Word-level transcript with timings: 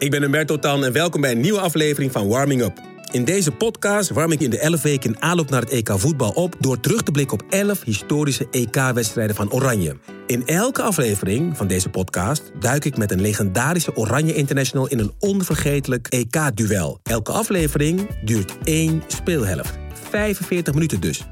Ik 0.00 0.10
ben 0.10 0.22
Humberto 0.22 0.58
Tan 0.58 0.84
en 0.84 0.92
welkom 0.92 1.20
bij 1.20 1.30
een 1.30 1.40
nieuwe 1.40 1.60
aflevering 1.60 2.12
van 2.12 2.28
Warming 2.28 2.62
Up. 2.62 2.80
In 3.10 3.24
deze 3.24 3.50
podcast 3.50 4.10
warm 4.10 4.32
ik 4.32 4.40
in 4.40 4.50
de 4.50 4.58
11 4.58 4.82
weken 4.82 5.14
in 5.14 5.22
aanloop 5.22 5.50
naar 5.50 5.60
het 5.60 5.70
EK 5.70 5.90
voetbal 5.94 6.30
op... 6.30 6.56
door 6.58 6.80
terug 6.80 7.02
te 7.02 7.10
blikken 7.10 7.40
op 7.40 7.52
11 7.52 7.84
historische 7.84 8.46
EK-wedstrijden 8.50 9.36
van 9.36 9.52
Oranje. 9.52 9.96
In 10.26 10.46
elke 10.46 10.82
aflevering 10.82 11.56
van 11.56 11.66
deze 11.66 11.88
podcast 11.88 12.52
duik 12.60 12.84
ik 12.84 12.96
met 12.96 13.10
een 13.10 13.20
legendarische 13.20 13.96
Oranje 13.96 14.34
International... 14.34 14.88
in 14.88 14.98
een 14.98 15.12
onvergetelijk 15.18 16.06
EK-duel. 16.08 17.00
Elke 17.02 17.32
aflevering 17.32 18.08
duurt 18.24 18.58
één 18.64 19.02
speelhelft. 19.06 19.78
45 20.10 20.74
minuten 20.74 21.00
dus. 21.00 21.24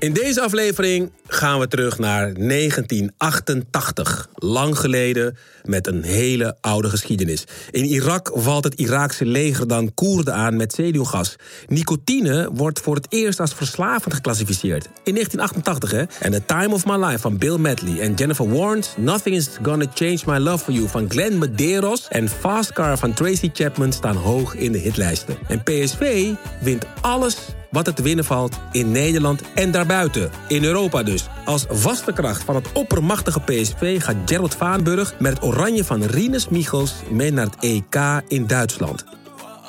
In 0.00 0.12
deze 0.12 0.40
aflevering 0.40 1.10
gaan 1.26 1.58
we 1.58 1.68
terug 1.68 1.98
naar 1.98 2.34
1988. 2.34 4.28
Lang 4.34 4.78
geleden 4.78 5.36
met 5.64 5.86
een 5.86 6.02
hele 6.02 6.56
oude 6.60 6.88
geschiedenis. 6.88 7.44
In 7.70 7.84
Irak 7.84 8.30
valt 8.34 8.64
het 8.64 8.74
Iraakse 8.74 9.26
leger 9.26 9.68
dan 9.68 9.94
Koerden 9.94 10.34
aan 10.34 10.56
met 10.56 10.72
zenuwgas. 10.72 11.36
Nicotine 11.66 12.50
wordt 12.52 12.80
voor 12.80 12.94
het 12.94 13.06
eerst 13.08 13.40
als 13.40 13.54
verslavend 13.54 14.14
geclassificeerd. 14.14 14.84
In 14.84 15.14
1988, 15.14 15.90
hè? 15.90 16.26
En 16.26 16.32
The 16.32 16.44
Time 16.46 16.74
of 16.74 16.86
My 16.86 17.04
Life 17.04 17.18
van 17.18 17.38
Bill 17.38 17.56
Medley 17.56 18.00
en 18.00 18.14
Jennifer 18.14 18.52
Warnes... 18.52 18.94
Nothing 18.96 19.36
is 19.36 19.48
Gonna 19.62 19.86
Change 19.94 20.20
My 20.26 20.38
Love 20.38 20.64
For 20.64 20.74
You 20.74 20.88
van 20.88 21.10
Glenn 21.10 21.38
Medeiros... 21.38 22.08
en 22.08 22.28
Fast 22.28 22.72
Car 22.72 22.98
van 22.98 23.14
Tracy 23.14 23.50
Chapman 23.52 23.92
staan 23.92 24.16
hoog 24.16 24.54
in 24.54 24.72
de 24.72 24.78
hitlijsten. 24.78 25.36
En 25.48 25.62
PSV 25.62 26.32
wint 26.60 26.86
alles 27.00 27.36
wat 27.70 27.86
het 27.86 28.02
winnen 28.02 28.24
valt 28.24 28.56
in 28.72 28.92
Nederland 28.92 29.42
en 29.54 29.70
daarbuiten. 29.70 30.30
In 30.48 30.64
Europa 30.64 31.02
dus. 31.02 31.26
Als 31.44 31.64
vaste 31.68 32.12
kracht 32.12 32.42
van 32.42 32.54
het 32.54 32.72
oppermachtige 32.72 33.40
PSV 33.40 34.02
gaat 34.02 34.16
Gerald 34.26 34.54
Vaanburg... 34.54 35.14
met 35.18 35.32
het 35.32 35.42
oranje 35.42 35.84
van 35.84 36.02
Rinus 36.02 36.48
Michels 36.48 36.94
mee 37.10 37.32
naar 37.32 37.46
het 37.46 37.56
EK 37.60 38.22
in 38.28 38.46
Duitsland. 38.46 39.04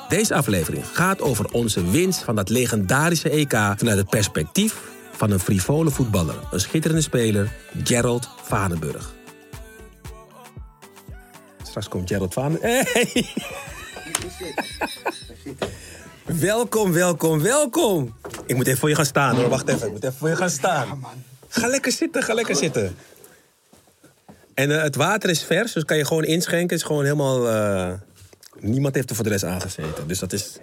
Deze 0.08 0.34
aflevering 0.34 0.84
gaat 0.92 1.20
over 1.20 1.52
onze 1.52 1.90
winst 1.90 2.22
van 2.22 2.36
dat 2.36 2.48
legendarische 2.48 3.30
EK... 3.30 3.52
vanuit 3.52 3.98
het 3.98 4.10
perspectief 4.10 4.76
van 5.12 5.30
een 5.30 5.40
frivole 5.40 5.90
voetballer. 5.90 6.34
Een 6.50 6.60
schitterende 6.60 7.02
speler, 7.02 7.52
Gerald 7.84 8.28
Vanenburg. 8.42 9.14
Straks 11.62 11.88
komt 11.88 12.08
Gerald 12.08 12.32
Vanenburg. 12.32 12.92
Hey! 12.92 13.26
Welkom, 16.38 16.92
welkom, 16.92 17.40
welkom. 17.42 18.14
Ik 18.46 18.56
moet 18.56 18.66
even 18.66 18.78
voor 18.78 18.88
je 18.88 18.94
gaan 18.94 19.04
staan 19.06 19.36
hoor. 19.36 19.48
Wacht 19.48 19.68
even, 19.68 19.86
ik 19.86 19.92
moet 19.92 20.04
even 20.04 20.16
voor 20.18 20.28
je 20.28 20.36
gaan 20.36 20.50
staan. 20.50 21.04
Ga 21.48 21.66
lekker 21.66 21.92
zitten, 21.92 22.22
ga 22.22 22.34
lekker 22.34 22.56
zitten. 22.56 22.96
En 24.54 24.70
eh, 24.76 24.82
het 24.82 24.94
water 24.96 25.30
is 25.30 25.42
vers, 25.44 25.72
dus 25.72 25.84
kan 25.84 25.96
je 25.96 26.04
gewoon 26.04 26.24
inschenken. 26.24 26.68
Het 26.68 26.78
is 26.78 26.82
gewoon 26.82 27.04
helemaal... 27.04 27.48
eh, 27.48 27.92
niemand 28.60 28.94
heeft 28.94 29.10
er 29.10 29.14
voor 29.16 29.24
de 29.24 29.30
rest 29.30 29.44
aangezeten. 29.44 30.06
Dus 30.08 30.18
dat 30.18 30.32
is 30.32 30.56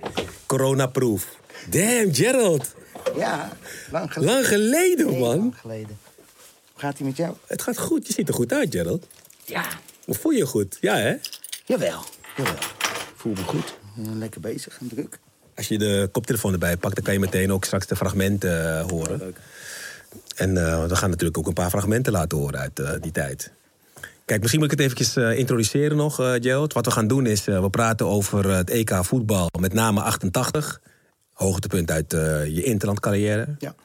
corona-proof. 0.45 1.27
Damn, 1.69 2.13
Gerald. 2.15 2.73
Ja, 3.17 3.49
lang 3.91 4.13
geleden. 4.13 4.33
Lang 4.33 4.47
geleden, 4.47 5.17
man. 5.19 5.37
lang 5.37 5.55
geleden. 5.59 5.97
Hoe 6.71 6.81
gaat 6.81 6.97
hij 6.97 7.07
met 7.07 7.17
jou? 7.17 7.35
Het 7.47 7.61
gaat 7.61 7.77
goed. 7.77 8.07
Je 8.07 8.13
ziet 8.13 8.27
er 8.27 8.33
goed 8.33 8.53
uit, 8.53 8.73
Gerald. 8.75 9.07
Ja. 9.45 9.65
Hoe 10.05 10.15
voel 10.15 10.31
je 10.31 10.37
je 10.37 10.45
goed? 10.45 10.77
Ja, 10.81 10.95
hè? 10.97 11.15
Jawel, 11.65 12.03
jawel. 12.37 12.53
Ik 12.53 13.13
voel 13.15 13.33
me 13.33 13.43
goed. 13.43 13.73
Eh, 13.97 14.03
Lekker 14.13 14.41
bezig 14.41 14.77
en 14.79 14.87
druk. 14.87 15.19
Als 15.57 15.67
je 15.67 15.77
de 15.77 16.09
koptelefoon 16.11 16.53
erbij 16.53 16.77
pakt, 16.77 16.95
dan 16.95 17.03
kan 17.03 17.13
je 17.13 17.19
meteen 17.19 17.51
ook 17.51 17.65
straks 17.65 17.87
de 17.87 17.95
fragmenten 17.95 18.79
eh, 18.79 18.85
horen. 18.85 19.35
En 20.35 20.57
eh, 20.57 20.85
we 20.85 20.95
gaan 20.95 21.09
natuurlijk 21.09 21.37
ook 21.37 21.47
een 21.47 21.53
paar 21.53 21.69
fragmenten 21.69 22.13
laten 22.13 22.37
horen 22.37 22.59
uit 22.59 22.79
eh, 22.79 22.91
die 23.01 23.11
tijd. 23.11 23.51
Kijk, 24.25 24.39
misschien 24.39 24.61
moet 24.61 24.71
ik 24.71 24.79
het 24.79 24.87
eventjes 24.87 25.37
introduceren 25.37 25.97
nog, 25.97 26.15
Gerald. 26.15 26.73
Wat 26.73 26.85
we 26.85 26.91
gaan 26.91 27.07
doen 27.07 27.25
is, 27.25 27.45
we 27.45 27.69
praten 27.69 28.05
over 28.05 28.49
het 28.49 28.69
EK 28.69 28.99
voetbal, 29.01 29.49
met 29.59 29.73
name 29.73 30.01
88. 30.01 30.81
Hoogtepunt 31.33 31.91
uit 31.91 32.11
je 32.47 32.63
interlandcarrière. 32.63 33.55
Ja. 33.59 33.75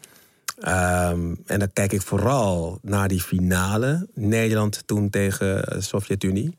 Ehm, 0.63 1.35
en 1.47 1.59
dan 1.59 1.73
kijk 1.73 1.93
ik 1.93 2.03
vooral 2.03 2.79
naar 2.83 3.09
die 3.09 3.21
finale. 3.21 4.09
Nederland 4.15 4.83
toen 4.87 5.11
tegen 5.11 5.65
eh, 5.65 5.81
Sovjet-Unie. 5.81 6.57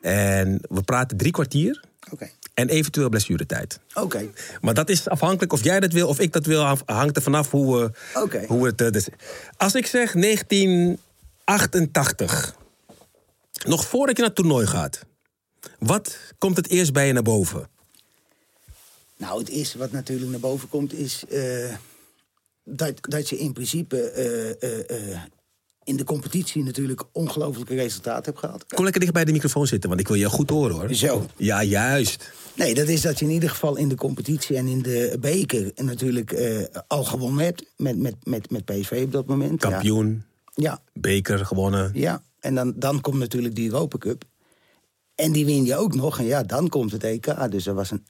En 0.00 0.60
we 0.68 0.82
praten 0.82 1.16
drie 1.16 1.32
kwartier. 1.32 1.84
Oké. 2.10 2.30
En 2.54 2.68
eventueel 2.68 3.08
blessuretijd. 3.08 3.78
Oké. 3.94 4.30
Maar 4.60 4.74
dat 4.74 4.88
is 4.88 5.08
afhankelijk 5.08 5.52
of 5.52 5.64
jij 5.64 5.80
dat 5.80 5.92
wil 5.92 6.08
of 6.08 6.18
ik 6.20 6.32
dat 6.32 6.46
wil. 6.46 6.78
Hangt 6.86 7.16
er 7.16 7.22
vanaf 7.22 7.50
hoe 7.50 7.78
we, 7.80 7.90
Oké. 8.20 8.44
hoe 8.48 8.66
het. 8.66 8.80
eh, 8.80 8.90
dus. 8.90 9.08
Als 9.56 9.74
ik 9.74 9.86
zeg 9.86 10.12
1988. 10.12 12.54
Nog 13.66 13.86
voordat 13.86 14.16
je 14.16 14.22
naar 14.22 14.30
het 14.30 14.38
toernooi 14.40 14.66
gaat. 14.66 15.00
Wat 15.78 16.16
komt 16.38 16.56
het 16.56 16.68
eerst 16.68 16.92
bij 16.92 17.06
je 17.06 17.12
naar 17.12 17.22
boven? 17.22 17.68
Nou, 19.16 19.38
het 19.38 19.48
eerste 19.48 19.78
wat 19.78 19.92
natuurlijk 19.92 20.30
naar 20.30 20.40
boven 20.40 20.68
komt 20.68 20.92
is... 20.92 21.24
eh, 21.30 21.74
dat, 22.64 22.92
dat 23.00 23.28
je 23.28 23.38
in 23.38 23.52
principe 23.52 24.00
eh, 24.10 24.50
eh, 24.62 24.90
eh, 25.12 25.18
in 25.84 25.96
de 25.96 26.04
competitie 26.04 26.64
natuurlijk 26.64 27.02
ongelooflijke 27.12 27.74
resultaten 27.74 28.24
hebt 28.24 28.38
gehad. 28.38 28.66
Kom 28.66 28.84
lekker 28.84 29.00
dicht 29.00 29.12
bij 29.12 29.24
de 29.24 29.32
microfoon 29.32 29.66
zitten, 29.66 29.88
want 29.88 30.00
ik 30.00 30.08
wil 30.08 30.16
je 30.16 30.28
goed 30.28 30.50
horen 30.50 30.74
hoor. 30.74 30.94
Zo. 30.94 31.26
Ja, 31.36 31.62
juist. 31.62 32.32
Nee, 32.54 32.74
dat 32.74 32.88
is 32.88 33.00
dat 33.00 33.18
je 33.18 33.24
in 33.24 33.30
ieder 33.30 33.50
geval 33.50 33.76
in 33.76 33.88
de 33.88 33.94
competitie 33.94 34.56
en 34.56 34.66
in 34.66 34.82
de 34.82 35.16
beker 35.20 35.72
natuurlijk 35.74 36.32
eh, 36.32 36.64
al 36.86 37.04
gewonnen 37.04 37.44
hebt. 37.44 37.64
Met, 37.76 37.98
met, 37.98 38.14
met, 38.24 38.50
met 38.50 38.64
PSV 38.64 39.02
op 39.04 39.12
dat 39.12 39.26
moment. 39.26 39.62
Ja. 39.62 39.68
Kampioen, 39.68 40.24
Ja, 40.54 40.80
beker 40.92 41.46
gewonnen. 41.46 41.90
Ja, 41.94 42.22
en 42.40 42.54
dan, 42.54 42.72
dan 42.76 43.00
komt 43.00 43.18
natuurlijk 43.18 43.54
die 43.54 43.70
Europa 43.70 43.98
Cup. 43.98 44.24
En 45.14 45.32
die 45.32 45.44
win 45.44 45.64
je 45.64 45.76
ook 45.76 45.94
nog. 45.94 46.18
En 46.18 46.24
ja, 46.24 46.42
dan 46.42 46.68
komt 46.68 46.92
het 46.92 47.04
EK. 47.04 47.50
Dus 47.50 47.64
dat 47.64 47.74
was 47.74 47.90
een 47.90 48.06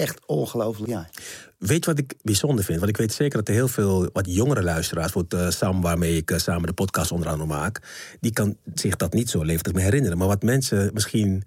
echt 0.00 0.26
ongelooflijk 0.26 0.90
jaar. 0.90 1.10
Weet 1.58 1.84
je 1.84 1.90
wat 1.90 1.98
ik 1.98 2.14
bijzonder 2.22 2.64
vind? 2.64 2.78
Want 2.78 2.90
ik 2.90 2.96
weet 2.96 3.12
zeker 3.12 3.38
dat 3.38 3.48
er 3.48 3.54
heel 3.54 3.68
veel 3.68 4.10
wat 4.12 4.34
jongere 4.34 4.62
luisteraars, 4.62 5.12
bijvoorbeeld 5.12 5.42
eh, 5.42 5.50
Sam, 5.50 5.80
waarmee 5.80 6.16
ik 6.16 6.30
eh, 6.30 6.38
samen 6.38 6.66
de 6.66 6.72
podcast 6.72 7.12
onder 7.12 7.28
andere 7.28 7.48
maak, 7.48 7.80
die 8.20 8.32
kan 8.32 8.56
zich 8.74 8.96
dat 8.96 9.12
niet 9.12 9.30
zo 9.30 9.42
levendig 9.42 9.72
meer 9.72 9.84
herinneren. 9.84 10.18
Maar 10.18 10.26
wat 10.26 10.42
mensen 10.42 10.90
misschien, 10.94 11.42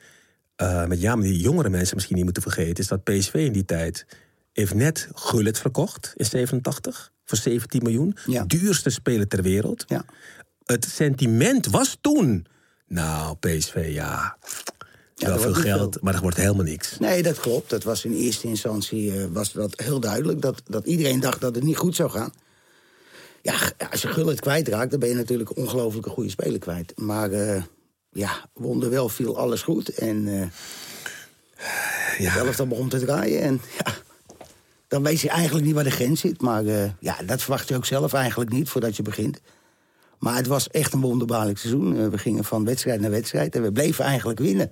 eh, 0.55 0.85
met 0.85 1.01
ja, 1.01 1.15
maar 1.15 1.25
die 1.25 1.39
jongere 1.39 1.69
mensen 1.69 1.95
misschien 1.95 2.15
niet 2.15 2.23
moeten 2.23 2.43
vergeten, 2.43 2.83
is 2.83 2.87
dat 2.87 3.03
PSV 3.03 3.33
in 3.33 3.53
die 3.53 3.65
tijd 3.65 4.05
heeft 4.53 4.73
net 4.73 5.09
Gullit 5.13 5.59
verkocht 5.59 6.13
in 6.15 6.25
87 6.25 7.11
voor 7.25 7.37
17 7.37 7.83
miljoen. 7.83 8.17
Ja. 8.25 8.43
Duurste 8.43 8.89
speler 8.89 9.27
ter 9.27 9.41
wereld. 9.41 9.83
Ja. 9.87 10.05
Het 10.65 10.85
sentiment 10.85 11.67
was 11.67 11.97
toen, 12.01 12.45
nou 12.87 13.35
PSV, 13.35 13.89
ja, 13.91 14.37
Ja, 15.25 15.33
wel 15.33 15.39
veel 15.39 15.53
geld, 15.53 15.93
veel. 15.93 16.01
maar 16.03 16.13
er 16.13 16.21
wordt 16.21 16.37
helemaal 16.37 16.63
niks. 16.65 16.99
Nee, 16.99 17.23
dat 17.23 17.39
klopt. 17.39 17.69
Dat 17.69 17.83
was 17.83 18.05
in 18.05 18.13
eerste 18.13 18.47
instantie 18.47 19.11
eh, 19.19 19.25
was 19.31 19.51
dat 19.51 19.73
heel 19.79 19.99
duidelijk. 19.99 20.41
Dat, 20.41 20.61
dat 20.65 20.85
iedereen 20.85 21.19
dacht 21.19 21.41
dat 21.41 21.55
het 21.55 21.63
niet 21.63 21.77
goed 21.77 21.95
zou 21.95 22.09
gaan. 22.09 22.33
Ja, 23.41 23.55
als 23.91 24.01
je 24.01 24.07
Gullit 24.07 24.39
kwijtraakt, 24.39 24.91
dan 24.91 24.99
ben 24.99 25.09
je 25.09 25.15
natuurlijk 25.15 25.49
een 25.49 25.55
ongelooflijke 25.55 26.09
goede 26.09 26.29
speler 26.29 26.59
kwijt. 26.59 26.93
Maar 26.95 27.31
eh, 27.31 27.63
ja, 28.09 28.49
wonderwel 28.53 29.09
viel 29.09 29.37
alles 29.37 29.61
goed. 29.61 29.89
En 29.89 30.27
eh 30.27 30.47
Ja. 32.17 32.33
zelf 32.33 32.55
dan 32.55 32.69
begon 32.69 32.89
te 32.89 32.99
draaien. 32.99 33.41
En 33.41 33.61
ja, 33.85 33.93
dan 34.87 35.03
weet 35.03 35.19
je 35.19 35.29
eigenlijk 35.29 35.65
niet 35.65 35.75
waar 35.75 35.83
de 35.83 35.91
grens 35.91 36.19
zit. 36.21 36.41
Maar 36.41 36.63
ja, 36.99 37.17
dat 37.25 37.41
verwacht 37.41 37.67
je 37.67 37.75
ook 37.75 37.85
zelf 37.85 38.13
eigenlijk 38.13 38.51
niet 38.51 38.69
voordat 38.69 38.95
je 38.95 39.03
begint. 39.03 39.39
Maar 40.19 40.35
het 40.35 40.47
was 40.47 40.67
echt 40.69 40.93
een 40.93 41.01
wonderbaarlijk 41.01 41.57
seizoen. 41.57 42.09
We 42.09 42.17
gingen 42.17 42.43
van 42.43 42.65
wedstrijd 42.65 42.99
naar 43.01 43.09
wedstrijd 43.09 43.55
en 43.55 43.61
we 43.61 43.71
bleven 43.71 44.05
eigenlijk 44.05 44.39
winnen. 44.39 44.71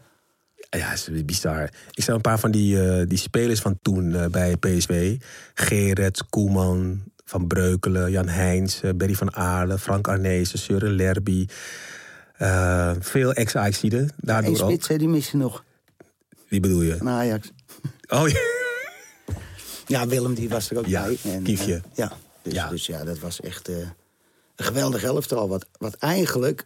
Ja, 0.69 0.87
het 0.89 1.09
is 1.11 1.25
bizar. 1.25 1.69
Ik 1.91 2.03
zag 2.03 2.15
een 2.15 2.21
paar 2.21 2.39
van 2.39 2.51
die, 2.51 2.81
eh, 2.89 3.07
die 3.07 3.17
spelers 3.17 3.59
van 3.59 3.77
toen 3.81 4.15
eh, 4.15 4.25
bij 4.25 4.57
PSV. 4.57 5.17
Gerets, 5.53 6.23
Koeman, 6.29 7.03
Van 7.25 7.47
Breukelen, 7.47 8.11
Jan 8.11 8.27
Heijns, 8.27 8.81
eh, 8.81 8.91
Berry 8.95 9.13
van 9.15 9.35
Aarle, 9.35 9.77
Frank 9.79 10.07
Arnezen, 10.07 10.59
Søren 10.59 10.95
Lerby. 10.95 11.47
Veel 12.99 13.33
ex-Ajaxiden, 13.33 13.99
En 13.99 14.09
daardoor 14.17 14.61
ook. 14.61 14.69
Spits, 14.69 14.87
hè, 14.87 14.97
die 14.97 15.07
missen 15.07 15.37
nog 15.39 15.63
Wie 16.47 16.59
bedoel 16.59 16.81
je? 16.81 16.97
van 16.97 17.07
Ajax. 17.09 17.51
Oh 18.07 18.27
ja. 18.29 18.39
Ja, 19.87 20.07
Willem 20.07 20.33
die 20.33 20.49
was 20.49 20.69
er 20.71 20.77
ook 20.77 20.85
Ja, 20.85 21.03
bij. 21.05 21.17
En, 21.33 21.43
Kiefje. 21.43 21.81
ja, 21.93 22.11
dus 22.41 22.53
Ja. 22.53 22.69
dus 22.69 22.85
ja, 22.85 23.03
dat 23.03 23.19
was 23.19 23.41
echt 23.41 23.67
eh, 23.67 23.75
een 24.55 24.65
geweldig 24.65 25.03
elftal. 25.03 25.47
Wat, 25.49 25.65
wat 25.77 25.93
eigenlijk 25.95 26.63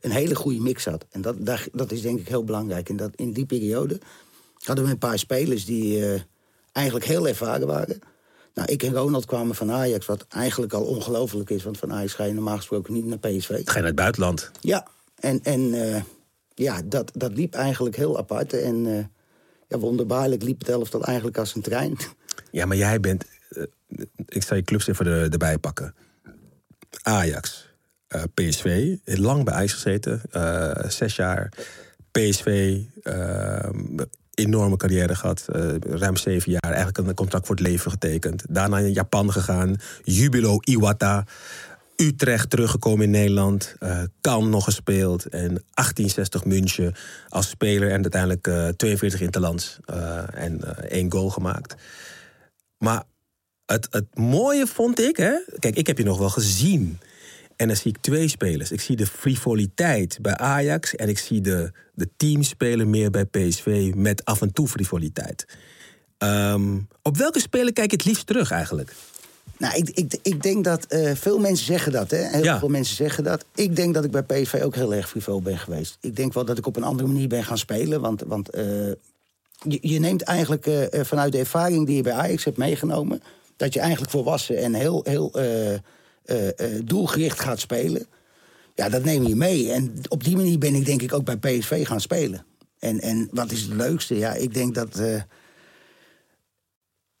een 0.00 0.10
hele 0.10 0.34
goede 0.34 0.60
mix 0.60 0.84
had. 0.84 1.06
En 1.10 1.20
dat, 1.20 1.36
dat 1.72 1.92
is 1.92 2.02
denk 2.02 2.20
ik 2.20 2.28
heel 2.28 2.44
belangrijk. 2.44 2.88
En 2.88 2.96
dat 2.96 3.10
in 3.16 3.32
die 3.32 3.46
periode 3.46 3.98
hadden 4.64 4.84
we 4.84 4.90
een 4.90 4.98
paar 4.98 5.18
spelers 5.18 5.64
die 5.64 6.06
eh, 6.06 6.20
eigenlijk 6.72 7.06
heel 7.06 7.28
ervaren 7.28 7.66
waren. 7.66 7.98
Nou, 8.54 8.72
ik 8.72 8.82
en 8.82 8.94
Ronald 8.94 9.24
kwamen 9.24 9.54
van 9.54 9.70
Ajax, 9.70 10.06
wat 10.06 10.26
eigenlijk 10.28 10.72
al 10.72 10.84
ongelooflijk 10.84 11.50
is. 11.50 11.62
Want 11.62 11.78
van 11.78 11.92
Ajax 11.92 12.14
ga 12.14 12.24
je 12.24 12.32
normaal 12.32 12.56
gesproken 12.56 12.94
niet 12.94 13.04
naar 13.04 13.18
PSV. 13.18 13.48
Ga 13.48 13.54
je 13.54 13.64
naar 13.72 13.84
het 13.84 13.94
buitenland? 13.94 14.50
Ja, 14.60 14.86
en, 15.14 15.42
en 15.42 15.74
eh, 15.74 16.02
ja, 16.54 16.82
dat, 16.84 17.10
dat 17.14 17.32
liep 17.32 17.54
eigenlijk 17.54 17.96
heel 17.96 18.18
apart. 18.18 18.52
En 18.52 18.86
eh, 18.86 19.04
ja, 19.68 19.78
wonderbaarlijk 19.78 20.42
liep 20.42 20.58
het 20.58 20.68
elftal 20.68 21.04
eigenlijk 21.04 21.38
als 21.38 21.54
een 21.54 21.62
trein. 21.62 21.96
Ja, 22.50 22.66
maar 22.66 22.76
jij 22.76 23.00
bent. 23.00 23.24
ik 24.26 24.42
zal 24.42 24.56
je 24.56 24.62
clubs 24.62 24.86
even 24.86 25.06
er, 25.06 25.30
erbij 25.32 25.58
pakken: 25.58 25.94
Ajax, 27.02 27.69
eh, 28.10 28.22
PSV, 28.34 28.96
lang 29.04 29.44
bij 29.44 29.54
Ajax 29.54 29.72
gezeten, 29.72 30.22
eh, 30.30 30.70
zes 30.88 31.16
jaar. 31.16 31.52
PSV, 32.10 32.78
eh, 33.02 33.68
enorme 34.34 34.76
carrière 34.76 35.14
gehad, 35.14 35.46
eh, 35.52 35.74
ruim 35.78 36.16
zeven 36.16 36.50
jaar. 36.52 36.72
Eigenlijk 36.72 36.98
een 36.98 37.14
contract 37.14 37.46
voor 37.46 37.56
het 37.56 37.66
leven 37.66 37.90
getekend. 37.90 38.44
Daarna 38.48 38.78
in 38.78 38.92
Japan 38.92 39.32
gegaan, 39.32 39.76
Jubilo 40.04 40.58
Iwata. 40.60 41.24
Utrecht 41.96 42.50
teruggekomen 42.50 43.04
in 43.04 43.10
Nederland. 43.10 43.74
Cannes 44.20 44.50
nog 44.50 44.64
gespeeld. 44.64 45.26
En 45.26 45.62
1860 45.74 46.44
München 46.44 46.94
als 47.28 47.48
speler. 47.48 47.90
En 47.90 48.02
uiteindelijk 48.02 48.46
eh 48.46 48.68
42 48.68 49.20
interlands. 49.20 49.78
eh 49.84 50.22
en 50.34 50.60
één 50.88 51.12
goal 51.12 51.30
gemaakt. 51.30 51.74
Maar 52.78 53.02
het, 53.66 53.86
het 53.90 54.18
mooie 54.18 54.66
vond 54.66 55.00
ik, 55.00 55.16
hè? 55.16 55.32
Kijk, 55.58 55.76
ik 55.76 55.86
heb 55.86 55.98
je 55.98 56.04
nog 56.04 56.18
wel 56.18 56.28
gezien. 56.30 56.98
En 57.60 57.66
dan 57.66 57.76
zie 57.76 57.90
ik 57.90 57.98
twee 58.00 58.28
spelers. 58.28 58.72
Ik 58.72 58.80
zie 58.80 58.96
de 58.96 59.06
frivoliteit 59.06 60.18
bij 60.22 60.36
Ajax 60.36 60.96
en 60.96 61.08
ik 61.08 61.18
zie 61.18 61.40
de, 61.40 61.72
de 61.94 62.08
teamspeler 62.16 62.88
meer 62.88 63.10
bij 63.10 63.24
PSV 63.24 63.92
met 63.96 64.24
af 64.24 64.40
en 64.40 64.52
toe 64.52 64.68
frivoliteit. 64.68 65.44
Ehm, 66.18 66.78
op 67.02 67.16
welke 67.16 67.40
speler 67.40 67.72
kijk 67.72 67.90
je 67.90 67.96
het 67.96 68.06
liefst 68.06 68.26
terug 68.26 68.50
eigenlijk? 68.50 68.94
Nou, 69.58 69.76
ik, 69.76 69.88
ik, 69.90 70.18
ik 70.22 70.42
denk 70.42 70.64
dat 70.64 70.84
eh, 70.86 71.14
veel 71.14 71.38
mensen 71.38 71.66
zeggen 71.66 71.92
dat, 71.92 72.10
hè? 72.10 72.28
Heel 72.28 72.44
Ja. 72.44 72.58
veel 72.58 72.68
mensen 72.68 72.96
zeggen 72.96 73.24
dat. 73.24 73.44
Ik 73.54 73.76
denk 73.76 73.94
dat 73.94 74.04
ik 74.04 74.10
bij 74.10 74.22
PSV 74.22 74.60
ook 74.62 74.74
heel 74.74 74.94
erg 74.94 75.08
frivol 75.08 75.42
ben 75.42 75.58
geweest. 75.58 75.96
Ik 76.00 76.16
denk 76.16 76.32
wel 76.32 76.44
dat 76.44 76.58
ik 76.58 76.66
op 76.66 76.76
een 76.76 76.82
andere 76.82 77.08
manier 77.08 77.28
ben 77.28 77.44
gaan 77.44 77.58
spelen. 77.58 78.00
Want, 78.00 78.22
want 78.26 78.50
eh, 78.50 78.64
je, 79.68 79.78
je 79.80 79.98
neemt 79.98 80.22
eigenlijk 80.22 80.66
eh, 80.66 81.04
vanuit 81.04 81.32
de 81.32 81.38
ervaring 81.38 81.86
die 81.86 81.96
je 81.96 82.02
bij 82.02 82.12
Ajax 82.12 82.44
hebt 82.44 82.56
meegenomen... 82.56 83.22
dat 83.56 83.72
je 83.74 83.80
eigenlijk 83.80 84.10
volwassen 84.10 84.56
en 84.56 84.74
heel, 84.74 85.04
heel 85.08 85.32
doelgericht 86.84 87.40
gaat 87.40 87.60
spelen. 87.60 88.06
Ja, 88.74 88.88
dat 88.88 89.04
neem 89.04 89.26
je 89.26 89.36
mee. 89.36 89.72
En 89.72 89.94
op 90.08 90.24
die 90.24 90.36
manier 90.36 90.58
ben 90.58 90.74
ik 90.74 90.84
denk 90.84 91.02
ik 91.02 91.12
ook 91.12 91.24
bij 91.24 91.36
PSV 91.36 91.86
gaan 91.86 92.00
spelen. 92.00 92.44
En, 92.78 93.00
en 93.00 93.28
wat 93.30 93.50
is 93.50 93.60
het 93.60 93.72
leukste? 93.72 94.16
Ja, 94.16 94.34
ik 94.34 94.54
denk 94.54 94.74
dat... 94.74 95.00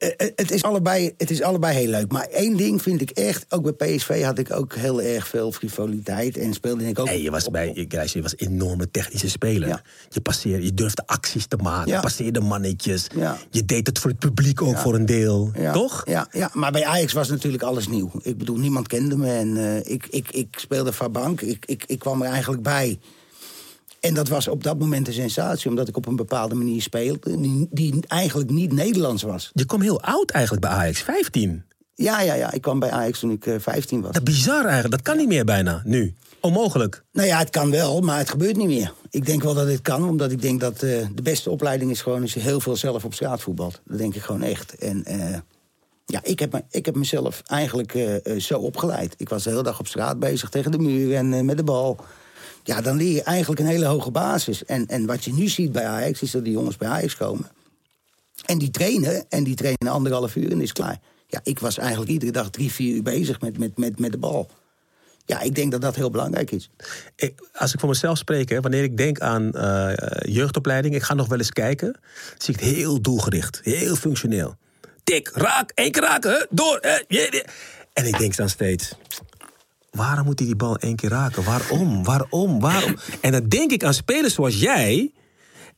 eh, 0.00 0.08
eh, 0.16 0.32
het, 0.34 0.50
is 0.50 0.62
allebei, 0.62 1.14
het 1.16 1.30
is 1.30 1.42
allebei 1.42 1.76
heel 1.76 1.88
leuk. 1.88 2.12
Maar 2.12 2.26
één 2.26 2.56
ding 2.56 2.82
vind 2.82 3.00
ik 3.00 3.10
echt... 3.10 3.46
Ook 3.48 3.76
bij 3.76 3.96
PSV 3.96 4.22
had 4.22 4.38
ik 4.38 4.52
ook 4.52 4.74
heel 4.74 5.02
erg 5.02 5.28
veel 5.28 5.52
frivoliteit. 5.52 6.36
En 6.36 6.54
speelde 6.54 6.88
ik 6.88 6.98
ook... 6.98 7.06
Nee, 7.06 7.22
je 7.22 7.30
was 7.30 7.50
bij 7.50 7.88
je 8.12 8.22
was 8.22 8.32
een 8.36 8.46
enorme 8.46 8.90
technische 8.90 9.30
speler. 9.30 9.68
Ja. 9.68 9.82
Je, 10.08 10.20
passeerde, 10.20 10.64
je 10.64 10.74
durfde 10.74 11.02
acties 11.06 11.46
te 11.46 11.56
maken, 11.56 11.90
Ja. 11.90 12.00
passeerde 12.00 12.40
mannetjes. 12.40 13.06
Ja. 13.16 13.38
Je 13.50 13.64
deed 13.64 13.86
het 13.86 13.98
voor 13.98 14.10
het 14.10 14.18
publiek 14.18 14.62
ook 14.62 14.78
voor 14.78 14.94
een 14.94 15.06
deel. 15.06 15.50
Toch? 15.72 16.02
Ja, 16.04 16.28
ja, 16.32 16.50
maar 16.52 16.72
bij 16.72 16.84
Ajax 16.84 17.12
was 17.12 17.28
natuurlijk 17.28 17.62
alles 17.62 17.88
nieuw. 17.88 18.10
Ik 18.22 18.38
bedoel, 18.38 18.56
niemand 18.56 18.86
kende 18.86 19.16
me 19.16 19.32
en 19.32 19.56
eh, 19.56 19.92
ik, 19.92 20.06
ik, 20.10 20.30
ik 20.30 20.56
speelde 20.58 20.92
van 20.92 21.12
bank. 21.12 21.40
Ik, 21.40 21.64
ik, 21.66 21.84
ik 21.86 21.98
kwam 21.98 22.22
er 22.22 22.28
eigenlijk 22.28 22.62
bij. 22.62 22.98
En 24.00 24.14
dat 24.14 24.28
was 24.28 24.48
op 24.48 24.64
dat 24.64 24.78
moment 24.78 25.06
een 25.06 25.12
sensatie, 25.12 25.70
omdat 25.70 25.88
ik 25.88 25.96
op 25.96 26.06
een 26.06 26.16
bepaalde 26.16 26.54
manier 26.54 26.82
speelde... 26.82 27.40
die, 27.40 27.68
die 27.70 27.94
eigenlijk 28.06 28.50
niet 28.50 28.72
Nederlands 28.72 29.22
was. 29.22 29.50
Je 29.54 29.66
kwam 29.66 29.80
heel 29.80 30.02
oud 30.02 30.30
eigenlijk 30.30 30.66
bij 30.66 30.74
Ajax, 30.74 31.00
15. 31.00 31.64
Ja, 31.94 32.20
ja, 32.20 32.34
ja, 32.34 32.52
ik 32.52 32.62
kwam 32.62 32.78
bij 32.78 32.90
Ajax 32.90 33.18
toen 33.18 33.30
ik 33.30 33.46
eh, 33.46 33.54
15 33.58 34.00
was. 34.00 34.12
Dat 34.12 34.24
bizar 34.24 34.64
eigenlijk, 34.64 34.90
dat 34.90 35.02
kan 35.02 35.16
niet 35.16 35.28
meer 35.28 35.44
bijna, 35.44 35.82
nu. 35.84 36.14
Onmogelijk. 36.40 37.04
Nou 37.12 37.28
ja, 37.28 37.38
het 37.38 37.50
kan 37.50 37.70
wel, 37.70 38.00
maar 38.00 38.18
het 38.18 38.30
gebeurt 38.30 38.56
niet 38.56 38.66
meer. 38.66 38.92
Ik 39.10 39.26
denk 39.26 39.42
wel 39.42 39.54
dat 39.54 39.66
het 39.66 39.82
kan, 39.82 40.08
omdat 40.08 40.30
ik 40.30 40.42
denk 40.42 40.60
dat 40.60 40.82
eh, 40.82 41.06
de 41.14 41.22
beste 41.22 41.50
opleiding 41.50 41.90
is 41.90 42.02
gewoon... 42.02 42.22
als 42.22 42.34
je 42.34 42.40
heel 42.40 42.60
veel 42.60 42.76
zelf 42.76 43.04
op 43.04 43.14
straat 43.14 43.40
voetbalt. 43.40 43.80
Dat 43.84 43.98
denk 43.98 44.14
ik 44.14 44.22
gewoon 44.22 44.42
echt. 44.42 44.74
En 44.74 45.04
eh, 45.04 45.38
ja, 46.10 46.20
ik 46.22 46.38
heb, 46.38 46.52
me, 46.52 46.64
ik 46.70 46.86
heb 46.86 46.94
mezelf 46.94 47.42
eigenlijk 47.46 47.94
eh, 47.94 48.26
eh, 48.26 48.40
zo 48.40 48.58
opgeleid. 48.58 49.14
Ik 49.16 49.28
was 49.28 49.42
de 49.42 49.50
hele 49.50 49.62
dag 49.62 49.78
op 49.78 49.86
straat 49.86 50.18
bezig 50.18 50.48
tegen 50.48 50.70
de 50.70 50.78
muur 50.78 51.14
en 51.16 51.32
eh, 51.32 51.40
met 51.40 51.56
de 51.56 51.64
bal. 51.64 51.96
Ja, 52.64 52.80
dan 52.80 52.96
leer 52.96 53.12
je 53.14 53.22
eigenlijk 53.22 53.60
een 53.60 53.66
hele 53.66 53.84
hoge 53.84 54.10
basis. 54.10 54.64
En, 54.64 54.86
en 54.86 55.06
wat 55.06 55.24
je 55.24 55.32
nu 55.32 55.48
ziet 55.48 55.72
bij 55.72 55.86
Ajax, 55.86 56.22
is 56.22 56.30
dat 56.30 56.44
die 56.44 56.52
jongens 56.52 56.76
bij 56.76 56.88
Ajax 56.88 57.16
komen. 57.16 57.50
En 58.44 58.58
die 58.58 58.70
trainen, 58.70 59.24
en 59.28 59.44
die 59.44 59.54
trainen 59.54 59.88
anderhalf 59.92 60.36
uur 60.36 60.50
en 60.52 60.60
is 60.60 60.72
klaar. 60.72 60.98
Ja, 61.26 61.40
ik 61.42 61.58
was 61.58 61.78
eigenlijk 61.78 62.10
iedere 62.10 62.32
dag 62.32 62.50
drie, 62.50 62.72
vier 62.72 62.94
uur 62.94 63.02
bezig 63.02 63.40
met, 63.40 63.58
met, 63.58 63.78
met, 63.78 63.98
met 63.98 64.12
de 64.12 64.18
bal. 64.18 64.50
Ja, 65.26 65.40
ik 65.40 65.54
denk 65.54 65.70
dat 65.72 65.80
dat 65.80 65.96
heel 65.96 66.10
belangrijk 66.10 66.50
is. 66.50 66.70
Ik, 67.16 67.48
als 67.52 67.72
ik 67.74 67.80
voor 67.80 67.88
mezelf 67.88 68.18
spreek, 68.18 68.60
wanneer 68.60 68.82
ik 68.82 68.96
denk 68.96 69.20
aan 69.20 69.52
eh, 69.52 69.92
jeugdopleiding, 70.34 70.94
ik 70.94 71.02
ga 71.02 71.14
nog 71.14 71.28
wel 71.28 71.38
eens 71.38 71.50
kijken, 71.52 72.00
zie 72.38 72.54
ik 72.54 72.60
het 72.60 72.68
heel 72.68 73.00
doelgericht, 73.00 73.60
heel 73.62 73.96
functioneel. 73.96 74.56
Tik, 75.04 75.30
raak, 75.34 75.70
één 75.74 75.90
keer 75.90 76.02
raken, 76.02 76.46
door. 76.50 76.78
je- 76.82 77.04
je. 77.08 77.44
En 77.92 78.06
ik 78.06 78.18
denk 78.18 78.36
dan 78.36 78.48
steeds, 78.48 78.92
waarom 79.90 80.24
moet 80.24 80.38
hij 80.38 80.48
die 80.48 80.56
bal 80.56 80.76
één 80.76 80.96
keer 80.96 81.10
raken? 81.10 81.44
Waarom, 81.44 82.04
waarom, 82.04 82.60
waarom? 82.60 82.96
En 83.20 83.32
dan 83.32 83.48
denk 83.48 83.70
ik 83.70 83.84
aan 83.84 83.94
spelers 83.94 84.34
zoals 84.34 84.60
jij. 84.60 85.12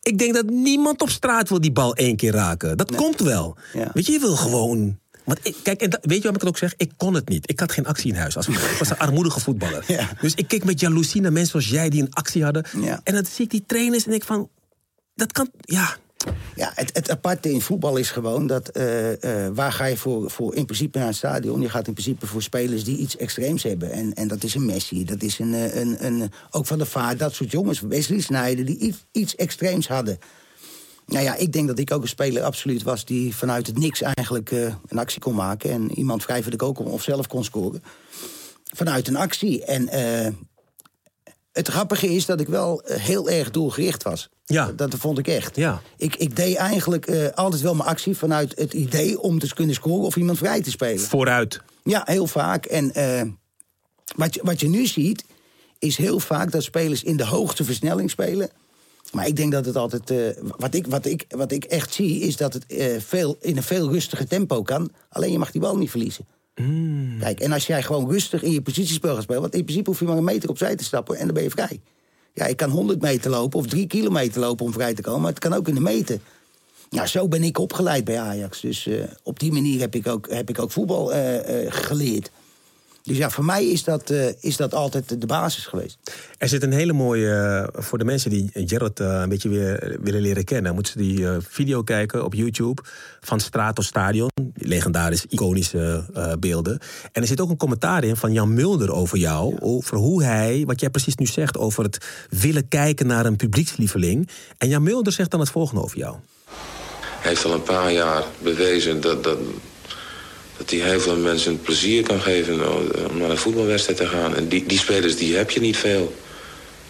Ik 0.03 0.19
denk 0.19 0.35
dat 0.35 0.51
niemand 0.51 1.03
op 1.03 1.09
straat 1.11 1.49
wil 1.49 1.61
die 1.61 1.73
bal 1.73 1.95
één 1.95 2.17
keer 2.17 2.33
raken. 2.33 2.77
Dat 2.77 2.95
komt 2.95 3.21
wel. 3.21 3.57
Ja. 3.73 3.91
Weet 3.95 4.07
je, 4.07 4.13
je 4.13 4.19
wil 4.19 4.37
gewoon. 4.37 4.99
Want 5.25 5.39
ik, 5.43 5.57
kijk, 5.63 5.81
en 5.83 5.91
dat- 5.91 6.01
weet 6.03 6.17
je 6.17 6.23
wat 6.23 6.35
ik 6.35 6.41
het 6.41 6.49
ook 6.49 6.59
zeg? 6.59 6.75
Ik 6.77 6.93
kon 6.97 7.15
het 7.15 7.29
niet. 7.29 7.51
Ik 7.51 7.61
had 7.61 7.73
geen 7.73 7.87
actie 7.87 8.11
in 8.13 8.19
huis. 8.19 8.37
Als. 8.37 8.49
Ik 8.49 8.77
was 8.79 8.91
een 8.91 8.99
armoedige 8.99 9.41
voetballer. 9.41 9.85
Ja. 9.87 10.09
Dus 10.21 10.35
ik 10.35 10.49
keek 10.49 10.65
met 10.65 10.81
jaloezie 10.81 11.21
naar 11.21 11.33
mensen 11.33 11.51
zoals 11.51 11.69
jij 11.81 11.89
die 11.89 12.03
een 12.03 12.13
actie 12.15 12.45
hadden. 12.45 12.65
Ja. 12.81 13.01
En 13.05 13.15
dan 13.15 13.25
zie 13.25 13.45
ik 13.45 13.51
die 13.51 13.65
trainers 13.67 14.05
en 14.05 14.11
denk 14.11 14.25
van, 14.25 14.49
dat 15.15 15.33
kan, 15.33 15.49
ja. 15.61 15.97
Ja, 16.55 16.73
het, 16.75 16.91
het 16.93 17.11
aparte 17.11 17.53
in 17.53 17.61
voetbal 17.61 17.97
is 17.97 18.11
gewoon 18.11 18.47
dat... 18.47 18.69
eh, 18.69 19.47
eh, 19.47 19.55
waar 19.55 19.73
ga 19.73 19.85
je 19.85 19.97
voor, 19.97 20.31
voor 20.31 20.55
in 20.55 20.65
principe 20.65 20.99
naar 20.99 21.07
het 21.07 21.17
stadion? 21.17 21.61
Je 21.61 21.69
gaat 21.69 21.87
in 21.87 21.93
principe 21.93 22.27
voor 22.27 22.43
spelers 22.43 22.85
die 22.85 22.97
iets 22.97 23.17
extreems 23.17 23.63
hebben. 23.63 23.91
En, 23.91 24.15
en 24.15 24.29
dat 24.29 24.43
is 24.43 24.55
een 24.55 24.67
Messi, 24.67 25.05
dat 25.05 25.23
is 25.23 25.39
een, 25.39 25.55
eh, 25.55 25.75
een, 25.75 26.07
een, 26.07 26.33
ook 26.51 26.67
van 26.67 26.79
de 26.79 26.87
Vaart, 26.87 27.19
dat 27.19 27.35
soort 27.35 27.51
jongens. 27.51 27.81
Wesley 27.81 28.21
Sneijder, 28.21 28.65
die 28.65 28.95
iets, 29.13 29.37
extreems 29.37 29.89
hadden. 29.89 30.19
Nou 31.07 31.25
ja, 31.25 31.37
ik 31.37 31.53
denk 31.53 31.67
dat 31.69 31.79
ik 31.79 31.93
ook 31.93 32.03
een 32.03 32.09
speler 32.09 32.43
absoluut 32.43 32.83
was... 32.83 33.05
die 33.05 33.37
vanuit 33.37 33.67
het 33.67 33.79
niks 33.79 34.03
eigenlijk 34.03 34.51
een 34.87 34.99
actie 34.99 35.21
kon 35.21 35.35
maken. 35.35 35.71
En 35.71 35.99
iemand 35.99 36.23
vrij 36.23 36.45
of 36.75 37.03
zelf 37.03 37.27
kon 37.27 37.45
scoren. 37.45 37.83
Vanuit 38.65 39.09
een 39.09 39.17
actie. 39.17 39.65
En 39.65 39.89
het 41.53 41.69
grappige 41.69 42.15
is 42.15 42.27
dat 42.27 42.41
ik 42.41 42.49
wel 42.49 42.83
heel 42.85 43.29
erg 43.29 43.51
doelgericht 43.51 44.03
was. 44.03 44.31
Ja. 44.45 44.73
Dat 44.77 44.95
vond 44.95 45.19
ik 45.19 45.29
echt. 45.29 45.57
Ja. 45.57 45.83
Ik, 45.97 46.17
ik 46.17 46.37
deed 46.37 46.57
eigenlijk 46.57 47.07
eh, 47.07 47.27
altijd 47.35 47.63
wel 47.63 47.75
mijn 47.75 47.89
actie 47.89 48.17
vanuit 48.17 48.53
het 48.59 48.73
idee 48.73 49.21
om 49.21 49.39
te 49.39 49.55
kunnen 49.55 49.75
scoren 49.75 50.07
of 50.07 50.17
iemand 50.17 50.39
vrij 50.39 50.63
te 50.63 50.71
spelen. 50.71 51.01
Vooruit. 51.01 51.61
Ja, 51.85 52.03
heel 52.05 52.27
vaak. 52.27 52.65
En 52.65 52.95
eh, 52.95 53.23
wat, 54.17 54.35
je, 54.35 54.41
wat 54.45 54.61
je 54.61 54.69
nu 54.69 54.87
ziet, 54.87 55.25
is 55.79 55.97
heel 55.97 56.19
vaak 56.21 56.51
dat 56.51 56.63
spelers 56.63 57.03
in 57.03 57.17
de 57.17 57.27
hoogste 57.27 57.65
versnelling 57.65 58.11
spelen. 58.11 58.51
Maar 59.13 59.27
ik 59.27 59.37
denk 59.37 59.53
dat 59.53 59.65
het 59.65 59.77
altijd. 59.77 60.11
eh, 60.11 60.43
wat, 60.57 60.75
ik, 60.75 60.87
wat, 60.87 61.07
ik, 61.07 61.25
wat 61.29 61.53
ik 61.53 61.65
echt 61.65 61.93
zie, 61.93 62.21
is 62.21 62.37
dat 62.37 62.53
het 62.53 62.65
veel, 62.99 63.37
in 63.41 63.57
een 63.57 63.63
veel 63.63 63.91
rustiger 63.93 64.29
tempo 64.29 64.63
kan. 64.63 64.91
Alleen 65.09 65.33
je 65.33 65.39
mag 65.39 65.51
die 65.51 65.61
bal 65.61 65.77
niet 65.77 65.91
verliezen. 65.91 66.27
Kijk, 67.19 67.41
en 67.41 67.53
als 67.53 67.67
jij 67.67 67.83
gewoon 67.83 68.11
rustig 68.11 68.43
in 68.43 68.51
je 68.51 68.63
positiespel 68.63 69.15
gaat 69.15 69.23
spelen. 69.23 69.41
Want 69.41 69.55
in 69.55 69.65
principe 69.65 69.91
hoef 69.91 69.99
je 69.99 70.05
maar 70.05 70.17
een 70.17 70.25
meter 70.25 70.49
opzij 70.49 70.77
te 70.77 70.85
stappen 70.85 71.17
en 71.17 71.25
dan 71.25 71.35
ben 71.35 71.43
je 71.43 71.51
vrij. 71.51 71.81
Ja, 72.35 72.47
ik 72.47 72.57
kan 72.57 72.71
100 72.71 73.01
meter 73.01 73.31
lopen 73.31 73.59
of 73.59 73.67
3 73.67 73.87
kilometer 73.87 74.41
lopen 74.41 74.67
om 74.67 74.73
vrij 74.73 74.95
te 74.95 75.03
komen. 75.03 75.21
Maar 75.21 75.31
het 75.31 75.39
kan 75.39 75.53
ook 75.53 75.69
in 75.69 75.75
de 75.75 75.81
meter. 75.81 76.21
Nou, 76.91 77.07
zo 77.07 77.29
ben 77.29 77.43
ik 77.43 77.59
opgeleid 77.59 78.05
bij 78.05 78.21
Ajax. 78.21 78.61
Dus 78.61 78.87
eh, 78.87 79.05
op 79.23 79.39
die 79.39 79.53
manier 79.53 79.81
heb 79.81 79.95
ik 79.95 80.07
ook, 80.07 80.31
heb 80.31 80.49
ik 80.49 80.59
ook 80.59 80.71
voetbal 80.71 81.13
eh, 81.13 81.65
eh, 81.65 81.73
geleerd. 81.73 82.31
Dus 83.03 83.17
ja, 83.17 83.31
voor 83.31 83.45
mij 83.45 83.67
is 83.67 83.85
dat, 83.85 84.11
eh, 84.11 84.27
is 84.41 84.57
dat 84.57 84.75
altijd 84.75 85.21
de 85.21 85.27
basis 85.27 85.67
geweest. 85.67 85.99
Er 86.39 86.49
zit 86.49 86.63
een 86.63 86.73
hele 86.73 86.93
mooie, 86.93 87.31
eh, 87.73 87.83
voor 87.83 87.99
de 87.99 88.05
mensen 88.05 88.31
die 88.31 88.51
Gerard 88.55 89.01
eh, 89.01 89.21
een 89.23 89.29
beetje 89.29 89.49
weer 89.49 89.97
willen 90.01 90.21
leren 90.21 90.45
kennen, 90.45 90.75
moeten 90.75 90.93
ze 90.93 90.99
die 90.99 91.29
eh, 91.29 91.37
video 91.49 91.83
kijken 91.83 92.25
op 92.25 92.35
YouTube 92.35 92.83
van 93.21 93.41
Straat 93.41 93.75
tot 93.75 93.85
Stadion. 93.85 94.31
Die 94.35 94.69
legendarische, 94.69 95.27
iconische 95.29 96.05
eh, 96.15 96.33
beelden. 96.39 96.79
En 97.13 97.23
er 97.23 97.29
zit 97.29 97.41
ook 97.41 97.51
een 97.51 97.57
commentaar 97.57 98.05
in 98.05 98.17
van 98.17 98.33
Jan 98.33 98.55
Mulder 98.55 98.93
over 98.93 99.19
jou. 99.19 99.57
Over 99.61 99.97
hoe 99.97 100.23
hij, 100.25 100.63
wat 100.67 100.81
jij 100.81 100.91
precies 100.91 101.15
nu 101.15 101.27
zegt, 101.27 101.59
over 101.59 101.85
het 101.85 101.99
willen 102.31 102.69
kijken 102.69 103.07
naar 103.07 103.27
een 103.27 103.37
publiekslieveling. 103.37 104.29
En 104.59 104.69
Jan 104.69 104.83
Mulder 104.83 105.13
zegt 105.13 105.31
dan 105.31 105.41
het 105.41 105.51
volgende 105.51 105.83
over 105.83 105.99
jou. 105.99 106.17
Hij 107.01 107.31
heeft 107.31 107.45
al 107.45 107.53
een 107.53 107.63
paar 107.63 107.93
jaar 107.93 108.25
bewezen 108.43 109.01
dat, 109.01 109.25
dat, 109.25 109.39
dat 110.63 110.71
hij 110.71 110.89
heel 110.89 111.01
veel 111.01 111.17
mensen 111.17 111.61
plezier 111.61 112.03
kan 112.03 112.21
geven 112.21 112.75
om 113.11 113.19
naar 113.19 113.31
een 113.31 113.39
voetbalwedstrijd 113.39 113.99
te 113.99 114.07
gaan. 114.07 114.37
En 114.37 114.49
die, 114.49 114.67
die 114.67 114.79
spelers 114.79 115.17
die 115.17 115.37
heb 115.37 115.51
je 115.51 115.61
niet 115.61 115.77
veel. 115.77 116.15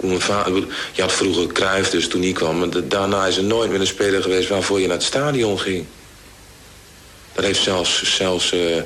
Je 0.00 1.00
had 1.00 1.12
vroeger 1.12 1.46
Cruijff 1.46 1.90
dus 1.90 2.08
toen 2.08 2.22
hij 2.22 2.32
kwam, 2.32 2.58
maar 2.58 2.70
da- 2.70 2.80
daarna 2.88 3.26
is 3.26 3.36
er 3.36 3.44
nooit 3.44 3.70
meer 3.70 3.80
een 3.80 3.86
speler 3.86 4.22
geweest 4.22 4.48
waarvoor 4.48 4.80
je 4.80 4.86
naar 4.86 4.96
het 4.96 5.04
stadion 5.06 5.58
ging. 5.60 5.84
Dat 7.32 7.44
heeft 7.44 7.62
zelfs, 7.62 8.16
zelfs 8.16 8.52
eh 8.52 8.82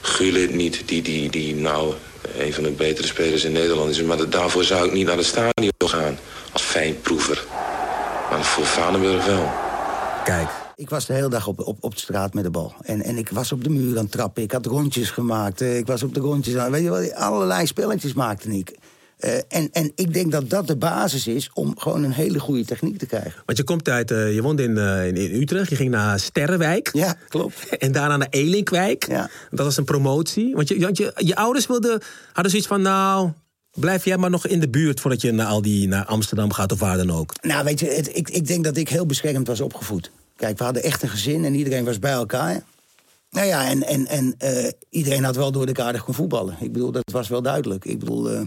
Gullit 0.00 0.54
niet, 0.54 0.82
die, 0.84 1.02
die, 1.02 1.30
die 1.30 1.54
nou 1.54 1.94
een 2.38 2.54
van 2.54 2.62
de 2.62 2.70
betere 2.70 3.06
spelers 3.06 3.44
in 3.44 3.52
Nederland 3.52 3.90
is. 3.90 4.02
Maar 4.02 4.16
da- 4.16 4.24
daarvoor 4.24 4.64
zou 4.64 4.86
ik 4.86 4.92
niet 4.92 5.06
naar 5.06 5.16
het 5.16 5.26
stadion 5.26 5.72
gaan 5.84 6.18
als 6.52 6.62
fijnproever. 6.62 7.44
Maar 8.30 8.44
voor 8.44 8.66
Vadenburg 8.66 9.24
wel. 9.24 9.52
Kijk, 10.24 10.48
Ik 10.78 10.90
was 10.90 11.06
de 11.06 11.12
hele 11.12 11.28
dag 11.28 11.46
op, 11.46 11.60
op, 11.60 11.76
op 11.80 11.94
de 11.94 12.00
straat 12.00 12.34
met 12.34 12.44
de 12.44 12.50
bal. 12.50 12.74
En, 12.82 13.02
en 13.02 13.16
ik 13.16 13.28
was 13.28 13.52
op 13.52 13.64
de 13.64 13.70
muur 13.70 13.96
aan 13.96 14.02
het 14.02 14.12
trappen. 14.12 14.42
Ik 14.42 14.52
had 14.52 14.66
rondjes 14.66 15.10
gemaakt. 15.10 15.60
eh, 15.60 15.76
Ik 15.78 15.86
was 15.86 16.02
op 16.02 16.14
de 16.14 16.20
rondjes 16.20 16.56
aan. 16.56 16.70
Weet 16.70 16.82
je 16.82 16.88
wat? 16.88 17.14
Allerlei 17.14 17.66
spelletjes 17.66 18.12
maakte 18.12 18.58
ik. 18.58 18.74
Eh, 19.18 19.34
en, 19.48 19.68
en 19.72 19.92
ik 19.94 20.14
denk 20.14 20.32
dat 20.32 20.50
dat 20.50 20.66
de 20.66 20.76
basis 20.76 21.26
is 21.26 21.50
om 21.54 21.78
gewoon 21.78 22.04
een 22.04 22.12
hele 22.12 22.38
goede 22.38 22.64
techniek 22.64 22.98
te 22.98 23.06
krijgen. 23.06 23.42
want 23.46 23.58
je 23.58 23.64
komt 23.64 23.88
uit, 23.88 24.10
eh, 24.10 24.34
je 24.34 24.42
in, 24.56 24.78
eh, 24.78 25.06
in, 25.06 25.16
in 25.16 25.40
Utrecht, 25.40 25.68
je 25.70 25.76
ging 25.76 25.90
naar 25.90 26.20
Sterrenwijk. 26.20 26.90
Ja, 26.92 27.16
klopt. 27.28 27.68
En 27.78 27.92
daarna 27.92 28.16
naar 28.16 28.28
Elinkwijk. 28.30 29.08
Ja. 29.08 29.30
Dat 29.50 29.64
was 29.64 29.76
een 29.76 29.84
promotie. 29.84 30.54
Want 30.54 30.68
je, 30.68 30.78
want 30.78 30.96
je, 30.96 31.12
je 31.16 31.36
ouders 31.36 31.66
wilden, 31.66 32.00
hadden 32.32 32.50
zoiets 32.50 32.68
van, 32.68 32.82
nou, 32.82 33.30
blijf 33.74 34.04
jij 34.04 34.16
maar 34.16 34.30
nog 34.30 34.46
in 34.46 34.60
de 34.60 34.68
buurt 34.68 35.00
voordat 35.00 35.20
je 35.20 35.32
naar, 35.32 35.46
al 35.46 35.62
die, 35.62 35.88
naar 35.88 36.04
Amsterdam 36.04 36.52
gaat 36.52 36.72
of 36.72 36.78
waar 36.78 36.96
dan 36.96 37.10
ook. 37.10 37.32
Nou, 37.42 37.64
weet 37.64 37.80
je, 37.80 37.86
het, 37.86 38.16
ik, 38.16 38.30
ik 38.30 38.46
denk 38.46 38.64
dat 38.64 38.76
ik 38.76 38.88
heel 38.88 39.06
beschermd 39.06 39.46
was 39.46 39.60
opgevoed. 39.60 40.10
Kijk, 40.38 40.58
we 40.58 40.64
hadden 40.64 40.82
echt 40.82 41.02
een 41.02 41.08
gezin 41.08 41.44
en 41.44 41.54
iedereen 41.54 41.84
was 41.84 41.98
bij 41.98 42.12
elkaar. 42.12 42.62
Nou 43.30 43.46
ja, 43.46 43.68
en, 43.68 43.82
en, 43.86 44.06
en 44.06 44.34
eh, 44.38 44.70
iedereen 44.90 45.24
had 45.24 45.36
wel 45.36 45.52
door 45.52 45.66
de 45.66 45.82
aardig 45.82 46.04
kon 46.04 46.14
voetballen. 46.14 46.56
Ik 46.60 46.72
bedoel, 46.72 46.92
dat 46.92 47.10
was 47.12 47.28
wel 47.28 47.42
duidelijk. 47.42 47.84
Ik 47.84 47.98
bedoel... 47.98 48.30
eh, 48.30 48.40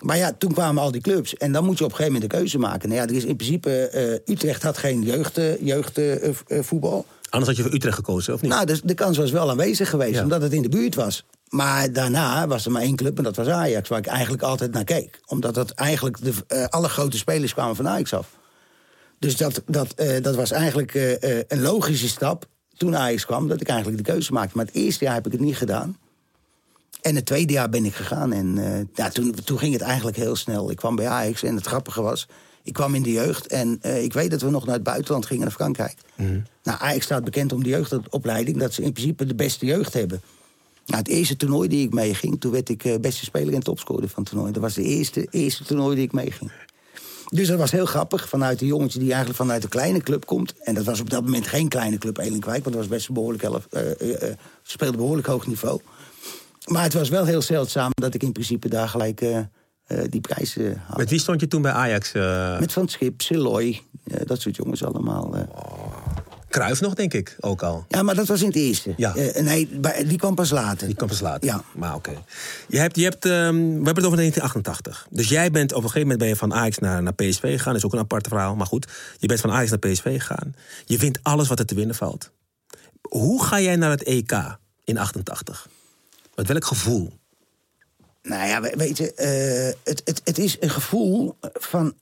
maar 0.00 0.16
ja, 0.16 0.32
toen 0.38 0.52
kwamen 0.52 0.82
al 0.82 0.90
die 0.90 1.00
clubs. 1.00 1.36
En 1.36 1.52
dan 1.52 1.64
moet 1.64 1.78
je 1.78 1.84
op 1.84 1.90
een 1.90 1.96
gegeven 1.96 2.12
moment 2.20 2.32
een 2.32 2.38
keuze 2.38 2.58
maken. 2.58 2.88
Nou 2.88 3.00
ja, 3.00 3.06
er 3.06 3.14
is 3.14 3.24
in 3.24 3.36
principe... 3.36 3.88
eh, 3.88 4.32
Utrecht 4.34 4.62
had 4.62 4.78
geen 4.78 5.02
jeugdvoetbal. 5.02 6.94
Jeugd. 7.06 7.30
Anders 7.30 7.46
had 7.46 7.56
je 7.56 7.62
voor 7.62 7.72
Utrecht 7.74 7.96
gekozen, 7.96 8.34
of 8.34 8.40
niet? 8.42 8.50
Nou, 8.50 8.66
dus 8.66 8.80
de 8.82 8.94
kans 8.94 9.16
was 9.16 9.30
wel 9.30 9.50
aanwezig 9.50 9.90
geweest, 9.90 10.14
Ja. 10.14 10.22
omdat 10.22 10.42
het 10.42 10.52
in 10.52 10.62
de 10.62 10.68
buurt 10.68 10.94
was. 10.94 11.24
Maar 11.48 11.92
daarna 11.92 12.46
was 12.46 12.64
er 12.64 12.70
maar 12.70 12.82
één 12.82 12.96
club 12.96 13.16
en 13.18 13.24
dat 13.24 13.36
was 13.36 13.46
Ajax, 13.48 13.88
waar 13.88 13.98
ik 13.98 14.06
eigenlijk 14.06 14.42
altijd 14.42 14.72
naar 14.72 14.84
keek. 14.84 15.20
Omdat 15.26 15.54
dat 15.54 15.70
eigenlijk 15.70 16.24
de, 16.24 16.66
alle 16.70 16.88
grote 16.88 17.16
spelers 17.16 17.52
kwamen 17.52 17.76
van 17.76 17.88
Ajax 17.88 18.12
af. 18.12 18.26
Dus 19.18 19.36
dat, 19.36 19.62
dat, 19.66 19.92
eh, 19.94 20.22
dat 20.22 20.34
was 20.34 20.50
eigenlijk 20.50 20.94
eh, 20.94 21.38
eh, 21.38 21.44
een 21.48 21.60
logische 21.60 22.08
stap 22.08 22.46
toen 22.76 22.96
Ajax 22.96 23.26
kwam, 23.26 23.48
dat 23.48 23.60
ik 23.60 23.68
eigenlijk 23.68 24.04
de 24.04 24.12
keuze 24.12 24.32
maakte. 24.32 24.56
Maar 24.56 24.66
het 24.66 24.74
eerste 24.74 25.04
jaar 25.04 25.14
heb 25.14 25.26
ik 25.26 25.32
het 25.32 25.40
niet 25.40 25.56
gedaan. 25.56 25.96
En 27.00 27.14
het 27.14 27.26
tweede 27.26 27.52
jaar 27.52 27.68
ben 27.68 27.84
ik 27.84 27.94
gegaan. 27.94 28.32
En 28.32 28.58
ja, 28.94 29.08
toen, 29.08 29.34
toen 29.44 29.58
ging 29.58 29.72
het 29.72 29.82
eigenlijk 29.82 30.16
heel 30.16 30.36
snel. 30.36 30.70
Ik 30.70 30.76
kwam 30.76 30.96
bij 30.96 31.08
Ajax 31.08 31.42
en 31.42 31.54
het 31.54 31.66
grappige 31.66 32.02
was... 32.02 32.28
ik 32.62 32.72
kwam 32.72 32.94
in 32.94 33.02
de 33.02 33.12
jeugd 33.12 33.46
en 33.46 33.78
ik 33.82 34.12
weet 34.12 34.30
dat 34.30 34.40
we 34.40 34.50
nog 34.50 34.64
naar 34.64 34.74
het 34.74 34.82
buitenland 34.82 35.26
gingen, 35.26 35.42
naar 35.42 35.52
Frankrijk. 35.52 35.96
Nou, 36.62 36.78
Ajax 36.80 37.04
staat 37.04 37.24
bekend 37.24 37.52
om 37.52 37.62
de 37.62 37.68
jeugdopleiding... 37.68 38.58
dat 38.58 38.72
ze 38.72 38.82
in 38.82 38.92
principe 38.92 39.26
de 39.26 39.34
beste 39.34 39.66
jeugd 39.66 39.92
hebben. 39.92 40.20
Nou, 40.86 40.98
het 40.98 41.08
eerste 41.08 41.36
toernooi 41.36 41.68
die 41.68 41.86
ik 41.86 41.92
meeging... 41.92 42.40
toen 42.40 42.52
werd 42.52 42.68
ik 42.68 43.00
beste 43.00 43.24
speler 43.24 43.54
en 43.54 43.62
topscorer 43.62 44.08
van 44.08 44.22
het 44.22 44.32
toernooi. 44.32 44.52
Dat 44.52 44.62
was 44.62 44.74
de 44.74 44.82
eerste, 44.82 45.26
eerste 45.30 45.64
toernooi 45.64 45.94
die 45.94 46.04
ik 46.04 46.12
meeging. 46.12 46.50
Dus 47.30 47.48
dat 47.48 47.58
was 47.58 47.70
heel 47.70 47.86
grappig, 47.86 48.28
vanuit 48.28 48.60
een 48.60 48.66
jongetje 48.66 48.98
die 48.98 49.08
eigenlijk 49.08 49.38
vanuit 49.38 49.62
een 49.62 49.68
kleine 49.68 50.00
club 50.00 50.26
komt. 50.26 50.54
En 50.62 50.74
dat 50.74 50.84
was 50.84 51.00
op 51.00 51.10
dat 51.10 51.22
moment 51.22 51.46
geen 51.46 51.68
kleine 51.68 51.98
club, 51.98 52.18
Elinkwijk, 52.18 52.62
want 52.64 52.74
dat 52.76 52.84
was 52.84 52.88
best 52.96 53.08
een 53.08 53.14
behoorlijk 53.14 53.42
elf, 53.42 53.66
eh, 53.70 54.00
eh, 54.00 54.22
eh, 54.30 54.36
speelde 54.62 54.96
behoorlijk 54.96 55.26
hoog 55.26 55.46
niveau. 55.46 55.80
Maar 56.66 56.82
het 56.82 56.94
was 56.94 57.08
wel 57.08 57.24
heel 57.24 57.42
zeldzaam 57.42 57.90
dat 57.94 58.14
ik 58.14 58.22
in 58.22 58.32
principe 58.32 58.68
daar 58.68 58.88
gelijk 58.88 59.22
die 60.08 60.20
prijs 60.20 60.56
eh, 60.56 60.70
had. 60.86 60.96
Met 60.96 61.10
wie 61.10 61.18
stond 61.18 61.40
je 61.40 61.48
toen 61.48 61.62
bij 61.62 61.72
Ajax? 61.72 62.12
Met 62.60 62.72
Van 62.72 62.88
Schip, 62.88 63.20
Siloy, 63.22 63.80
dat 64.24 64.40
soort 64.40 64.56
jongens 64.56 64.84
allemaal. 64.84 65.36
eh. 65.36 65.42
Kruif 66.56 66.80
nog, 66.80 66.94
denk 66.94 67.14
ik, 67.14 67.36
ook 67.40 67.62
al. 67.62 67.84
Ja, 67.88 68.02
maar 68.02 68.14
dat 68.14 68.26
was 68.26 68.40
in 68.40 68.46
het 68.46 68.56
eerste. 68.56 68.94
Ja. 68.96 69.14
Eh, 69.16 69.42
nee, 69.42 69.80
die 70.06 70.18
kwam 70.18 70.34
pas 70.34 70.50
later. 70.50 70.86
Die 70.86 70.96
kan 70.96 71.08
pas 71.08 71.20
later. 71.20 71.44
Ja. 71.48 71.62
Maar 71.74 71.94
oké. 71.94 72.22
Je 72.68 72.78
hebt, 72.78 72.96
je 72.96 73.02
hebt, 73.02 73.24
ehm, 73.24 73.32
we 73.56 73.84
hebben 73.84 73.94
het 73.94 74.04
over 74.04 74.16
1988. 74.16 75.06
Dus 75.10 75.28
jij 75.28 75.50
bent 75.50 75.70
op 75.70 75.76
een 75.76 75.82
gegeven 75.82 76.00
moment 76.00 76.18
ben 76.18 76.28
je 76.28 76.36
van 76.36 76.54
Ajax 76.54 76.78
naar, 76.78 77.02
naar 77.02 77.12
PSV 77.14 77.40
gegaan. 77.40 77.72
Dat 77.72 77.76
is 77.76 77.84
ook 77.84 77.92
een 77.92 77.98
apart 77.98 78.26
verhaal. 78.28 78.56
Maar 78.56 78.66
goed, 78.66 78.86
je 79.18 79.26
bent 79.26 79.40
van 79.40 79.50
Ajax 79.50 79.70
naar 79.70 79.78
PSV 79.78 80.02
gegaan. 80.20 80.54
Je 80.84 80.98
wint 80.98 81.18
alles 81.22 81.48
wat 81.48 81.58
er 81.58 81.66
te 81.66 81.74
winnen 81.74 81.96
valt. 81.96 82.30
Hoe 83.00 83.44
ga 83.44 83.60
jij 83.60 83.76
naar 83.76 83.90
het 83.90 84.02
EK 84.02 84.56
in 84.84 84.98
88? 84.98 85.68
Met 86.34 86.46
welk 86.48 86.64
gevoel? 86.64 87.12
Nou 88.22 88.46
ja, 88.48 88.60
we- 88.60 88.74
weet 88.76 88.96
je, 88.98 89.14
eh, 89.14 89.74
het, 89.84 90.02
het, 90.04 90.20
het 90.24 90.38
is 90.38 90.56
een 90.60 90.70
gevoel 90.70 91.36
van... 91.52 91.94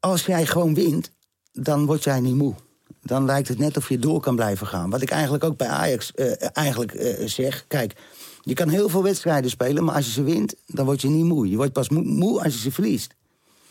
als 0.00 0.26
jij 0.26 0.46
gewoon 0.46 0.74
wint, 0.74 1.10
dan 1.52 1.86
word 1.86 2.04
jij 2.04 2.20
niet 2.20 2.34
moe. 2.34 2.54
Dan 3.04 3.24
lijkt 3.24 3.48
het 3.48 3.58
net 3.58 3.76
of 3.76 3.88
je 3.88 3.98
door 3.98 4.20
kan 4.20 4.36
blijven 4.36 4.66
gaan. 4.66 4.90
Wat 4.90 5.02
ik 5.02 5.10
eigenlijk 5.10 5.44
ook 5.44 5.56
bij 5.56 5.68
Ajax 5.68 6.12
eh, 6.14 6.32
eigenlijk 6.52 6.92
eh, 6.94 7.26
zeg... 7.26 7.64
kijk, 7.68 7.92
je 8.42 8.54
kan 8.54 8.68
heel 8.68 8.88
veel 8.88 9.02
wedstrijden 9.02 9.50
spelen, 9.50 9.84
maar 9.84 9.94
als 9.94 10.06
je 10.06 10.12
ze 10.12 10.22
wint... 10.22 10.54
dan 10.66 10.84
word 10.84 11.00
je 11.02 11.08
niet 11.08 11.24
moe. 11.24 11.50
Je 11.50 11.56
wordt 11.56 11.72
pas 11.72 11.88
moe, 11.88 12.42
als 12.42 12.52
je 12.54 12.60
ze 12.60 12.72
verliest. 12.72 13.14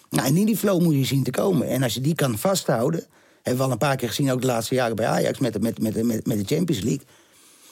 Nou, 0.10 0.28
en 0.28 0.38
in 0.38 0.46
die 0.46 0.58
flow 0.58 0.82
moet 0.82 0.94
je 0.94 1.06
zien 1.06 1.24
te 1.24 1.32
komen. 1.32 1.68
En 1.68 1.84
als 1.84 1.94
je 1.94 2.02
die 2.02 2.16
kan 2.16 2.38
vasthouden... 2.38 3.06
hebben 3.36 3.58
we 3.58 3.68
al 3.68 3.72
een 3.72 3.78
paar 3.78 3.96
keer 3.96 4.08
gezien, 4.08 4.32
ook 4.32 4.42
de 4.42 4.48
laatste 4.48 4.76
jaren 4.76 4.96
bij 4.96 5.08
Ajax... 5.08 5.40
met, 5.40 5.54
de- 5.54 5.60
met, 5.60 5.80
met, 5.80 6.04
met, 6.04 6.28
met 6.28 6.48
de 6.48 6.56
Champions 6.56 6.84
League... 6.84 7.06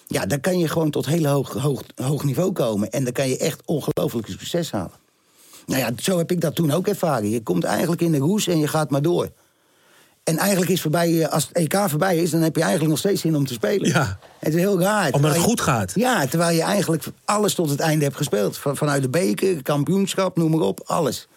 Ja, 0.08 0.25
dan 0.25 0.39
kan 0.39 0.60
je 0.60 0.68
gewoon 0.68 0.89
tot 0.89 1.06
heel 1.06 1.25
hoog, 1.25 1.53
hoog, 1.53 1.82
hoog 1.96 2.24
niveau 2.24 2.51
komen. 2.51 2.91
En 2.91 3.03
dan 3.03 3.13
kan 3.13 3.30
je 3.30 3.38
echt 3.38 3.62
ongelooflijk 3.65 4.27
succes 4.27 4.72
halen. 4.72 5.00
Nou 5.65 5.80
ja, 5.80 5.91
zo 5.98 6.18
heb 6.18 6.32
ik 6.32 6.41
dat 6.41 6.56
toen 6.56 6.72
ook 6.72 6.88
ervaren. 6.88 7.30
Je 7.30 7.44
komt 7.44 7.63
eigenlijk 7.63 8.01
in 8.01 8.12
de 8.12 8.18
roes 8.18 8.48
en 8.48 8.60
je 8.60 8.68
gaat 8.68 8.89
maar 8.89 9.01
door. 9.01 9.32
En 10.24 10.38
eigenlijk 10.38 10.72
is 10.72 10.82
voorbij, 10.82 11.22
eh, 11.24 11.30
als 11.32 11.48
het 11.48 11.58
EK 11.58 11.90
voorbij 11.90 12.18
is, 12.18 12.30
dan 12.32 12.42
heb 12.42 12.56
je 12.56 12.62
eigenlijk 12.62 12.90
nog 12.92 13.00
steeds 13.00 13.22
zin 13.22 13.36
om 13.36 13.46
te 13.46 13.54
spelen. 13.54 13.90
Ja. 13.90 14.20
Het 14.40 14.54
is 14.54 14.60
heel 14.60 14.80
raar. 14.82 15.12
Omdat 15.12 15.32
het 15.32 15.40
je- 15.40 15.46
goed 15.48 15.62
gaat. 15.62 15.92
Ja, 15.96 16.28
terwijl 16.28 16.56
je 16.56 16.62
eigenlijk 16.62 17.04
alles 17.25 17.54
tot 17.54 17.70
het 17.70 17.80
einde 17.80 18.04
hebt 18.04 18.18
gespeeld. 18.18 18.58
Van, 18.58 18.78
vanuit 18.78 19.01
de 19.01 19.10
beker, 19.10 19.62
kampioenschap, 19.63 20.38
noem 20.38 20.51
maar 20.51 20.60
op, 20.60 20.82
alles. 20.86 21.28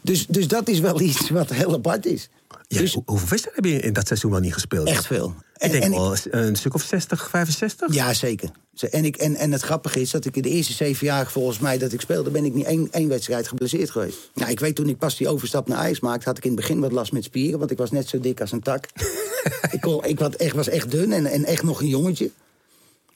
Dus, 0.00 0.26
dus 0.26 0.48
dat 0.48 0.68
is 0.68 0.78
wel 0.80 1.00
iets 1.10 1.30
wat 1.30 1.50
heel 1.50 1.72
apart 1.72 2.06
is. 2.06 2.28
Ja, 2.68 2.78
dus 2.78 2.94
hoe- 2.94 3.02
hoeveel 3.06 3.28
wedstrijden 3.28 3.64
heb 3.70 3.72
je 3.80 3.86
in 3.86 3.92
dat 3.92 4.06
seizoen 4.06 4.30
wel 4.30 4.40
niet 4.40 4.52
gespeeld? 4.52 4.88
echt 4.88 5.06
veel. 5.06 5.34
Ik 5.56 5.70
denk 5.70 5.82
en, 5.84 5.90
wel 5.90 6.16
een 6.30 6.56
stuk 6.56 6.74
of 6.74 6.82
60, 6.82 7.28
65? 7.30 7.94
Ja, 7.94 8.14
zeker. 8.14 8.50
Ze- 8.74 8.88
En, 8.88 9.04
ik, 9.04 9.16
en, 9.16 9.34
en 9.36 9.52
het 9.52 9.62
grappige 9.62 10.00
is 10.00 10.10
dat 10.10 10.24
ik 10.24 10.36
in 10.36 10.42
de 10.42 10.48
eerste 10.48 10.72
zeven 10.72 11.06
jaar 11.06 11.30
volgens 11.30 11.58
mij 11.58 11.78
dat 11.78 11.92
ik 11.92 12.00
speelde... 12.00 12.30
ben 12.30 12.44
ik 12.44 12.54
niet 12.54 12.66
één, 12.66 12.88
één 12.90 13.08
wedstrijd 13.08 13.48
geblesseerd 13.48 13.90
geweest. 13.90 14.30
Nou, 14.34 14.50
ik 14.50 14.60
weet 14.60 14.74
toen 14.74 14.88
ik 14.88 14.98
pas 14.98 15.16
die 15.16 15.28
overstap 15.28 15.68
naar 15.68 15.78
ijs 15.78 16.00
maakte... 16.00 16.24
had 16.28 16.36
ik 16.36 16.44
in 16.44 16.50
het 16.50 16.60
begin 16.60 16.80
wat 16.80 16.92
last 16.92 17.12
met 17.12 17.24
spieren, 17.24 17.58
want 17.58 17.70
ik 17.70 17.78
was 17.78 17.90
net 17.90 18.08
zo 18.08 18.20
dik 18.20 18.40
als 18.40 18.52
een 18.52 18.60
tak. 18.62 18.84
ik, 19.72 19.80
kon, 19.80 20.04
ik 20.04 20.18
was 20.18 20.36
echt, 20.36 20.54
was 20.54 20.68
echt 20.68 20.90
dun 20.90 21.12
en, 21.12 21.26
en 21.26 21.44
echt 21.44 21.62
nog 21.62 21.80
een 21.80 21.88
jongetje. 21.88 22.30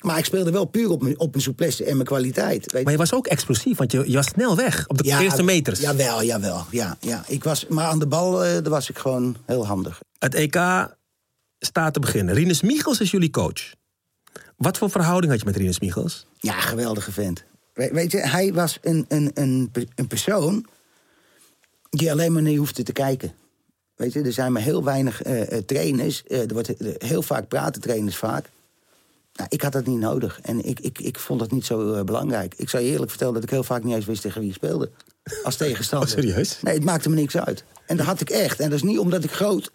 Maar 0.01 0.19
ik 0.19 0.25
speelde 0.25 0.51
wel 0.51 0.65
puur 0.65 0.91
op 0.91 1.03
mijn, 1.03 1.19
op 1.19 1.31
mijn 1.31 1.43
souplesse 1.43 1.85
en 1.85 1.93
mijn 1.95 2.07
kwaliteit. 2.09 2.73
Weet 2.73 2.83
Maar 2.85 2.93
je 2.93 2.99
was 2.99 3.13
ook 3.13 3.27
explosief, 3.27 3.77
want 3.79 3.93
je, 3.93 4.11
je 4.11 4.17
was 4.17 4.27
snel 4.27 4.57
weg 4.57 4.85
op 4.89 4.99
de 4.99 5.05
Ja, 5.05 5.21
eerste 5.21 5.43
meters. 5.43 5.81
Jawel, 5.81 6.23
jawel. 6.23 6.67
Ja, 6.71 6.97
ja. 7.01 7.25
Ik 7.27 7.45
was, 7.45 7.67
maar 7.67 7.85
aan 7.87 7.99
de 7.99 8.07
bal 8.07 8.45
eh, 8.45 8.53
daar 8.53 8.69
was 8.71 8.91
ik 8.91 8.99
gewoon 8.99 9.37
heel 9.47 9.67
handig. 9.67 10.01
Het 10.19 10.35
EK 10.35 10.55
staat 11.59 11.93
te 11.95 12.01
beginnen. 12.01 12.35
Rinus 12.35 12.63
Michels 12.63 13.01
is 13.01 13.11
jullie 13.11 13.31
coach. 13.31 13.73
Wat 14.57 14.79
voor 14.79 14.91
verhouding 14.91 15.33
had 15.33 15.41
je 15.41 15.47
met 15.47 15.57
Rinus 15.57 15.81
Michels? 15.81 16.27
Ja, 16.39 16.61
geweldige 16.61 17.13
vent. 17.13 17.45
We- 17.75 17.91
weet 17.93 18.13
je, 18.13 18.19
hij 18.19 18.53
was 18.53 18.79
een, 18.83 19.05
een, 19.09 19.31
een, 19.35 19.71
een 19.95 20.07
persoon 20.07 20.67
die 21.91 22.11
alleen 22.11 22.33
maar 22.33 22.43
naar 22.43 22.55
hoefde 22.55 22.83
te 22.83 22.93
kijken. 22.93 23.33
Weet 23.97 24.13
je, 24.13 24.23
er 24.23 24.33
zijn 24.33 24.53
maar 24.53 24.63
heel 24.63 24.85
weinig 24.85 25.23
eh, 25.23 25.53
eh, 25.53 25.65
trainers. 25.65 26.23
er 26.29 26.53
wordt 26.53 26.73
heel 26.99 27.23
vaak 27.23 27.49
praten 27.49 27.83
trainers 27.83 28.17
vaak. 28.17 28.51
Nou, 29.37 29.49
ik 29.49 29.63
had 29.63 29.73
dat 29.73 29.87
niet 29.87 29.99
nodig. 29.99 30.39
En 30.43 30.65
ik, 30.65 30.81
ik, 30.81 30.99
ik 30.99 31.19
vond 31.19 31.41
dat 31.41 31.51
niet 31.51 31.67
zo 31.67 31.93
eh, 31.93 32.03
belangrijk. 32.03 32.55
Ik 32.57 32.69
zou 32.69 32.83
je 32.83 32.91
eerlijk 32.91 33.11
vertellen 33.11 33.35
dat 33.35 33.43
ik 33.43 33.51
heel 33.51 33.65
vaak 33.65 33.85
niet 33.85 33.95
eens 33.95 34.05
wist 34.05 34.23
tegen 34.23 34.41
wie 34.41 34.49
ik 34.51 34.55
speelde. 34.57 34.91
Als 35.45 35.57
tegenstander. 35.67 36.09
Oh, 36.09 36.15
serieus? 36.15 36.59
Nee, 36.63 36.75
het 36.75 36.85
maakte 36.85 37.09
me 37.09 37.15
niks 37.15 37.37
uit. 37.37 37.65
En 37.87 37.97
dat 37.97 38.07
had 38.07 38.21
ik 38.21 38.31
echt. 38.31 38.61
En 38.61 38.71
dat 38.71 38.79
is 38.79 38.85
niet 38.85 38.99
omdat 38.99 39.25
ik 39.25 39.33
groot... 39.33 39.71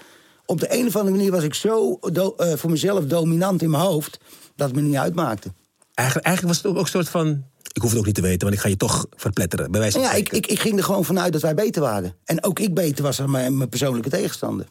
Op 0.46 0.60
de 0.60 0.74
een 0.74 0.88
of 0.88 0.96
andere 0.96 1.15
manier 1.15 1.32
was 1.32 1.44
ik 1.44 1.53
zo 1.53 2.00
do- 2.00 2.34
eh, 2.38 2.53
voor 2.53 2.70
mezelf 2.70 3.06
dominant 3.06 3.62
in 3.62 3.70
mijn 3.70 3.84
hoofd... 3.84 4.20
dat 4.56 4.68
het 4.68 4.75
me 4.75 4.82
niet 4.82 4.96
uitmaakte. 4.96 5.51
Eigenlijk, 5.94 6.27
eigenlijk 6.27 6.56
was 6.56 6.63
het 6.63 6.77
ook 6.77 6.84
een 6.84 6.91
soort 6.91 7.10
van 7.10 7.44
Ik 7.74 7.82
hoef 7.82 7.89
het 7.89 8.00
ook 8.00 8.06
niet 8.06 8.15
te 8.15 8.22
weten, 8.22 8.41
want 8.41 8.53
ik 8.53 8.60
ga 8.60 8.68
je 8.68 8.77
toch 8.77 9.06
verpletteren. 9.15 9.72
Bij 9.72 9.80
wijze 9.80 10.00
van 10.00 10.08
ja, 10.08 10.13
ik, 10.13 10.30
ik, 10.32 10.48
ik 10.48 10.60
ging 10.60 10.77
er 10.77 10.84
gewoon 10.84 11.06
vanuit 11.06 11.34
dat 11.34 11.41
wij 11.41 11.53
beter 11.53 11.82
waren. 11.82 12.15
En 12.25 12.44
ook 12.44 12.60
ik 12.60 12.74
beter 12.74 13.03
was 13.03 13.18
dan 13.18 13.32
mijn, 13.32 13.58
mijn 13.58 13.70
persoonlijke 13.70 14.10
tegenstander. 14.10 14.65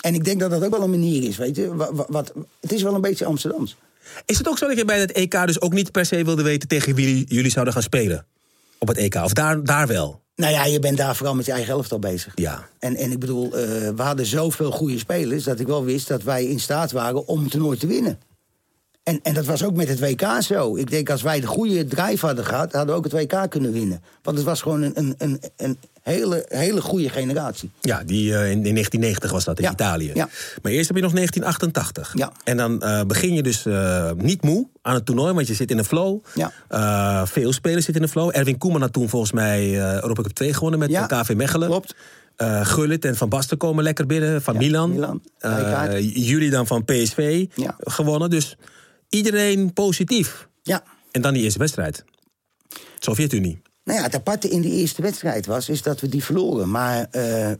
En 0.00 0.14
ik 0.14 0.24
denk 0.24 0.40
dat 0.40 0.50
dat 0.50 0.64
ook 0.64 0.70
wel 0.70 0.82
een 0.82 0.90
manier 0.90 1.28
is, 1.28 1.36
weet 1.36 1.56
je. 1.56 1.76
Wat, 1.76 2.06
wat, 2.08 2.32
het 2.60 2.72
is 2.72 2.82
wel 2.82 2.94
een 2.94 3.00
beetje 3.00 3.24
Amsterdams. 3.24 3.76
Is 4.24 4.38
het 4.38 4.48
ook 4.48 4.58
zo 4.58 4.66
dat 4.66 4.76
je 4.76 4.84
bij 4.84 5.00
het 5.00 5.12
EK 5.12 5.46
dus 5.46 5.60
ook 5.60 5.72
niet 5.72 5.92
per 5.92 6.06
se 6.06 6.24
wilde 6.24 6.42
weten 6.42 6.68
tegen 6.68 6.94
wie 6.94 7.24
jullie 7.28 7.50
zouden 7.50 7.74
gaan 7.74 7.82
spelen? 7.82 8.26
Op 8.78 8.88
het 8.88 8.96
EK, 8.96 9.14
of 9.14 9.32
daar, 9.32 9.64
daar 9.64 9.86
wel? 9.86 10.20
Nou 10.40 10.52
ja, 10.52 10.64
je 10.64 10.78
bent 10.78 10.96
daar 10.96 11.16
vooral 11.16 11.34
met 11.34 11.46
je 11.46 11.52
eigen 11.52 11.72
elftal 11.72 11.98
bezig. 11.98 12.32
Ja. 12.34 12.68
En, 12.78 12.96
en 12.96 13.10
ik 13.10 13.18
bedoel, 13.18 13.44
eh, 13.44 13.62
we 13.96 14.02
hadden 14.02 14.26
zoveel 14.26 14.70
goede 14.70 14.98
spelers... 14.98 15.44
dat 15.44 15.60
ik 15.60 15.66
wel 15.66 15.84
wist 15.84 16.08
dat 16.08 16.22
wij 16.22 16.44
in 16.44 16.60
staat 16.60 16.92
waren 16.92 17.26
om 17.26 17.42
het 17.42 17.50
toernooi 17.50 17.78
te 17.78 17.86
winnen. 17.86 18.18
En, 19.02 19.20
en 19.22 19.34
dat 19.34 19.44
was 19.44 19.64
ook 19.64 19.76
met 19.76 19.88
het 19.88 20.00
WK 20.00 20.42
zo. 20.42 20.76
Ik 20.76 20.90
denk, 20.90 21.10
als 21.10 21.22
wij 21.22 21.40
de 21.40 21.46
goede 21.46 21.84
drive 21.84 22.26
hadden 22.26 22.44
gehad... 22.44 22.72
hadden 22.72 22.94
we 22.94 23.00
ook 23.00 23.12
het 23.12 23.32
WK 23.32 23.50
kunnen 23.50 23.72
winnen. 23.72 24.02
Want 24.22 24.36
het 24.36 24.46
was 24.46 24.62
gewoon 24.62 24.82
een, 24.82 24.92
een, 24.94 25.14
een, 25.18 25.40
een 25.56 25.78
hele, 26.10 26.44
hele 26.48 26.80
goede 26.80 27.08
generatie. 27.08 27.70
Ja, 27.80 28.02
die, 28.04 28.34
eh, 28.34 28.50
in, 28.50 28.64
in 28.66 28.74
1990 28.74 29.30
was 29.30 29.44
dat 29.44 29.58
in 29.58 29.64
Ja, 29.64 29.70
Italië. 29.72 30.10
ja. 30.14 30.28
Maar 30.62 30.72
eerst 30.72 30.86
heb 30.88 30.96
je 30.96 31.02
nog 31.02 31.12
1988. 31.12 32.12
Ja. 32.14 32.32
En 32.44 32.56
dan 32.56 32.82
eh, 32.82 33.02
begin 33.04 33.34
je 33.34 33.42
dus 33.42 33.66
eh, 33.66 34.10
niet 34.16 34.42
moe 34.42 34.68
aan 34.82 34.94
het 34.94 35.06
toernooi, 35.06 35.32
want 35.34 35.46
je 35.46 35.54
zit 35.54 35.70
in 35.70 35.78
een 35.78 35.84
flow. 35.84 36.18
Ja. 36.34 37.26
Veel 37.26 37.52
spelers 37.52 37.84
zitten 37.84 38.02
in 38.02 38.08
een 38.08 38.12
flow. 38.12 38.30
Erwin 38.32 38.58
Koeman 38.58 38.80
had 38.80 38.92
toen 38.92 39.08
volgens 39.08 39.32
mij 39.32 39.74
Europa 39.94 40.22
Cup 40.22 40.32
2 40.32 40.54
gewonnen 40.54 40.78
met 40.78 40.88
de 40.88 41.06
KV 41.06 41.32
Mechelen. 41.36 41.68
klopt. 41.68 41.94
Gullit 42.62 43.04
en 43.04 43.16
Van 43.16 43.28
Basten 43.28 43.56
komen 43.56 43.84
lekker 43.84 44.06
binnen 44.06 44.42
van 44.42 44.56
Milan. 44.56 44.90
Milan, 44.90 45.22
jullie 46.12 46.50
dan 46.50 46.66
van 46.66 46.84
PSV 46.84 47.46
Ja. 47.54 47.76
gewonnen. 47.78 48.30
Dus 48.30 48.56
iedereen 49.08 49.72
positief. 49.72 50.48
Ja, 50.62 50.82
En 51.10 51.22
dan 51.22 51.32
die 51.34 51.42
eerste 51.42 51.58
wedstrijd. 51.58 52.04
Sovjet-Unie. 52.98 53.62
Nou 53.90 54.02
ja, 54.02 54.08
het 54.08 54.14
aparte 54.18 54.48
in 54.48 54.60
die 54.60 54.72
eerste 54.72 55.02
wedstrijd 55.02 55.46
was, 55.46 55.68
is 55.68 55.82
dat 55.82 56.00
we 56.00 56.08
die 56.08 56.24
verloren. 56.24 56.70
Maar 56.70 57.06
eh, 57.10 57.50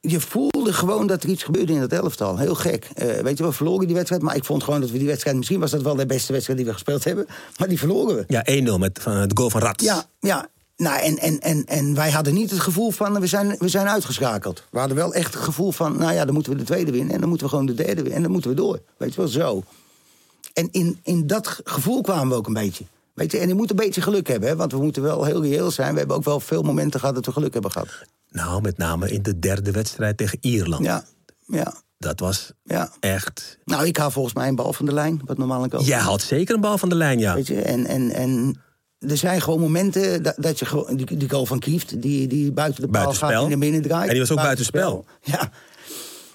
je 0.00 0.20
voelde 0.20 0.72
gewoon 0.72 1.06
dat 1.06 1.22
er 1.22 1.28
iets 1.28 1.42
gebeurde 1.42 1.72
in 1.72 1.80
dat 1.80 1.92
elftal. 1.92 2.38
Heel 2.38 2.54
gek. 2.54 2.88
Eh, 2.94 3.06
weet 3.20 3.38
je, 3.38 3.44
we 3.44 3.52
verloren 3.52 3.86
die 3.86 3.94
wedstrijd, 3.94 4.22
maar 4.22 4.36
ik 4.36 4.44
vond 4.44 4.62
gewoon 4.64 4.80
dat 4.80 4.90
we 4.90 4.98
die 4.98 5.06
wedstrijd... 5.06 5.36
Misschien 5.36 5.60
was 5.60 5.70
dat 5.70 5.82
wel 5.82 5.94
de 5.94 6.06
beste 6.06 6.32
wedstrijd 6.32 6.58
die 6.58 6.68
we 6.68 6.74
gespeeld 6.74 7.04
hebben, 7.04 7.26
maar 7.58 7.68
die 7.68 7.78
verloren 7.78 8.16
we. 8.16 8.24
Ja, 8.28 8.76
1-0 8.76 8.78
met 8.78 8.98
van, 9.02 9.28
de 9.28 9.36
goal 9.36 9.50
van 9.50 9.60
Rats. 9.60 9.84
Ja, 9.84 10.04
ja. 10.20 10.48
Nou, 10.76 11.00
en, 11.00 11.18
en, 11.18 11.40
en, 11.40 11.64
en 11.66 11.94
wij 11.94 12.10
hadden 12.10 12.34
niet 12.34 12.50
het 12.50 12.60
gevoel 12.60 12.90
van, 12.90 13.20
we 13.20 13.26
zijn, 13.26 13.56
we 13.58 13.68
zijn 13.68 13.88
uitgeschakeld. 13.88 14.64
We 14.70 14.78
hadden 14.78 14.96
wel 14.96 15.14
echt 15.14 15.34
het 15.34 15.42
gevoel 15.42 15.72
van, 15.72 15.98
nou 15.98 16.12
ja, 16.12 16.24
dan 16.24 16.34
moeten 16.34 16.52
we 16.52 16.58
de 16.58 16.64
tweede 16.64 16.90
winnen... 16.92 17.14
en 17.14 17.20
dan 17.20 17.28
moeten 17.28 17.46
we 17.46 17.52
gewoon 17.52 17.66
de 17.66 17.74
derde 17.74 17.94
winnen 17.94 18.12
en 18.14 18.22
dan 18.22 18.30
moeten 18.30 18.50
we 18.50 18.56
door. 18.56 18.80
Weet 18.96 19.14
je 19.14 19.20
wel, 19.20 19.28
zo. 19.30 19.62
En 20.52 20.68
in, 20.72 20.98
in 21.02 21.26
dat 21.26 21.46
ge- 21.46 21.60
gevoel 21.64 22.00
kwamen 22.00 22.28
we 22.28 22.34
ook 22.34 22.46
een 22.46 22.52
beetje. 22.52 22.84
Weet 23.14 23.32
je, 23.32 23.38
en 23.38 23.48
je 23.48 23.54
moet 23.54 23.70
een 23.70 23.76
beetje 23.76 24.00
geluk 24.00 24.28
hebben, 24.28 24.48
hè, 24.48 24.56
want 24.56 24.72
we 24.72 24.78
moeten 24.78 25.02
wel 25.02 25.24
heel 25.24 25.42
reëel 25.42 25.70
zijn. 25.70 25.92
We 25.92 25.98
hebben 25.98 26.16
ook 26.16 26.24
wel 26.24 26.40
veel 26.40 26.62
momenten 26.62 27.00
gehad 27.00 27.14
dat 27.14 27.26
we 27.26 27.32
geluk 27.32 27.52
hebben 27.52 27.70
gehad. 27.70 27.88
Nou, 28.28 28.62
met 28.62 28.78
name 28.78 29.10
in 29.10 29.22
de 29.22 29.38
derde 29.38 29.70
wedstrijd 29.70 30.16
tegen 30.16 30.38
Ierland. 30.40 30.84
Ja, 30.84 31.04
ja, 31.46 31.74
Dat 31.98 32.20
was 32.20 32.52
ja. 32.64 32.90
echt... 33.00 33.58
Nou, 33.64 33.86
ik 33.86 33.96
haal 33.96 34.10
volgens 34.10 34.34
mij 34.34 34.48
een 34.48 34.54
bal 34.54 34.72
van 34.72 34.86
de 34.86 34.92
lijn, 34.92 35.20
wat 35.24 35.38
normaal 35.38 35.68
goal. 35.68 35.82
Jij 35.82 35.98
had 35.98 36.22
zeker 36.22 36.54
een 36.54 36.60
bal 36.60 36.78
van 36.78 36.88
de 36.88 36.94
lijn, 36.94 37.18
ja. 37.18 37.34
Weet 37.34 37.46
je, 37.46 37.62
en, 37.62 37.86
en, 37.86 38.10
en 38.10 38.60
er 38.98 39.16
zijn 39.16 39.40
gewoon 39.40 39.60
momenten 39.60 40.22
dat, 40.22 40.34
dat 40.38 40.58
je 40.58 40.64
gewoon... 40.64 40.96
Die, 40.96 41.16
die 41.16 41.30
goal 41.30 41.46
van 41.46 41.58
Kieft, 41.58 42.02
die, 42.02 42.26
die 42.26 42.52
buiten 42.52 42.80
de 42.80 42.88
paal 42.88 43.02
Buitenspel. 43.02 43.28
gaat 43.28 43.42
en 43.42 43.48
naar 43.48 43.58
binnen 43.58 43.82
draait. 43.82 44.06
En 44.06 44.10
die 44.10 44.20
was 44.20 44.30
ook 44.30 44.36
buitenspel. 44.36 45.04
Ja. 45.22 45.50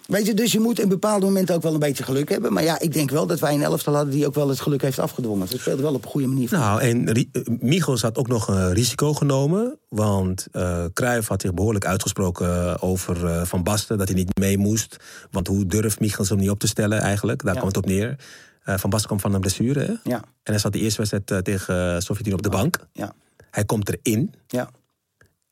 Weet 0.08 0.26
je, 0.26 0.34
dus 0.34 0.52
je 0.52 0.60
moet 0.60 0.80
in 0.80 0.88
bepaalde 0.90 1.26
momenten 1.26 1.56
ook 1.56 1.62
wel 1.62 1.74
een 1.74 1.80
beetje 1.80 2.04
geluk 2.04 2.30
hebben. 2.30 2.54
Maar 2.54 2.64
ja, 2.64 2.80
ik 2.80 2.94
denk 2.94 3.10
wel 3.10 3.28
dat 3.28 3.40
wij 3.40 3.54
een 3.54 3.62
elftal 3.64 3.96
hadden 3.96 4.14
die 4.14 4.26
ook 4.28 4.34
wel 4.36 4.50
het 4.50 4.60
geluk 4.60 4.82
heeft 4.82 5.00
afgedwongen. 5.00 5.48
Ze 5.48 5.58
speelden 5.60 5.84
wel 5.84 5.94
op 5.94 6.04
een 6.04 6.10
goede 6.10 6.28
manier. 6.28 6.50
Nou, 6.52 6.82
en 6.82 7.14
eh, 7.14 7.24
Michels 7.60 8.02
had 8.02 8.18
ook 8.18 8.28
nog 8.28 8.48
een 8.48 8.74
risico 8.74 9.14
genomen. 9.14 9.80
Want 9.90 10.48
eh 10.52 10.86
Cruijff 10.94 11.28
had 11.28 11.42
zich 11.42 11.54
behoorlijk 11.54 11.86
uitgesproken 11.86 12.82
over 12.82 13.26
eh, 13.26 13.42
Van 13.46 13.64
Basten... 13.64 13.98
dat 13.98 14.08
hij 14.08 14.18
niet 14.18 14.38
mee 14.40 14.58
moest. 14.58 14.98
Want 15.32 15.48
hoe 15.48 15.66
durft 15.66 16.00
Michels 16.00 16.30
hem 16.30 16.38
niet 16.38 16.50
op 16.50 16.60
te 16.60 16.68
stellen 16.68 17.00
eigenlijk? 17.00 17.44
Daar 17.44 17.54
Ja. 17.54 17.60
kwam 17.60 17.68
het 17.74 17.78
op 17.78 17.86
neer. 17.86 18.16
Van 18.64 18.90
Basten 18.90 19.08
kwam 19.08 19.20
van 19.20 19.34
een 19.34 19.40
blessure, 19.40 19.80
hè? 19.80 19.94
Ja. 20.10 20.18
En 20.18 20.24
hij 20.54 20.58
zat 20.60 20.74
de 20.74 20.80
eerste 20.80 20.98
wedstrijd 21.06 21.46
tegen 21.46 21.94
uh, 21.94 22.00
Sovjet-Unie 22.00 22.38
op 22.38 22.42
de 22.44 22.50
bank. 22.50 22.80
Ja, 22.94 23.14
Hij 23.52 23.66
komt 23.66 23.90
erin 24.02 24.34
ja, 24.48 24.70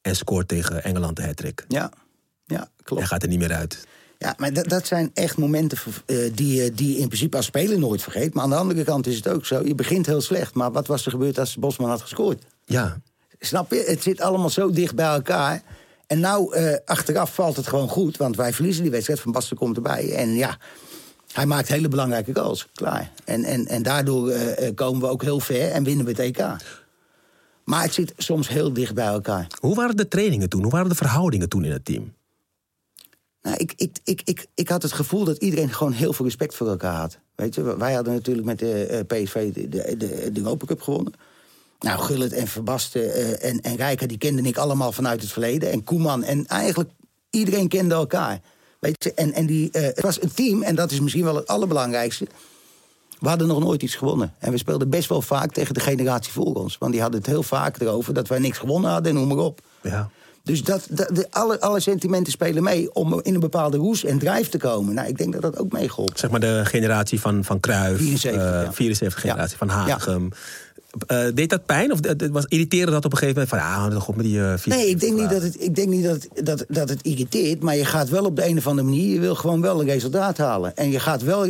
en 0.02 0.16
scoort 0.16 0.48
tegen 0.48 0.84
Engeland 0.84 1.16
de 1.16 1.24
hat-trick. 1.26 1.66
ja. 1.68 1.92
Ja, 2.46 2.58
Hij 2.58 2.68
klopt. 2.84 3.04
gaat 3.06 3.24
er 3.24 3.30
niet 3.30 3.40
meer 3.40 3.54
uit. 3.54 3.88
Ja, 4.18 4.34
maar 4.38 4.54
dat, 4.54 4.70
dat 4.70 4.88
zijn 4.88 5.12
echt 5.14 5.38
momenten 5.38 5.78
eh, 6.06 6.18
die, 6.34 6.56
je- 6.64 6.72
die 6.74 6.94
je 6.94 7.00
in 7.00 7.08
principe 7.08 7.38
als 7.38 7.46
speler 7.46 7.80
nooit 7.80 8.02
vergeet. 8.02 8.34
Maar 8.34 8.44
aan 8.44 8.50
de 8.50 8.56
andere 8.56 8.84
kant 8.84 9.08
is 9.08 9.16
het 9.16 9.28
ook 9.28 9.46
zo. 9.46 9.62
Je 9.66 9.76
begint 9.76 10.06
heel 10.06 10.22
slecht. 10.22 10.54
Maar 10.54 10.72
wat 10.72 10.88
was 10.88 11.06
er 11.06 11.12
gebeurd 11.12 11.40
als 11.40 11.56
Bosman 11.58 11.90
had 11.90 12.02
gescoord? 12.02 12.44
Ja, 12.66 12.98
Snap 13.40 13.72
je? 13.72 13.84
Het 13.88 14.04
zit 14.04 14.22
allemaal 14.22 14.50
zo 14.50 14.70
dicht 14.72 14.96
bij 14.96 15.06
elkaar. 15.06 15.62
En 16.08 16.20
nou, 16.20 16.56
eh, 16.56 16.76
achteraf 16.86 17.34
valt 17.34 17.56
het 17.56 17.68
gewoon 17.68 17.88
goed. 17.90 18.18
Want 18.18 18.36
wij 18.36 18.54
verliezen 18.54 18.82
die 18.84 18.92
wedstrijd. 18.92 19.20
Van 19.20 19.32
Basten 19.32 19.58
komt 19.58 19.76
erbij. 19.76 20.14
En 20.16 20.34
ja, 20.36 20.58
hij 21.34 21.46
maakt 21.46 21.68
hele 21.68 21.88
belangrijke 21.88 22.34
goals. 22.36 22.68
Klaar. 22.74 23.12
En, 23.26 23.44
en, 23.44 23.66
en 23.68 23.84
daardoor 23.84 24.30
eh, 24.30 24.68
eh, 24.68 24.76
komen 24.76 25.02
we 25.02 25.08
ook 25.08 25.22
heel 25.22 25.40
ver 25.40 25.72
en 25.72 25.84
winnen 25.84 26.06
we 26.06 26.12
het 26.12 26.20
EK. 26.20 26.46
Maar 27.64 27.84
het 27.84 27.94
zit 27.94 28.14
soms 28.18 28.48
heel 28.48 28.74
dicht 28.74 28.94
bij 28.94 29.06
elkaar. 29.06 29.48
Hoe 29.60 29.76
waren 29.76 29.98
de 29.98 30.08
trainingen 30.08 30.50
toen? 30.50 30.62
Hoe 30.62 30.72
waren 30.72 30.90
de 30.90 30.96
verhoudingen 30.96 31.50
toen 31.50 31.64
in 31.66 31.72
het 31.72 31.86
team? 31.86 32.14
Nou, 33.46 33.58
ik, 33.58 33.74
ik, 33.76 33.98
ik, 34.04 34.22
ik, 34.24 34.46
ik 34.54 34.70
had 34.70 34.82
het 34.82 34.92
gevoel 34.92 35.24
dat 35.24 35.38
iedereen 35.38 35.74
gewoon 35.74 35.92
heel 35.92 36.14
veel 36.14 36.26
respect 36.26 36.56
voor 36.56 36.68
elkaar 36.68 36.96
had. 36.96 37.18
Weet 37.36 37.56
je, 37.56 37.78
wij 37.78 37.94
hadden 37.94 38.14
natuurlijk 38.14 38.46
met 38.46 38.60
de 38.60 38.86
eh, 38.86 39.00
PSV 39.24 39.54
de, 39.54 39.70
de, 39.70 39.96
de, 39.98 40.32
de 40.32 40.40
Europa 40.40 40.66
Cup 40.66 40.82
gewonnen. 40.82 41.14
Nou, 41.80 42.00
Gullit 42.00 42.34
en 42.34 42.48
Verbasten 42.48 43.14
eh, 43.14 43.50
en, 43.50 43.62
en 43.62 43.76
Rijker, 43.76 44.08
die 44.08 44.18
kende 44.18 44.42
ik 44.42 44.58
allemaal 44.58 44.92
vanuit 44.92 45.22
het 45.22 45.32
verleden. 45.32 45.72
En 45.72 45.84
Koeman, 45.84 46.24
en 46.24 46.46
eigenlijk 46.46 46.90
iedereen 47.30 47.68
kende 47.68 47.96
elkaar. 47.96 48.42
Weet 48.80 49.04
je, 49.04 49.14
en, 49.14 49.34
en 49.34 49.46
die, 49.46 49.72
eh, 49.72 49.82
het 49.84 50.02
was 50.02 50.22
een 50.22 50.34
team, 50.34 50.64
en 50.64 50.76
dat 50.76 50.92
is 50.92 51.00
misschien 51.00 51.24
wel 51.24 51.36
het 51.36 51.48
allerbelangrijkste. 51.48 52.28
We 53.20 53.28
hadden 53.28 53.48
nog 53.48 53.60
nooit 53.60 53.82
iets 53.82 53.96
gewonnen. 53.96 54.34
En 54.40 54.52
we 54.52 54.58
speelden 54.58 54.90
best 54.90 55.10
wel 55.10 55.22
vaak 55.22 55.52
tegen 55.52 55.74
de 55.74 55.80
generatie 55.80 56.32
voor 56.32 56.54
ons. 56.54 56.78
Want 56.78 56.92
die 56.92 57.02
hadden 57.02 57.20
het 57.20 57.30
heel 57.30 57.44
vaak 57.44 57.80
erover 57.80 58.14
dat 58.14 58.28
wij 58.28 58.40
niks 58.40 58.58
gewonnen 58.58 58.92
hadden 58.92 59.12
en 59.12 59.18
noem 59.18 59.28
maar 59.28 59.46
op. 59.46 59.62
Ja. 59.82 60.10
Dus 60.46 60.64
dat, 60.64 60.88
dat, 60.90 61.10
de, 61.16 61.28
alle, 61.30 61.60
alle 61.62 61.80
sentimenten 61.80 62.32
spelen 62.32 62.64
mee 62.64 62.94
om 62.94 63.20
in 63.24 63.34
een 63.34 63.40
bepaalde 63.40 63.78
roes 63.78 64.04
en 64.04 64.18
drijf 64.20 64.50
te 64.50 64.58
komen. 64.58 64.94
Nou, 64.94 65.08
ik 65.08 65.18
denk 65.18 65.34
dat 65.34 65.42
dat 65.42 65.58
ook 65.58 65.72
meegeholpen. 65.72 66.20
Zeg 66.20 66.30
maar 66.30 66.40
de 66.40 66.62
generatie 66.64 67.20
van, 67.20 67.44
van 67.44 67.60
Cruijff. 67.60 67.98
74, 67.98 68.42
eh, 68.42 68.62
ja. 68.64 68.74
74 68.74 69.20
generatie 69.22 69.58
Ja. 69.60 69.66
van 69.66 69.70
Hagem. 69.70 70.30
Eh, 71.08 71.20
deed 71.34 71.50
dat 71.50 71.66
pijn? 71.66 71.92
Of 71.92 72.00
het 72.02 72.30
was 72.30 72.46
irriterend 72.48 72.92
dat 72.92 73.06
op 73.06 73.12
een 73.12 73.18
gegeven 73.18 73.48
moment 73.50 73.64
van... 73.64 73.92
ja, 73.94 74.00
god 74.00 74.16
met 74.16 74.26
die... 74.26 74.42
eh, 74.42 74.54
Nee, 74.66 74.90
ik 74.90 75.00
denk 75.00 75.20
niet 75.20 75.30
dat 75.30 75.42
het, 75.42 75.62
ik 75.62 75.76
denk 75.76 75.88
niet 75.90 76.04
dat, 76.04 76.28
het- 76.34 76.46
dat, 76.46 76.66
dat 76.68 76.90
het 76.90 77.02
irriteert. 77.02 77.62
Maar 77.64 77.76
je 77.78 77.86
gaat 77.86 78.10
wel 78.10 78.26
op 78.26 78.36
de 78.36 78.46
een 78.48 78.58
of 78.58 78.68
andere 78.68 78.88
manier. 78.88 79.14
Je 79.14 79.20
wil 79.20 79.36
gewoon 79.36 79.62
wel 79.62 79.80
een 79.80 79.88
resultaat 79.88 80.38
halen. 80.38 80.76
En 80.76 80.92
je 80.92 81.00
gaat 81.00 81.22
wel 81.24 81.46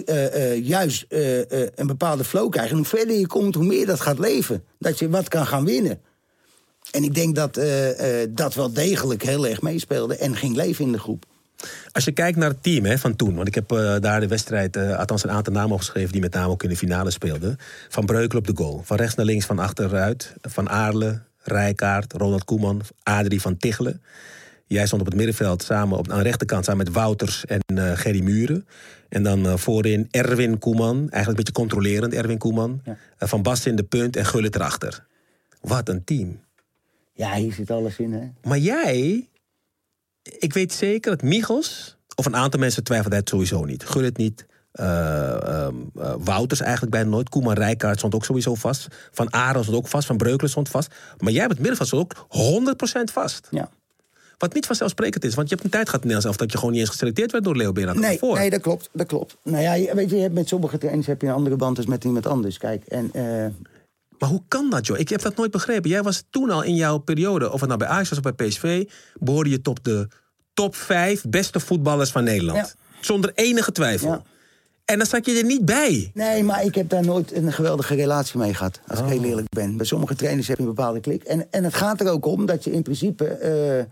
juist 0.61 1.05
een 1.75 1.87
bepaalde 1.87 2.23
flow 2.23 2.49
krijgen. 2.51 2.71
En 2.71 2.77
hoe 2.77 2.85
verder 2.85 3.15
je 3.19 3.27
komt, 3.27 3.55
hoe 3.55 3.65
meer 3.65 3.85
dat 3.85 4.01
gaat 4.01 4.19
leven. 4.19 4.63
Dat 4.79 4.99
je 4.99 5.09
wat 5.09 5.27
kan 5.27 5.45
gaan 5.45 5.65
winnen. 5.65 5.99
En 6.95 7.03
ik 7.03 7.15
denk 7.15 7.35
dat 7.35 7.57
eh, 7.57 8.21
eh, 8.21 8.29
dat 8.33 8.53
wel 8.53 8.73
degelijk 8.73 9.23
heel 9.23 9.47
erg 9.47 9.61
meespeelde. 9.61 10.17
En 10.17 10.35
ging 10.35 10.55
leven 10.55 10.85
in 10.85 10.91
de 10.91 10.99
groep. 10.99 11.25
Als 11.91 12.05
je 12.05 12.11
kijkt 12.11 12.37
naar 12.37 12.49
het 12.49 12.63
team 12.63 12.85
hè, 12.85 12.97
van 12.97 13.15
toen... 13.15 13.35
want 13.35 13.47
ik 13.47 13.55
heb 13.55 13.71
eh, 13.71 13.95
daar 13.99 14.19
de 14.19 14.27
wedstrijd, 14.27 14.77
althans 14.77 15.23
een 15.23 15.31
aantal 15.31 15.53
namen 15.53 15.71
opgeschreven... 15.71 16.11
die 16.11 16.21
met 16.21 16.33
name 16.33 16.49
ook 16.49 16.63
in 16.63 16.69
de 16.69 16.77
finale 16.77 17.11
speelden. 17.11 17.57
Van 17.89 18.05
Breukel 18.05 18.39
op 18.39 18.47
de 18.47 18.55
goal. 18.55 18.81
Van 18.85 18.97
rechts 18.97 19.15
naar 19.15 19.25
links, 19.25 19.45
van 19.45 19.59
achteruit. 19.59 20.33
Van 20.41 20.69
Aarle, 20.69 21.21
Rijkaard, 21.37 22.13
Ronald 22.13 22.43
Koeman, 22.43 22.81
Adrie 23.03 23.41
van 23.41 23.57
Tichelen. 23.57 24.01
Jij 24.67 24.85
stond 24.85 25.01
op 25.01 25.07
het 25.07 25.15
middenveld 25.15 25.63
samen 25.63 25.97
op, 25.97 26.11
aan 26.11 26.17
de 26.17 26.23
rechterkant... 26.23 26.65
samen 26.65 26.85
met 26.85 26.93
Wouters 26.93 27.45
en 27.45 27.59
eh 27.75 27.91
Gerry 27.97 28.23
Muren. 28.23 28.67
En 29.09 29.23
dan 29.23 29.59
voorin 29.59 30.07
Erwin 30.11 30.59
Koeman. 30.59 30.97
Eigenlijk 30.97 31.27
een 31.27 31.35
beetje 31.35 31.51
controlerend, 31.51 32.13
Erwin 32.13 32.37
Koeman. 32.37 32.81
Ja. 32.83 32.97
Van 33.17 33.41
Basten 33.41 33.69
in 33.69 33.77
de 33.77 33.83
punt 33.83 34.15
en 34.15 34.25
Gullit 34.25 34.55
erachter. 34.55 35.05
Wat 35.61 35.89
een 35.89 36.03
team. 36.03 36.43
Ja, 37.17 37.33
hier 37.33 37.53
zit 37.53 37.71
alles 37.71 37.97
in, 37.97 38.13
hè? 38.13 38.27
Maar 38.49 38.57
jij, 38.57 39.29
ik 40.23 40.53
weet 40.53 40.73
zeker 40.73 41.11
dat 41.11 41.21
Michels, 41.21 41.97
of 42.15 42.25
een 42.25 42.35
aantal 42.35 42.59
mensen 42.59 42.83
twijfelden 42.83 43.19
het 43.19 43.29
sowieso 43.29 43.65
niet. 43.65 43.83
Gullit 43.85 44.17
niet. 44.17 44.45
eh, 44.71 45.41
ehm, 45.47 45.75
eh, 45.99 46.13
Wouters 46.19 46.61
eigenlijk 46.61 46.91
bijna 46.91 47.09
nooit. 47.09 47.29
Koeman 47.29 47.53
Rijkaard 47.53 47.97
stond 47.97 48.15
ook 48.15 48.25
sowieso 48.25 48.55
vast. 48.55 48.87
Van 49.11 49.33
Aaron 49.33 49.63
stond 49.63 49.77
ook 49.77 49.87
vast. 49.87 50.07
Van 50.07 50.17
Breukelen 50.17 50.49
stond 50.51 50.69
vast. 50.69 50.93
Maar 51.17 51.31
jij 51.31 51.47
bent 51.47 51.59
middenveld 51.59 51.87
stond 51.87 52.03
ook 52.03 52.25
100% 52.29 53.11
vast. 53.11 53.47
Ja. 53.51 53.69
Wat 54.37 54.53
niet 54.53 54.65
vanzelfsprekend 54.65 55.23
is. 55.25 55.35
Want 55.35 55.49
je 55.49 55.53
hebt 55.55 55.65
een 55.67 55.73
tijd 55.73 55.85
gehad 55.89 56.01
in 56.03 56.07
Nederlands 56.07 56.25
elftal 56.25 56.45
dat 56.45 56.51
je 56.51 56.57
gewoon 56.57 56.73
niet 56.73 56.81
eens 56.81 56.91
geselecteerd 56.91 57.31
werd 57.31 57.43
door 57.43 57.55
Leo 57.55 57.71
Beenhakker 57.71 58.03
Nee, 58.03 58.17
voor. 58.17 58.37
nee, 58.37 58.49
dat 58.49 58.61
klopt, 58.61 58.89
dat 58.93 59.07
klopt. 59.07 59.37
Nou 59.43 59.61
ja, 59.63 59.73
je- 59.73 59.95
weet 59.95 60.09
je, 60.09 60.15
je 60.15 60.21
hebt 60.21 60.33
met 60.33 60.47
sommige 60.47 60.77
trainers 60.77 61.07
heb 61.07 61.21
je 61.21 61.27
een 61.27 61.33
andere 61.33 61.55
band 61.55 61.77
als 61.77 61.85
met 61.85 62.03
iemand 62.03 62.25
anders. 62.25 62.57
Kijk, 62.57 62.85
en 62.85 63.09
eh, 63.13 63.45
Maar 64.19 64.29
hoe 64.29 64.43
kan 64.47 64.69
dat, 64.69 64.85
joh? 64.85 64.99
Ik 64.99 65.09
heb 65.09 65.21
dat 65.21 65.35
nooit 65.35 65.51
begrepen. 65.51 65.89
Jij 65.89 66.03
was 66.03 66.23
toen 66.29 66.49
al 66.49 66.63
in 66.63 66.75
jouw 66.75 66.97
periode, 66.97 67.51
of 67.51 67.59
het 67.59 67.67
nou 67.67 67.79
bij 67.79 67.87
Ajax 67.87 68.09
was 68.09 68.17
of 68.17 68.35
bij 68.35 68.47
PSV... 68.47 68.89
behoorde 69.19 69.49
je 69.49 69.61
tot 69.61 69.83
de 69.83 70.07
top 70.53 70.75
vijf 70.75 71.23
beste 71.29 71.59
voetballers 71.59 72.11
van 72.11 72.23
Nederland. 72.23 72.57
Ja. 72.57 73.01
Zonder 73.01 73.31
enige 73.35 73.71
twijfel. 73.71 74.09
Ja. 74.09 74.23
En 74.85 74.97
dan 74.97 75.07
zat 75.07 75.25
je 75.25 75.37
er 75.37 75.45
niet 75.45 75.65
bij. 75.65 76.11
Nee, 76.13 76.43
maar 76.43 76.63
ik 76.63 76.75
heb 76.75 76.89
daar 76.89 77.05
nooit 77.05 77.33
een 77.33 77.53
geweldige 77.53 77.95
relatie 77.95 78.39
mee 78.39 78.53
gehad. 78.53 78.79
Als 78.87 78.99
ik 78.99 79.05
heel 79.05 79.23
eerlijk 79.23 79.49
ben. 79.49 79.77
Bij 79.77 79.85
sommige 79.85 80.15
trainers 80.15 80.47
heb 80.47 80.57
je 80.57 80.63
een 80.63 80.73
bepaalde 80.73 80.99
klik. 80.99 81.23
En, 81.23 81.51
en 81.51 81.63
het 81.63 81.73
gaat 81.73 82.01
er 82.01 82.11
ook 82.11 82.25
om 82.25 82.45
dat 82.45 82.63
je 82.63 82.71
in 82.71 82.83
principe. 82.83 83.25
eh, 83.25 83.83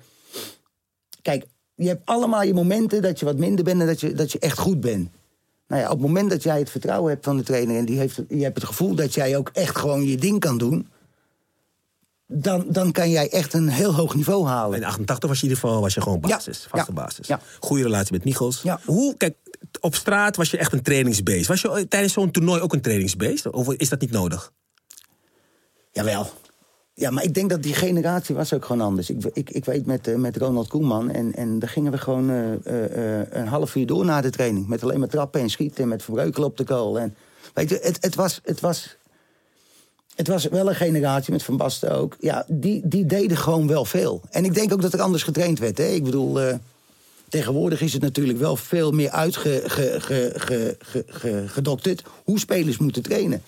kijk, 1.22 1.46
je 1.76 1.88
hebt 1.88 2.02
allemaal 2.06 2.44
je 2.44 2.54
momenten 2.54 3.02
dat 3.02 3.20
je 3.20 3.26
wat 3.26 3.38
minder 3.38 3.64
bent 3.64 3.82
en 3.82 3.88
dat 3.88 4.00
je, 4.00 4.14
dat 4.14 4.32
je 4.32 4.40
echt 4.40 4.58
goed 4.58 4.82
bent. 4.82 5.10
Nou 5.68 5.82
ja, 5.82 5.88
op 5.88 5.98
het 5.98 6.08
moment 6.08 6.30
dat 6.30 6.44
jij 6.44 6.60
het 6.60 6.70
vertrouwen 6.70 7.12
hebt 7.12 7.26
van 7.26 7.38
de 7.38 7.44
trainer 7.44 7.78
en 7.78 7.86
die 7.86 7.98
heeft, 7.98 8.22
je 8.30 8.44
hebt 8.44 8.56
het 8.56 8.66
gevoel 8.66 8.96
dat 8.96 9.14
jij 9.14 9.38
ook 9.38 9.50
echt 9.54 9.78
gewoon 9.78 10.04
je 10.08 10.18
ding 10.18 10.40
kan 10.40 10.58
doen. 10.58 10.88
Dan, 12.28 12.66
dan 12.68 12.92
kan 12.92 13.10
jij 13.10 13.30
echt 13.30 13.54
een 13.54 13.68
heel 13.70 13.94
hoog 13.94 14.16
niveau 14.16 14.46
halen. 14.48 14.78
In 14.78 14.84
88 14.86 15.30
was 15.30 15.40
je 15.40 15.44
in 15.46 15.50
ieder 15.50 15.64
geval 15.66 15.82
was 15.82 15.94
je 15.94 16.02
gewoon 16.02 16.20
Ja. 16.22 16.28
basis, 16.28 16.66
vaste 16.70 16.92
Ja. 16.96 17.02
basis. 17.04 17.28
Ja. 17.28 17.40
Goede 17.60 17.84
relatie 17.84 18.14
met 18.14 18.24
Michels. 18.24 18.62
Ja. 18.62 18.80
Hoe, 18.86 19.18
kijk, 19.18 19.36
op 19.80 19.96
straat 19.96 20.36
was 20.36 20.52
je 20.52 20.58
echt 20.58 20.74
een 20.74 20.82
trainingsbeest. 20.82 21.48
Was 21.48 21.62
je 21.62 21.86
tijdens 21.90 22.14
zo'n 22.14 22.32
toernooi 22.32 22.62
ook 22.62 22.74
een 22.74 22.82
trainingsbeest? 22.82 23.50
Of 23.50 23.74
is 23.74 23.90
dat 23.90 24.02
niet 24.02 24.12
nodig? 24.12 24.52
Jawel. 25.92 26.30
Ja, 26.96 27.10
maar 27.10 27.24
ik 27.24 27.34
denk 27.34 27.50
dat 27.50 27.64
die 27.64 27.74
generatie 27.74 28.36
was 28.36 28.54
ook 28.54 28.66
gewoon 28.66 28.82
anders. 28.82 29.10
Ik, 29.10 29.26
ik, 29.34 29.50
ik 29.50 29.66
weet 29.66 29.86
met, 29.86 30.08
eh, 30.08 30.16
met 30.16 30.38
Ronald 30.38 30.68
Koeman 30.68 31.12
en, 31.12 31.36
en 31.36 31.60
daar 31.60 31.70
gingen 31.70 31.92
we 31.92 31.98
gewoon 31.98 32.30
eh, 32.30 33.20
eh, 33.20 33.28
een 33.30 33.48
half 33.48 33.76
uur 33.76 33.86
door 33.86 34.06
na 34.06 34.22
de 34.22 34.30
training. 34.30 34.68
Met 34.68 34.84
alleen 34.84 35.00
maar 35.00 35.08
trappen 35.08 35.42
en 35.42 35.50
schieten 35.50 35.84
en 35.84 35.90
met 35.90 36.04
verbreukelen 36.04 36.48
op 36.48 36.58
de 36.58 36.64
kool. 36.64 37.00
En, 37.00 37.16
weet 37.54 37.70
je, 37.70 37.80
het, 37.82 37.98
het, 38.00 38.16
was, 38.16 38.40
het, 38.44 38.60
was, 38.60 38.98
het 40.16 40.28
was 40.28 40.46
wel 40.46 40.70
een 40.70 40.76
generatie, 40.76 41.34
met 41.34 41.44
Van 41.44 41.58
Basten 41.58 41.92
ook. 41.92 42.16
Ja, 42.20 42.46
die, 42.48 42.82
die 42.84 43.06
deden 43.06 43.38
gewoon 43.38 43.68
wel 43.68 43.86
veel. 43.86 44.22
En 44.30 44.46
ik 44.46 44.54
denk 44.54 44.74
ook 44.74 44.82
dat 44.82 44.94
er 44.94 45.02
anders 45.02 45.24
getraind 45.24 45.60
werd. 45.60 45.78
Hè? 45.78 45.88
Ik 45.88 46.04
bedoel, 46.04 46.40
tegenwoordig 47.30 47.82
is 47.82 47.94
het 47.94 48.02
natuurlijk 48.02 48.40
wel 48.40 48.56
veel 48.56 48.92
meer 48.92 49.10
uitgedokterd 49.10 52.04
hoe 52.24 52.40
spelers 52.40 52.78
moeten 52.78 53.02
trainen. 53.02 53.42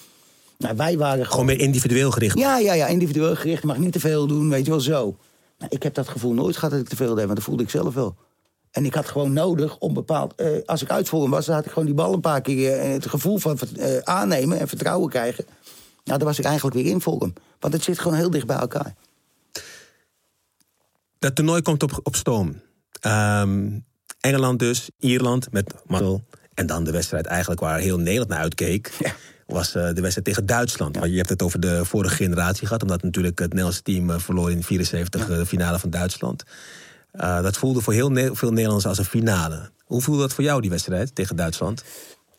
Nou, 0.58 0.76
wij 0.76 0.98
waren 0.98 1.26
Gewoon 1.26 1.46
meer 1.46 1.60
individueel 1.60 2.12
gericht. 2.12 2.38
ja, 2.38 2.58
ja, 2.58 2.74
ja, 2.74 2.88
individueel 2.88 3.36
gericht. 3.36 3.64
Mag 3.64 3.78
niet 3.78 3.94
te 3.94 4.00
veel 4.00 4.28
doen, 4.28 4.50
weet 4.50 4.66
je 4.66 4.72
wel, 4.72 4.80
zo. 4.80 5.18
Nou, 5.58 5.72
ik 5.76 5.84
heb 5.84 5.94
dat 5.94 6.08
gevoel 6.08 6.34
nooit 6.34 6.56
gehad 6.56 6.72
dat 6.72 6.80
ik 6.80 6.88
te 6.90 6.96
veel 6.96 7.16
deed, 7.16 7.26
maar 7.26 7.36
dat 7.36 7.44
voelde 7.44 7.64
ik 7.64 7.70
zelf 7.70 7.94
wel. 7.94 8.16
En 8.72 8.86
ik 8.86 8.94
had 8.94 9.06
gewoon 9.06 9.34
nodig 9.34 9.78
om 9.78 9.94
bepaald... 9.94 10.36
eh, 10.36 10.48
als 10.66 10.82
ik 10.82 10.90
uitvoeren 10.90 11.30
was, 11.30 11.46
dan 11.46 11.56
had 11.56 11.66
ik 11.66 11.72
gewoon 11.72 11.86
die 11.86 11.96
bal 11.96 12.14
een 12.14 12.20
paar 12.20 12.42
keer... 12.42 12.80
eh, 12.80 12.92
het 12.92 13.08
gevoel 13.08 13.38
van 13.38 13.60
eh, 13.60 13.98
aannemen 13.98 14.60
en 14.60 14.68
vertrouwen 14.68 15.10
krijgen. 15.10 15.46
Nou, 16.04 16.18
dan 16.18 16.28
was 16.28 16.40
ik 16.40 16.46
eigenlijk 16.46 16.76
weer 16.76 16.86
in 16.86 17.02
vorm. 17.02 17.34
Want 17.60 17.74
het 17.74 17.84
zit 17.84 18.00
gewoon 18.00 18.18
heel 18.18 18.30
dicht 18.30 18.46
bij 18.46 18.58
elkaar. 18.58 18.96
Dat 21.20 21.36
toernooi 21.36 21.62
komt 21.62 21.84
op, 21.84 22.00
op 22.04 22.16
stoom. 22.16 22.62
Ehm, 23.00 23.70
Engeland 24.20 24.60
dus, 24.60 24.90
Ierland 25.00 25.52
met 25.52 25.74
Marcel. 25.86 26.24
En 26.54 26.66
dan 26.66 26.84
de 26.84 26.92
wedstrijd 26.92 27.26
eigenlijk 27.26 27.60
waar 27.62 27.80
heel 27.80 27.98
Nederland 27.98 28.30
naar 28.30 28.40
uitkeek. 28.40 28.92
Was 29.46 29.76
eh, 29.76 29.84
de 29.94 30.02
wedstrijd 30.02 30.24
tegen 30.24 30.46
Duitsland. 30.46 30.98
Want 30.98 31.12
je 31.12 31.18
hebt 31.18 31.30
het 31.30 31.42
over 31.42 31.60
de 31.60 31.86
vorige 31.86 32.16
generatie 32.16 32.68
gehad. 32.68 32.82
Omdat 32.82 33.04
natuurlijk 33.04 33.40
het 33.40 33.48
Nederlandse 33.50 33.82
team 33.82 34.10
eh, 34.10 34.20
verloor 34.20 34.52
in 34.52 34.64
74 34.64 35.26
de 35.26 35.46
finale 35.46 35.80
van 35.80 35.90
Duitsland. 35.90 36.44
Eh, 37.12 37.42
dat 37.42 37.58
voelde 37.58 37.82
voor 37.82 37.94
heel 37.94 38.12
Ne- 38.12 38.36
veel 38.36 38.50
Nederlanders 38.50 38.86
als 38.86 38.98
een 38.98 39.06
finale. 39.06 39.70
Hoe 39.86 40.02
voelde 40.02 40.22
dat 40.22 40.34
voor 40.34 40.44
jou, 40.44 40.62
die 40.62 40.70
wedstrijd 40.70 41.16
tegen 41.16 41.36
Duitsland? 41.36 41.84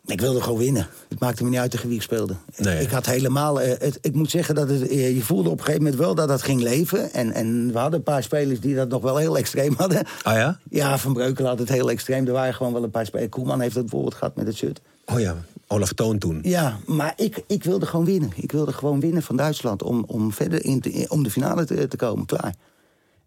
Ik 0.05 0.21
wilde 0.21 0.41
gewoon 0.41 0.57
winnen. 0.57 0.87
Het 1.09 1.19
maakte 1.19 1.43
me 1.43 1.49
niet 1.49 1.59
uit 1.59 1.71
tegen 1.71 1.87
wie 1.87 1.97
ik 1.97 2.03
speelde. 2.03 2.35
Nee. 2.57 2.81
Ik 2.81 2.89
had 2.89 3.05
helemaal... 3.05 3.61
eh, 3.61 3.79
het, 3.79 3.97
ik 4.01 4.13
moet 4.15 4.29
zeggen 4.29 4.55
dat 4.55 4.69
het, 4.69 4.87
eh, 4.87 5.15
je 5.15 5.21
voelde 5.23 5.49
op 5.49 5.57
een 5.57 5.63
gegeven 5.63 5.83
moment 5.83 6.01
wel 6.01 6.15
dat 6.15 6.27
dat 6.27 6.41
ging 6.41 6.61
leven. 6.61 7.13
En, 7.13 7.31
en 7.33 7.71
we 7.71 7.77
hadden 7.77 7.97
een 7.99 8.03
paar 8.05 8.23
spelers 8.23 8.59
die 8.59 8.75
dat 8.75 8.89
nog 8.89 9.01
wel 9.01 9.17
heel 9.17 9.37
extreem 9.37 9.73
hadden. 9.77 10.05
Ah 10.23 10.35
ja? 10.35 10.59
Ja, 10.69 10.97
Van 10.97 11.13
Breukelen 11.13 11.49
had 11.49 11.59
het 11.59 11.69
heel 11.69 11.89
extreem. 11.89 12.27
Er 12.27 12.33
waren 12.33 12.53
gewoon 12.53 12.73
wel 12.73 12.83
een 12.83 12.91
paar 12.91 13.05
spelers. 13.05 13.29
Koeman 13.29 13.59
heeft 13.61 13.73
het 13.75 13.83
bijvoorbeeld 13.83 14.15
gehad 14.15 14.35
met 14.35 14.47
het 14.47 14.55
shirt. 14.55 14.81
Oh 15.05 15.19
ja, 15.19 15.35
Olaf 15.67 15.93
Toon 15.93 16.17
toen. 16.17 16.39
Ja, 16.43 16.79
maar 16.85 17.13
ik, 17.15 17.43
ik 17.47 17.63
wilde 17.63 17.85
gewoon 17.85 18.05
winnen. 18.05 18.31
Ik 18.35 18.51
wilde 18.51 18.73
gewoon 18.73 18.99
winnen 18.99 19.23
van 19.23 19.35
Duitsland 19.35 19.83
om, 19.83 20.03
om 20.07 20.31
verder 20.31 20.65
in 20.65 21.05
om 21.09 21.23
de 21.23 21.31
finale 21.31 21.65
te, 21.65 21.87
te 21.87 21.97
komen. 21.97 22.25
Klaar. 22.25 22.55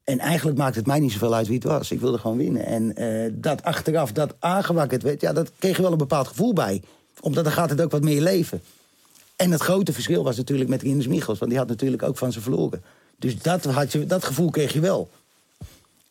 En 0.04 0.18
eigenlijk 0.18 0.58
maakt 0.58 0.76
het 0.76 0.86
mij 0.86 1.00
niet 1.00 1.12
zoveel 1.12 1.34
uit 1.34 1.46
wie 1.46 1.54
het 1.54 1.64
was. 1.64 1.90
Ik 1.90 2.00
wilde 2.00 2.18
gewoon 2.18 2.36
winnen. 2.36 2.64
En 2.66 2.96
eh, 2.96 3.32
dat 3.34 3.62
achteraf, 3.62 4.12
dat 4.12 4.34
aangewakkerd 4.38 5.02
werd... 5.02 5.20
ja, 5.20 5.32
dat 5.32 5.52
kreeg 5.58 5.76
je 5.76 5.82
wel 5.82 5.92
een 5.92 5.98
bepaald 5.98 6.28
gevoel 6.28 6.52
bij. 6.52 6.82
Omdat 7.20 7.44
dan 7.44 7.52
gaat 7.52 7.70
het 7.70 7.80
ook 7.80 7.90
wat 7.90 8.02
meer 8.02 8.20
leven. 8.20 8.62
En 9.36 9.50
het 9.50 9.60
grote 9.60 9.92
verschil 9.92 10.24
was 10.24 10.36
natuurlijk 10.36 10.70
met 10.70 10.82
Rinus 10.82 11.06
Michels. 11.06 11.38
Want 11.38 11.50
die 11.50 11.60
had 11.60 11.68
natuurlijk 11.68 12.02
ook 12.02 12.18
van 12.18 12.32
ze 12.32 12.40
verloren. 12.40 12.82
Dus 13.18 13.38
dat, 13.38 13.64
had 13.64 13.92
je, 13.92 14.06
dat 14.06 14.24
gevoel 14.24 14.50
kreeg 14.50 14.72
je 14.72 14.80
wel. 14.80 15.10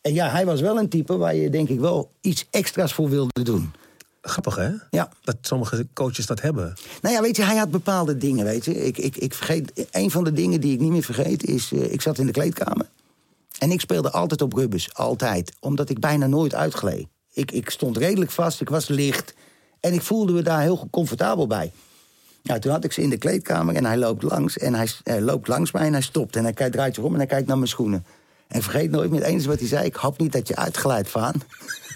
En 0.00 0.14
ja, 0.14 0.30
hij 0.30 0.46
was 0.46 0.60
wel 0.60 0.78
een 0.78 0.88
type 0.88 1.16
waar 1.16 1.34
je 1.34 1.50
denk 1.50 1.68
ik 1.68 1.80
wel 1.80 2.10
iets 2.20 2.46
extra's 2.50 2.92
voor 2.92 3.08
wilde 3.08 3.42
doen. 3.42 3.72
Grappig 4.22 4.56
hè? 4.56 4.70
Ja. 4.90 5.08
Dat 5.24 5.36
sommige 5.40 5.86
coaches 5.92 6.26
dat 6.26 6.40
hebben. 6.40 6.74
Nou 7.02 7.14
ja, 7.14 7.22
weet 7.22 7.36
je, 7.36 7.42
hij 7.42 7.56
had 7.56 7.70
bepaalde 7.70 8.16
dingen, 8.16 8.44
weet 8.44 8.64
je. 8.64 8.84
Ik, 8.86 8.98
ik, 8.98 9.16
ik 9.16 9.34
vergeet, 9.34 9.86
een 9.90 10.10
van 10.10 10.24
de 10.24 10.32
dingen 10.32 10.60
die 10.60 10.72
ik 10.72 10.80
niet 10.80 10.90
meer 10.90 11.02
vergeet 11.02 11.44
is... 11.44 11.72
eh, 11.72 11.92
ik 11.92 12.00
zat 12.00 12.18
in 12.18 12.26
de 12.26 12.32
kleedkamer 12.32 12.88
en 13.58 13.70
ik 13.70 13.80
speelde 13.80 14.10
altijd 14.10 14.42
op 14.42 14.52
rubbers, 14.52 14.94
altijd. 14.94 15.52
Omdat 15.60 15.90
ik 15.90 16.00
bijna 16.00 16.26
nooit 16.26 16.54
uitgleed. 16.54 17.06
Ik, 17.32 17.50
ik 17.50 17.70
stond 17.70 17.96
redelijk 17.96 18.30
vast, 18.30 18.60
ik 18.60 18.68
was 18.68 18.88
licht... 18.88 19.34
en 19.80 19.92
ik 19.92 20.02
voelde 20.02 20.32
me 20.32 20.42
daar 20.42 20.60
heel 20.60 20.88
comfortabel 20.90 21.46
bij. 21.46 21.72
Nou, 22.42 22.60
toen 22.60 22.72
had 22.72 22.84
ik 22.84 22.92
ze 22.92 23.02
in 23.02 23.10
de 23.10 23.18
kleedkamer 23.18 23.74
en 23.74 23.84
hij 23.84 23.96
loopt 23.96 24.22
langs... 24.22 24.58
en 24.58 24.74
hij, 24.74 24.88
hij 25.02 25.20
loopt 25.20 25.48
langs 25.48 25.72
mij 25.72 25.86
en 25.86 25.92
hij 25.92 26.02
stopt 26.02 26.36
en 26.36 26.42
hij 26.42 26.52
kijkt, 26.52 26.72
draait 26.72 26.94
zich 26.94 27.04
om... 27.04 27.12
en 27.12 27.18
hij 27.18 27.26
kijkt 27.26 27.46
naar 27.46 27.56
mijn 27.56 27.68
schoenen. 27.68 28.04
En 28.48 28.62
vergeet 28.62 28.90
nooit 28.90 29.10
meer 29.10 29.20
het 29.20 29.28
enige 29.28 29.48
wat 29.48 29.58
hij 29.58 29.68
zei... 29.68 29.84
ik 29.84 29.94
hoop 29.94 30.18
niet 30.18 30.32
dat 30.32 30.48
je 30.48 30.56
uitgeleid 30.56 31.08
van. 31.08 31.34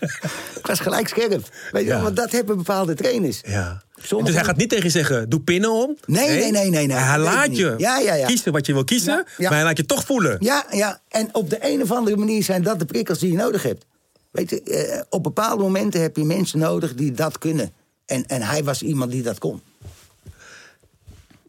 ik 0.59 0.67
was 0.67 0.81
gelijk 0.81 1.09
scherp. 1.09 1.31
Weet 1.73 1.83
je, 1.83 1.89
Ja. 1.89 1.95
wel, 1.95 2.03
want 2.03 2.17
dat 2.17 2.31
hebben 2.33 2.57
bepaalde 2.57 2.95
trainers. 2.95 3.41
Ja. 3.47 3.83
Sommige- 3.97 4.31
Dus 4.31 4.35
hij 4.41 4.45
gaat 4.49 4.57
niet 4.57 4.69
tegen 4.69 4.85
je 4.85 4.91
zeggen, 4.91 5.29
doe 5.29 5.41
pinnen 5.41 5.71
om. 5.73 5.97
Nee, 6.07 6.29
nee, 6.29 6.51
nee, 6.51 6.71
nee, 6.71 6.87
nee. 6.87 6.97
Hij 6.97 7.19
laat 7.19 7.57
je. 7.57 7.75
Ja, 7.79 7.99
ja, 7.99 8.15
ja. 8.15 8.27
kiezen 8.27 8.53
wat 8.53 8.67
je 8.67 8.73
wil 8.73 8.85
kiezen, 8.85 9.25
maar 9.39 9.53
hij 9.53 9.63
laat 9.63 9.77
je 9.77 9.87
toch 9.87 10.05
voelen. 10.05 10.37
Ja, 10.41 10.67
ja, 10.71 11.01
en 11.09 11.29
op 11.33 11.51
de 11.51 11.59
een 11.61 11.83
of 11.83 11.91
andere 11.91 12.17
manier 12.17 12.43
zijn 12.43 12.63
dat 12.63 12.79
de 12.79 12.85
prikkels 12.85 13.19
die 13.19 13.31
je 13.31 13.37
nodig 13.37 13.63
hebt. 13.63 13.85
Weet 14.31 14.51
je, 14.51 14.63
eh, 14.63 15.03
op 15.09 15.23
bepaalde 15.23 15.63
momenten 15.63 16.01
heb 16.01 16.17
je 16.17 16.25
mensen 16.25 16.59
nodig 16.59 16.95
die 16.95 17.13
dat 17.13 17.39
kunnen. 17.39 17.73
En, 18.07 18.27
en 18.27 18.43
hij 18.43 18.65
was 18.65 18.83
iemand 18.83 19.11
die 19.11 19.23
dat 19.23 19.39
kon. 19.39 19.63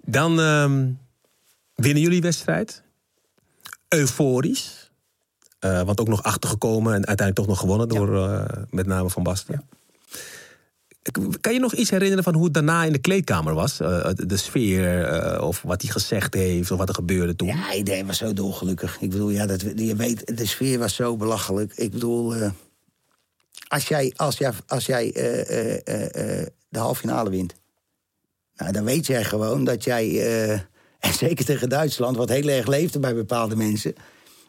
Dan 0.06 0.40
ehm, 0.40 0.86
winnen 1.76 2.02
jullie 2.04 2.22
wedstrijd. 2.22 2.82
Euforisch. 3.88 4.85
Eh, 5.66 5.82
want 5.82 6.00
ook 6.00 6.08
nog 6.08 6.24
achtergekomen 6.24 6.94
en 6.94 7.06
uiteindelijk 7.08 7.36
toch 7.36 7.48
nog 7.48 7.60
gewonnen 7.60 7.88
door 7.88 8.16
eh, 8.16 8.64
met 8.70 8.86
name 8.86 9.10
Van 9.10 9.24
Basten. 9.24 9.70
Kan 11.42 11.54
je 11.54 11.60
nog 11.60 11.74
iets 11.74 11.90
herinneren 11.90 12.24
van 12.24 12.34
hoe 12.34 12.44
het 12.44 12.54
daarna 12.54 12.84
in 12.84 12.92
de 12.92 13.00
kleedkamer 13.00 13.54
was? 13.54 13.80
Eh, 13.80 14.10
de 14.16 14.38
sfeer, 14.38 15.42
of 15.42 15.62
wat 15.62 15.82
hij 15.82 15.92
gezegd 15.92 16.34
heeft, 16.34 16.72
of 16.72 16.78
wat 16.78 16.90
er 16.90 16.96
gebeurde 16.96 17.36
toen? 17.36 17.48
Ja, 17.48 17.74
iedereen 17.74 18.06
was 18.06 18.18
zo 18.18 18.34
dolgelukkig. 18.34 18.98
Ik 19.00 19.10
bedoel, 19.10 19.30
ja, 19.30 19.46
dat, 19.46 19.62
je 19.62 19.96
weet, 19.96 20.38
de 20.38 20.46
sfeer 20.46 20.80
was 20.80 20.96
zo 20.96 21.18
belachelijk. 21.18 21.74
Ik 21.76 21.92
bedoel, 21.92 22.34
als 23.68 23.88
jij, 23.88 24.14
als 24.16 24.38
jij, 24.38 24.52
als 24.68 24.86
jij 24.86 25.12
de 26.70 26.80
halve 26.80 27.00
finale 27.00 27.30
wint... 27.30 27.54
Nou, 28.56 28.72
dan 28.72 28.84
weet 28.84 29.06
jij 29.06 29.24
gewoon 29.24 29.64
dat 29.64 29.84
jij... 29.84 30.20
en 31.00 31.14
zeker 31.14 31.46
tegen 31.46 31.70
Duitsland, 31.70 32.18
wat 32.18 32.30
heel 32.30 32.48
erg 32.48 32.68
leefde 32.68 33.00
bij 33.00 33.16
bepaalde 33.16 33.56
mensen... 33.56 33.96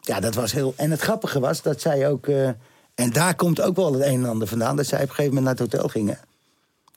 Ja, 0.07 0.19
dat 0.19 0.35
was 0.35 0.51
heel... 0.51 0.73
En 0.77 0.91
het 0.91 0.99
grappige 1.01 1.39
was 1.39 1.61
dat 1.61 1.81
zij 1.81 2.09
ook... 2.09 2.27
eh, 2.27 2.47
en 2.95 3.09
daar 3.11 3.35
komt 3.35 3.61
ook 3.61 3.75
wel 3.75 3.93
het 3.93 4.01
een 4.03 4.23
en 4.23 4.29
ander 4.29 4.47
vandaan... 4.47 4.75
dat 4.75 4.85
zij 4.85 4.97
op 5.01 5.09
een 5.09 5.15
gegeven 5.15 5.33
moment 5.35 5.57
naar 5.57 5.65
het 5.65 5.73
hotel 5.73 5.89
gingen... 5.89 6.19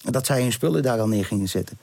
en 0.05 0.13
dat 0.13 0.27
zij 0.27 0.43
hun 0.43 0.53
spullen 0.53 0.83
daar 0.83 0.99
al 1.01 1.09
neer 1.09 1.25
gingen 1.25 1.49
zetten. 1.49 1.79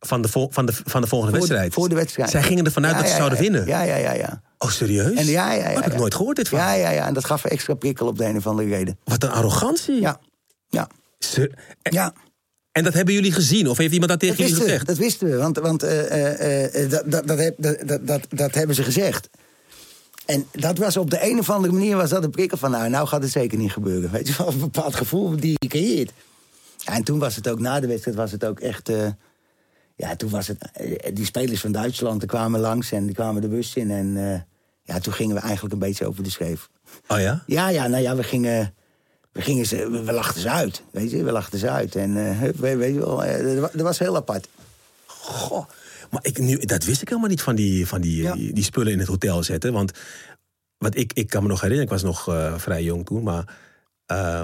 Van, 0.00 0.22
de 0.22 0.28
vol- 0.28 0.48
van, 0.50 0.66
de, 0.66 0.72
van 0.84 1.00
de 1.00 1.06
volgende 1.06 1.38
Voor 1.38 1.46
de- 1.46 1.52
wedstrijd? 1.54 1.74
voor 1.74 1.88
de 1.88 1.94
wedstrijd. 1.94 2.30
Zij 2.30 2.42
gingen 2.42 2.64
ervan 2.64 2.84
uit 2.86 2.94
Ja, 2.94 3.00
dat 3.00 3.10
ze 3.10 3.16
zouden 3.16 3.38
ja, 3.38 3.44
winnen? 3.44 3.66
Ja, 3.66 3.82
ja, 3.82 3.96
ja, 3.96 4.12
ja. 4.12 4.40
Oh, 4.58 4.70
serieus? 4.70 5.14
En 5.18 5.26
ja, 5.26 5.52
ja, 5.52 5.68
ja, 5.70 5.80
heb 5.80 5.92
ik 5.92 5.98
nooit 5.98 6.14
gehoord 6.14 6.36
dit 6.36 6.48
van. 6.48 6.58
Ja, 6.58 6.72
ja, 6.72 6.90
ja. 6.90 7.06
En 7.06 7.14
dat 7.14 7.24
gaf 7.24 7.44
extra 7.44 7.74
prikkel 7.74 8.06
op 8.06 8.18
de 8.18 8.24
een 8.24 8.36
of 8.36 8.46
andere 8.46 8.68
reden. 8.68 8.98
Wat 9.04 9.22
een 9.22 9.30
arrogantie. 9.30 10.00
Ja, 10.00 10.20
ja, 10.68 10.88
Ze- 11.18 11.50
en, 11.82 11.92
ja. 11.92 12.12
en 12.72 12.84
dat 12.84 12.92
hebben 12.94 13.14
jullie 13.14 13.32
gezien? 13.32 13.68
Of 13.68 13.76
heeft 13.78 13.92
iemand 13.92 14.10
dat 14.10 14.20
tegen 14.20 14.36
Dat 14.36 14.46
jullie 14.46 14.62
we, 14.62 14.68
gezegd? 14.68 14.86
dat 14.86 14.96
wisten 14.96 15.30
we. 15.30 15.36
Want, 15.36 15.58
want 15.58 15.82
eh, 15.82 16.82
eh, 16.84 16.90
dat, 16.90 17.02
dat, 17.06 17.26
dat, 17.26 17.52
dat, 17.56 17.78
dat, 17.88 18.00
dat, 18.06 18.26
dat 18.28 18.54
hebben 18.54 18.76
ze 18.76 18.82
gezegd. 18.82 19.28
En 20.28 20.46
dat 20.52 20.78
was 20.78 20.96
op 20.96 21.10
de 21.10 21.30
een 21.30 21.38
of 21.38 21.50
andere 21.50 21.72
manier 21.72 21.96
was 21.96 22.10
dat 22.10 22.24
een 22.24 22.30
prikkel 22.30 22.56
van... 22.56 22.70
nou, 22.70 22.88
nou 22.88 23.06
gaat 23.06 23.22
het 23.22 23.30
zeker 23.30 23.58
niet 23.58 23.72
gebeuren. 23.72 24.10
Weet 24.10 24.28
je 24.28 24.34
wel, 24.38 24.48
een 24.52 24.58
bepaald 24.58 24.94
gevoel 24.94 25.36
die 25.36 25.56
je 25.58 25.68
creëert. 25.68 26.12
Ja, 26.76 26.92
en 26.92 27.02
toen 27.04 27.18
was 27.18 27.36
het 27.36 27.48
ook, 27.48 27.58
na 27.58 27.80
de 27.80 27.86
wedstrijd 27.86 28.16
was 28.16 28.32
het 28.32 28.44
ook 28.44 28.60
echt... 28.60 28.88
eh, 28.88 29.08
ja, 29.94 30.16
toen 30.16 30.30
was 30.30 30.46
het... 30.46 30.70
eh, 30.72 31.14
die 31.14 31.24
spelers 31.24 31.60
van 31.60 31.72
Duitsland 31.72 32.20
die 32.20 32.28
kwamen 32.28 32.60
langs 32.60 32.92
en 32.92 33.06
die 33.06 33.14
kwamen 33.14 33.42
de 33.42 33.48
bus 33.48 33.74
in. 33.74 33.90
En 33.90 34.32
eh, 34.32 34.40
ja, 34.82 35.00
toen 35.00 35.12
gingen 35.12 35.34
we 35.34 35.40
eigenlijk 35.40 35.72
een 35.72 35.80
beetje 35.80 36.06
over 36.06 36.22
de 36.22 36.30
schreef. 36.30 36.68
Oh 37.06 37.20
ja? 37.20 37.42
Ja, 37.46 37.68
ja, 37.68 37.86
nou 37.86 38.02
ja, 38.02 38.16
we 38.16 38.22
gingen... 38.22 38.74
We, 39.32 39.40
gingen 39.40 39.66
ze, 39.66 39.90
we, 39.90 40.04
we 40.04 40.12
lachten 40.12 40.40
ze 40.40 40.50
uit, 40.50 40.82
weet 40.90 41.10
je, 41.10 41.24
we 41.24 41.32
lachten 41.32 41.58
ze 41.58 41.70
uit. 41.70 41.96
En 41.96 42.40
weet, 42.40 42.76
weet 42.76 42.94
je 42.94 43.00
wel, 43.00 43.16
dat 43.72 43.80
was 43.80 43.98
heel 43.98 44.16
apart. 44.16 44.48
Goh, 45.06 45.68
maar 46.10 46.24
ik, 46.24 46.38
nu, 46.38 46.56
dat 46.58 46.84
wist 46.84 47.02
ik 47.02 47.08
helemaal 47.08 47.30
niet 47.30 47.42
van 47.42 47.54
die, 47.56 47.86
van 47.86 48.00
die, 48.00 48.22
Ja. 48.22 48.32
die, 48.34 48.52
die 48.52 48.64
spullen 48.64 48.92
in 48.92 48.98
het 48.98 49.08
hotel 49.08 49.42
zetten. 49.42 49.72
Want 49.72 49.92
wat 50.78 50.96
ik, 50.96 51.12
ik 51.12 51.28
kan 51.28 51.42
me 51.42 51.48
nog 51.48 51.60
herinneren, 51.60 51.84
ik 51.94 52.00
was 52.02 52.02
nog 52.02 52.28
eh, 52.28 52.58
vrij 52.58 52.82
jong 52.82 53.06
toen, 53.06 53.22
maar 53.22 53.56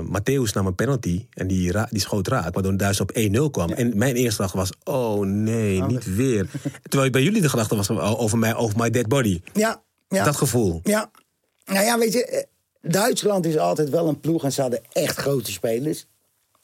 Matthäus 0.04 0.52
nam 0.54 0.66
een 0.66 0.74
penalty 0.74 1.26
en 1.30 1.46
die, 1.46 1.72
ra- 1.72 1.88
die 1.90 2.00
schoot 2.00 2.28
raak, 2.28 2.54
waardoor 2.54 2.76
Duitsland 2.76 3.10
op 3.16 3.48
1-0 3.48 3.50
kwam. 3.50 3.70
En 3.72 3.96
mijn 3.98 4.14
eerste 4.16 4.42
dag 4.42 4.52
was, 4.52 4.72
oh 4.84 5.26
nee, 5.26 5.82
niet 5.82 6.14
weer. 6.14 6.46
Terwijl 6.88 7.10
bij 7.10 7.22
jullie 7.22 7.40
de 7.42 7.48
gedachte 7.48 7.76
was 7.76 7.90
over 7.90 8.38
mij, 8.38 8.54
over 8.54 8.78
my 8.78 8.90
dead 8.90 9.08
body. 9.08 9.40
Ja, 9.52 9.82
ja. 10.08 10.24
Dat 10.24 10.36
gevoel. 10.36 10.80
Ja. 10.82 11.10
Nou 11.64 11.84
ja, 11.84 11.98
weet 11.98 12.12
je, 12.12 12.26
eh, 12.26 12.42
Duitsland 12.90 13.46
is 13.46 13.56
altijd 13.56 13.90
wel 13.90 14.08
een 14.08 14.20
ploeg 14.20 14.44
en 14.44 14.52
ze 14.52 14.60
hadden 14.60 14.80
echt 14.92 15.16
grote 15.16 15.52
spelers. 15.52 16.06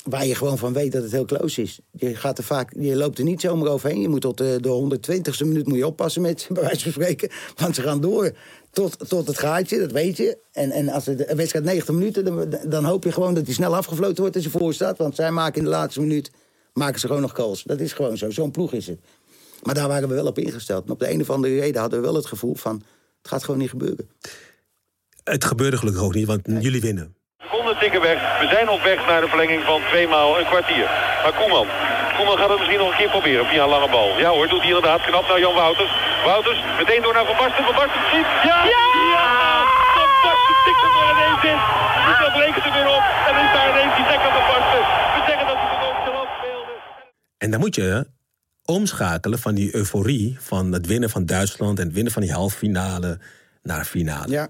Waar 0.04 0.26
je 0.26 0.34
gewoon 0.34 0.58
van 0.58 0.72
weet 0.72 0.92
dat 0.92 1.02
het 1.02 1.12
heel 1.12 1.24
close 1.24 1.62
is. 1.62 1.80
Je, 1.90 2.16
gaat 2.16 2.38
er 2.38 2.44
vaak, 2.44 2.72
je 2.78 2.96
loopt 2.96 3.18
er 3.18 3.24
niet 3.24 3.40
zomaar 3.40 3.68
overheen. 3.68 4.00
Je 4.00 4.08
moet 4.08 4.20
tot 4.20 4.38
de, 4.38 4.58
de 4.60 4.98
120ste 4.98 5.46
minuut 5.46 5.66
moet 5.66 5.78
je 5.78 5.86
oppassen 5.86 6.22
met 6.22 6.40
ze, 6.40 6.52
bij 6.52 6.62
wijze 6.62 6.82
van 6.82 6.92
spreken. 6.92 7.30
Want 7.56 7.74
ze 7.74 7.82
gaan 7.82 8.00
door 8.00 8.32
tot, 8.70 9.08
tot 9.08 9.26
het 9.26 9.38
gaatje, 9.38 9.78
dat 9.78 9.92
weet 9.92 10.16
je. 10.16 10.38
En, 10.52 10.70
en 10.70 10.88
als 10.88 11.06
het, 11.06 11.30
een 11.30 11.36
wedstrijd 11.36 11.64
90 11.64 11.94
minuten, 11.94 12.24
dan, 12.24 12.54
dan 12.68 12.84
hoop 12.84 13.04
je 13.04 13.12
gewoon 13.12 13.34
dat 13.34 13.44
hij 13.44 13.54
snel 13.54 13.76
afgefloten 13.76 14.20
wordt 14.20 14.34
als 14.34 14.44
je 14.44 14.50
voor 14.50 14.74
staat. 14.74 14.98
Want 14.98 15.14
zij 15.14 15.30
maken 15.30 15.58
in 15.58 15.64
de 15.64 15.70
laatste 15.70 16.00
minuut 16.00 16.30
maken 16.72 17.00
ze 17.00 17.06
gewoon 17.06 17.22
nog 17.22 17.34
goals. 17.34 17.62
Dat 17.62 17.80
is 17.80 17.92
gewoon 17.92 18.16
zo. 18.16 18.30
Zo'n 18.30 18.50
ploeg 18.50 18.72
is 18.72 18.86
het. 18.86 19.00
Maar 19.62 19.74
daar 19.74 19.88
waren 19.88 20.08
we 20.08 20.14
wel 20.14 20.26
op 20.26 20.38
ingesteld. 20.38 20.84
En 20.84 20.90
op 20.90 20.98
de 20.98 21.10
een 21.10 21.20
of 21.20 21.30
andere 21.30 21.58
reden 21.58 21.80
hadden 21.80 22.00
we 22.00 22.06
wel 22.06 22.14
het 22.14 22.26
gevoel 22.26 22.54
van... 22.54 22.82
het 23.18 23.30
gaat 23.30 23.44
gewoon 23.44 23.60
niet 23.60 23.70
gebeuren. 23.70 24.08
Het 25.24 25.44
gebeurde 25.44 25.76
gelukkig 25.76 26.02
ook 26.02 26.14
niet, 26.14 26.26
want 26.26 26.42
jullie 26.46 26.80
winnen. 26.80 27.14
Weg. 27.80 28.38
We 28.40 28.48
zijn 28.54 28.68
op 28.68 28.82
weg 28.82 29.06
naar 29.06 29.20
de 29.20 29.28
verlenging 29.28 29.62
van 29.64 29.80
twee 29.90 30.08
maal 30.08 30.38
een 30.38 30.46
kwartier. 30.46 30.86
Maar 31.22 31.32
Koeman. 31.32 31.66
Koeman 32.16 32.38
gaat 32.38 32.48
het 32.48 32.58
misschien 32.58 32.78
nog 32.78 32.90
een 32.90 32.96
keer 32.96 33.08
proberen 33.16 33.46
via 33.46 33.62
een 33.62 33.68
lange 33.68 33.90
bal. 33.90 34.18
Ja 34.18 34.30
hoor, 34.30 34.48
doet 34.48 34.60
hij 34.60 34.68
inderdaad. 34.68 35.00
Knap 35.00 35.28
naar 35.28 35.40
Jan 35.40 35.54
Wouters. 35.54 35.92
Wouters 36.24 36.60
meteen 36.78 37.02
door 37.02 37.14
naar 37.14 37.26
Van 37.26 37.36
Basten. 37.36 37.64
Van 37.64 37.74
Basten 37.80 38.02
schiet. 38.08 38.28
Ja! 38.48 38.58
Ja! 39.14 39.28
Van 39.96 40.10
Basten 40.24 40.56
tikt 40.64 40.82
er 40.86 40.92
ineens 41.12 41.42
in. 41.52 41.58
Dus 42.20 42.34
rekent 42.44 42.64
er 42.68 42.72
weer 42.78 42.90
op. 42.98 43.04
En 43.28 43.34
is 43.44 43.50
daar 43.56 43.68
ineens 43.72 43.94
die 43.98 44.06
lekker 44.12 44.30
Van 44.36 44.46
Basten. 44.50 44.82
We 45.16 45.20
zeggen 45.28 45.46
dat 45.50 45.58
hij 45.62 45.68
de 45.72 45.78
hoogste 45.84 46.10
land 46.16 46.30
speelde. 46.38 46.72
En 47.42 47.50
dan 47.50 47.60
moet 47.60 47.74
je 47.74 48.06
omschakelen 48.64 49.38
van 49.38 49.54
die 49.54 49.74
euforie 49.74 50.36
van 50.40 50.72
het 50.72 50.86
winnen 50.86 51.10
van 51.10 51.24
Duitsland 51.26 51.78
en 51.78 51.84
het 51.84 51.94
winnen 51.94 52.12
van 52.12 52.22
die 52.22 52.32
halve 52.32 52.56
finale 52.56 53.18
naar 53.62 53.84
finale. 53.84 54.32
Ja. 54.32 54.48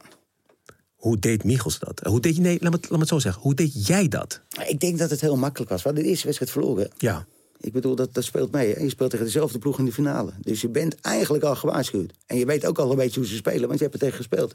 Hoe 1.00 1.18
deed 1.18 1.44
Michels 1.44 1.78
dat? 1.78 2.00
Hoe 2.04 2.20
deed 2.20 2.36
je, 2.36 2.40
nee, 2.40 2.58
laat 2.60 2.72
me, 2.72 2.78
laat 2.80 2.90
me 2.90 2.98
het 2.98 3.08
zo 3.08 3.18
zeggen. 3.18 3.42
Hoe 3.42 3.54
deed 3.54 3.86
jij 3.86 4.08
dat? 4.08 4.40
Ik 4.66 4.80
denk 4.80 4.98
dat 4.98 5.10
het 5.10 5.20
heel 5.20 5.36
makkelijk 5.36 5.70
was. 5.70 5.82
We 5.82 5.88
hadden 5.88 6.02
de 6.04 6.10
eerste 6.10 6.26
wedstrijd 6.26 6.52
verloren. 6.52 6.90
Ja. 6.98 7.26
Ik 7.60 7.72
bedoel, 7.72 7.94
dat, 7.94 8.14
dat 8.14 8.24
speelt 8.24 8.52
mee. 8.52 8.74
Hè? 8.74 8.80
Je 8.80 8.88
speelt 8.88 9.10
tegen 9.10 9.26
dezelfde 9.26 9.58
ploeg 9.58 9.78
in 9.78 9.84
de 9.84 9.92
finale. 9.92 10.32
Dus 10.40 10.60
je 10.60 10.68
bent 10.68 11.00
eigenlijk 11.00 11.44
al 11.44 11.56
gewaarschuwd. 11.56 12.12
En 12.26 12.36
je 12.36 12.46
weet 12.46 12.66
ook 12.66 12.78
al 12.78 12.90
een 12.90 12.96
beetje 12.96 13.20
hoe 13.20 13.28
ze 13.28 13.34
spelen, 13.34 13.66
want 13.66 13.78
je 13.78 13.84
hebt 13.84 13.94
er 13.94 14.00
tegen 14.00 14.16
gespeeld. 14.16 14.54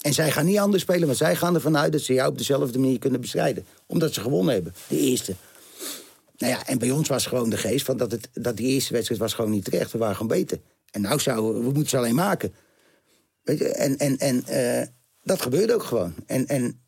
En 0.00 0.14
zij 0.14 0.30
gaan 0.30 0.46
niet 0.46 0.58
anders 0.58 0.82
spelen, 0.82 1.06
maar 1.06 1.16
zij 1.16 1.36
gaan 1.36 1.54
ervan 1.54 1.76
uit 1.76 1.92
dat 1.92 2.00
ze 2.00 2.12
jou 2.12 2.30
op 2.30 2.38
dezelfde 2.38 2.78
manier 2.78 2.98
kunnen 2.98 3.20
bestrijden. 3.20 3.64
Omdat 3.86 4.14
ze 4.14 4.20
gewonnen 4.20 4.54
hebben, 4.54 4.74
de 4.88 4.98
eerste. 4.98 5.34
Nou 6.38 6.52
ja, 6.52 6.66
en 6.66 6.78
bij 6.78 6.90
ons 6.90 7.08
was 7.08 7.26
gewoon 7.26 7.50
de 7.50 7.56
geest 7.56 7.84
van 7.84 7.96
dat, 7.96 8.10
het, 8.10 8.28
dat 8.32 8.56
die 8.56 8.66
eerste 8.66 8.92
wedstrijd 8.92 9.20
was 9.20 9.34
gewoon 9.34 9.50
niet 9.50 9.64
terecht. 9.64 9.92
We 9.92 9.98
waren 9.98 10.16
gewoon 10.16 10.36
beter. 10.36 10.60
En 10.90 11.00
nou 11.00 11.20
zouden 11.20 11.54
we, 11.54 11.58
we 11.58 11.72
moeten 11.72 11.88
ze 11.88 11.96
alleen 11.96 12.14
maken. 12.14 12.54
Weet 13.42 13.58
je, 13.58 13.68
en, 13.68 13.98
en, 13.98 14.18
en 14.18 14.44
eh, 14.46 14.86
dat 15.28 15.42
gebeurde 15.42 15.74
ook 15.74 15.82
gewoon. 15.82 16.14
En, 16.26 16.46
en 16.46 16.80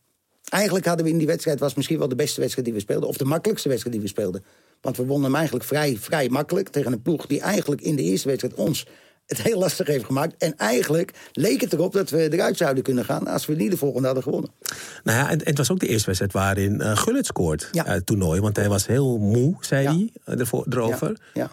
eigenlijk 0.48 0.86
hadden 0.86 1.04
we 1.04 1.12
in 1.12 1.18
die 1.18 1.26
wedstrijd, 1.26 1.60
was 1.60 1.74
misschien 1.74 1.98
wel 1.98 2.08
de 2.08 2.14
beste 2.14 2.40
wedstrijd 2.40 2.66
die 2.66 2.74
we 2.76 2.80
speelden. 2.82 3.08
Of 3.08 3.16
de 3.16 3.24
makkelijkste 3.24 3.68
wedstrijd 3.68 3.94
die 3.94 4.04
we 4.04 4.10
speelden. 4.10 4.44
Want 4.80 4.96
we 4.96 5.04
wonnen 5.04 5.24
hem 5.24 5.34
eigenlijk 5.34 5.64
vrij, 5.64 5.96
vrij 6.00 6.28
makkelijk 6.28 6.68
tegen 6.68 6.92
een 6.92 7.02
ploeg 7.02 7.26
die 7.26 7.40
eigenlijk 7.40 7.80
in 7.80 7.96
de 7.96 8.02
eerste 8.02 8.28
wedstrijd 8.28 8.54
ons 8.54 8.86
het 9.26 9.42
heel 9.42 9.58
lastig 9.58 9.86
heeft 9.86 10.04
gemaakt. 10.04 10.34
En 10.38 10.56
eigenlijk 10.56 11.12
leek 11.32 11.60
het 11.60 11.72
erop 11.72 11.92
dat 11.92 12.10
we 12.10 12.32
eruit 12.32 12.56
zouden 12.56 12.82
kunnen 12.82 13.04
gaan 13.04 13.26
als 13.26 13.46
we 13.46 13.54
niet 13.54 13.70
de 13.70 13.76
volgende 13.76 14.06
hadden 14.06 14.22
gewonnen. 14.24 14.50
Nou 15.04 15.18
ja, 15.18 15.30
en, 15.30 15.38
en 15.38 15.46
het 15.46 15.58
was 15.58 15.70
ook 15.70 15.80
de 15.80 15.86
eerste 15.88 16.06
wedstrijd 16.06 16.32
waarin 16.32 16.80
eh 16.80 16.96
Gullit 16.96 17.26
scoort. 17.26 17.68
Ja. 17.72 17.84
uit 17.84 17.96
het 17.96 18.06
toernooi, 18.06 18.40
want 18.40 18.56
hij 18.56 18.68
was 18.68 18.86
heel 18.86 19.18
moe, 19.18 19.54
zei 19.60 19.82
Ja. 19.82 19.90
hij 19.92 20.10
eh, 20.24 20.40
ervoor, 20.40 20.66
erover. 20.70 21.08
Ja, 21.34 21.50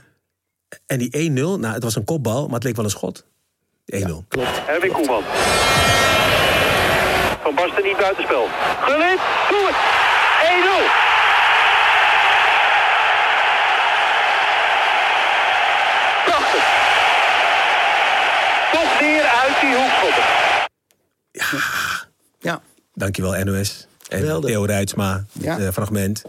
ja, 0.70 0.78
En 0.86 0.98
die 1.00 1.30
1-0, 1.30 1.34
nou, 1.34 1.66
het 1.66 1.84
was 1.84 1.96
een 1.96 2.04
kopbal, 2.04 2.46
maar 2.46 2.56
het 2.56 2.64
leek 2.64 2.76
wel 2.76 2.86
een 2.86 2.92
schot. 2.92 3.26
1-0. 3.86 3.98
klopt. 4.28 4.62
Erwin 4.68 4.92
Koeman. 4.92 5.24
Van 7.48 7.56
Basten 7.56 7.84
niet 7.84 7.98
buitenspel. 7.98 8.48
Gullit, 8.82 9.20
doe 9.50 9.66
het! 9.68 9.76
1-0! 10.48 10.88
Prachtig! 16.26 16.64
Toch 18.72 19.00
weer 19.00 19.24
uit 19.24 19.62
die 19.62 19.76
hoek 19.76 19.90
schoppen. 19.90 20.24
Ja, 22.40 22.62
Dankjewel, 22.94 23.44
NOS. 23.44 23.88
En 24.10 24.20
Geweldig. 24.20 24.50
Theo 24.50 24.66
Ruitsma, 24.66 25.26
Ja. 25.32 25.58
het 25.60 25.74
fragment. 25.74 26.24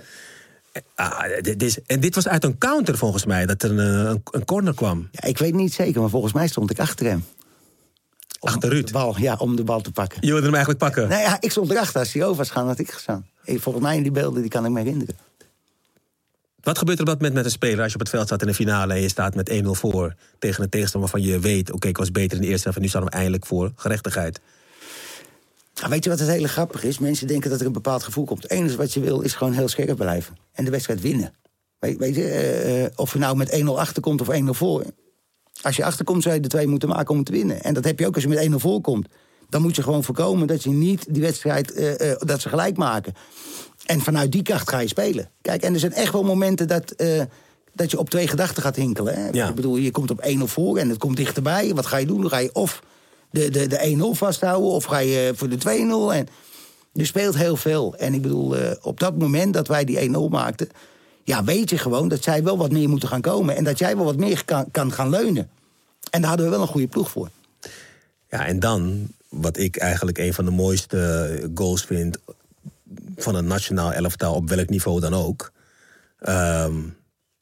Ah, 0.95 1.21
dit 1.41 1.63
is, 1.63 1.79
en 1.87 2.01
dit 2.01 2.15
was 2.15 2.29
uit 2.29 2.45
een 2.45 2.59
counter 2.59 2.97
volgens 2.99 3.25
mij, 3.25 3.47
dat 3.47 3.63
er 3.63 3.71
een, 3.71 3.79
eh, 3.79 4.11
een, 4.11 4.23
een 4.31 4.45
corner 4.45 4.75
kwam. 4.75 5.09
ja, 5.13 5.29
ik 5.29 5.39
weet 5.39 5.55
niet 5.55 5.73
zeker, 5.75 6.01
maar 6.01 6.11
volgens 6.11 6.33
mij 6.33 6.49
stond 6.49 6.71
ik 6.71 6.79
achter 6.79 7.07
hem. 7.07 7.25
Om 8.39 8.49
Achter 8.49 8.71
Ruud. 8.71 8.87
De 8.87 8.93
bal, 8.93 9.19
ja, 9.19 9.37
om 9.39 9.57
de 9.57 9.65
bal 9.65 9.81
te 9.81 9.93
pakken. 9.93 10.19
Je 10.21 10.27
wilde 10.27 10.45
hem 10.45 10.55
eigenlijk 10.55 10.85
pakken. 10.85 11.09
Nee, 11.09 11.21
ja, 11.21 11.37
ik 11.41 11.51
stond 11.51 11.71
erachter. 11.71 12.01
Als 12.01 12.13
hij 12.13 12.25
over 12.25 12.37
was 12.37 12.51
gaan, 12.51 12.67
had 12.67 12.79
ik 12.79 12.91
gestaan. 12.91 13.27
Volgens 13.45 13.85
mij 13.85 13.97
in 13.97 14.03
die 14.03 14.13
beelden, 14.13 14.41
die 14.41 14.51
kan 14.51 14.65
ik 14.65 14.71
me 14.71 14.79
herinneren. 14.79 15.17
Wat 16.61 16.79
gebeurt 16.79 16.99
er 16.99 17.05
op 17.05 17.11
dat 17.11 17.19
moment 17.19 17.35
met 17.35 17.45
een 17.45 17.51
speler 17.51 17.83
als 17.83 17.89
je 17.89 17.95
op 17.95 18.01
het 18.01 18.11
veld 18.11 18.27
staat 18.27 18.41
in 18.41 18.47
de 18.47 18.55
finale 18.55 18.95
en 18.95 19.01
je 19.01 19.09
staat 19.09 19.35
met 19.35 19.51
1-0 19.51 19.65
voor 19.65 20.15
tegen 20.39 20.63
een 20.63 20.69
tegenstander 20.69 21.11
waarvan 21.11 21.31
je 21.31 21.39
weet, 21.39 21.73
oké, 21.73 21.89
ik 21.89 21.97
was 21.97 22.11
beter 22.11 22.37
in 22.37 22.43
de 22.43 22.49
eerste 22.49 22.63
helft 22.63 22.77
en 22.77 22.83
nu 22.83 22.89
staan 22.89 23.05
we 23.05 23.11
eindelijk 23.11 23.47
voor 23.47 23.73
gerechtigheid. 23.77 24.41
Nou, 25.75 25.91
weet 25.91 26.05
je 26.05 26.11
wat 26.11 26.19
het 26.19 26.29
hele 26.29 26.49
grappig 26.49 26.85
is? 26.85 26.99
Mensen 26.99 27.27
denken 27.27 27.51
dat 27.51 27.61
er 27.61 27.67
een 27.67 27.73
bepaald 27.73 28.03
gevoel 28.03 28.25
komt. 28.25 28.43
Het 28.43 28.51
enige 28.51 28.77
wat 28.77 28.93
je 28.93 29.01
wil 29.01 29.21
is 29.21 29.35
gewoon 29.35 29.53
heel 29.53 29.69
scherp 29.69 29.97
blijven. 29.97 30.37
En 30.53 30.65
de 30.65 30.71
wedstrijd 30.71 31.01
winnen. 31.01 31.35
Weet, 31.79 31.99
weet 31.99 32.15
je, 32.15 32.25
eh, 32.25 32.85
eh, 32.85 32.91
of 32.95 33.13
je 33.13 33.19
nou 33.19 33.37
met 33.37 33.53
1-0 33.53 33.81
achterkomt 33.81 34.21
of 34.21 34.29
1-0 34.29 34.55
voor. 34.55 34.85
Als 35.63 35.77
je 35.77 35.85
achterkomt 35.85 36.23
zou 36.23 36.35
je 36.35 36.41
de 36.41 36.49
twee 36.49 36.67
moeten 36.67 36.89
maken 36.89 37.15
om 37.15 37.25
te 37.25 37.33
winnen. 37.33 37.63
En 37.63 37.75
dat 37.75 37.85
heb 37.85 37.99
je 37.99 38.07
ook 38.07 38.15
als 38.15 38.23
je 38.23 38.29
met 38.29 38.49
1-0 38.51 38.55
voorkomt. 38.55 39.09
Dan 39.49 39.63
moet 39.63 39.77
je 39.77 39.83
gewoon 39.83 40.05
voorkomen 40.05 40.47
dat 40.47 40.63
je 40.63 40.71
niet 40.71 41.07
die 41.09 41.23
wedstrijd, 41.23 41.73
eh, 41.73 42.11
eh, 42.11 42.21
dat 42.21 42.41
ze 42.41 42.49
gelijk 42.49 42.77
maken. 42.77 43.15
En 43.87 44.01
vanuit 44.01 44.33
die 44.33 44.43
kracht 44.43 44.69
ga 44.69 44.79
je 44.79 44.89
spelen. 44.89 45.31
Kijk, 45.41 45.63
en 45.63 45.75
er 45.75 45.81
zijn 45.81 45.93
echt 45.93 46.13
wel 46.13 46.23
momenten 46.23 46.69
dat, 46.69 46.91
eh, 46.91 47.23
dat 47.75 47.91
je 47.91 47.99
op 47.99 48.11
twee 48.11 48.29
gedachten 48.29 48.63
gaat 48.63 48.77
hinkelen. 48.77 49.15
Hè? 49.15 49.29
Ja. 49.33 49.49
Ik 49.49 49.55
bedoel, 49.55 49.77
je 49.77 49.91
komt 49.91 50.11
op 50.11 50.21
1-0 50.21 50.47
voor 50.47 50.79
en 50.79 50.89
het 50.89 50.99
komt 50.99 51.17
dichterbij. 51.17 51.75
Wat 51.75 51.87
ga 51.87 51.97
je 51.97 52.07
doen? 52.07 52.21
Dan 52.21 52.31
ga 52.31 52.39
je 52.39 52.55
of 52.55 52.83
de, 53.31 53.51
de, 53.51 53.67
de 53.67 53.97
1-0 53.97 54.17
vasthouden 54.17 54.71
of 54.71 54.85
ga 54.85 54.99
je 54.99 55.33
voor 55.35 55.49
de 55.49 55.59
2-0. 55.59 56.15
En 56.15 56.27
er 56.95 57.07
speelt 57.07 57.37
heel 57.37 57.57
veel. 57.57 57.95
En 57.97 58.15
ik 58.15 58.23
bedoel, 58.23 58.57
op 58.83 59.01
dat 59.01 59.19
moment 59.19 59.55
dat 59.55 59.69
wij 59.69 59.85
die 59.85 60.09
1-0 60.09 60.29
maakten... 60.31 60.69
ja, 61.29 61.45
weet 61.45 61.71
je 61.71 61.79
gewoon 61.79 62.09
dat 62.09 62.23
zij 62.23 62.43
wel 62.43 62.59
wat 62.59 62.71
meer 62.73 62.89
moeten 62.89 63.09
gaan 63.09 63.21
komen. 63.21 63.57
En 63.57 63.65
dat 63.65 63.79
jij 63.79 63.97
wel 63.97 64.05
wat 64.05 64.17
meer 64.17 64.45
kan, 64.45 64.71
kan 64.71 64.93
gaan 64.93 65.09
leunen. 65.11 65.51
En 66.11 66.21
daar 66.21 66.29
hadden 66.29 66.47
we 66.47 66.53
wel 66.53 66.63
een 66.63 66.69
goede 66.75 66.87
ploeg 66.89 67.11
voor. 67.11 67.29
Ja, 68.29 68.47
en 68.47 68.59
dan, 68.61 69.09
wat 69.29 69.57
ik 69.59 69.77
eigenlijk 69.77 70.19
een 70.19 70.35
van 70.35 70.45
de 70.45 70.51
mooiste 70.51 71.51
goals 71.55 71.83
vind 71.85 72.19
van 73.17 73.35
een 73.35 73.47
nationaal 73.47 73.93
elftal 73.93 74.35
op 74.35 74.49
welk 74.49 74.69
niveau 74.69 75.01
dan 75.01 75.15
ook. 75.15 75.53
ehm, 76.19 76.75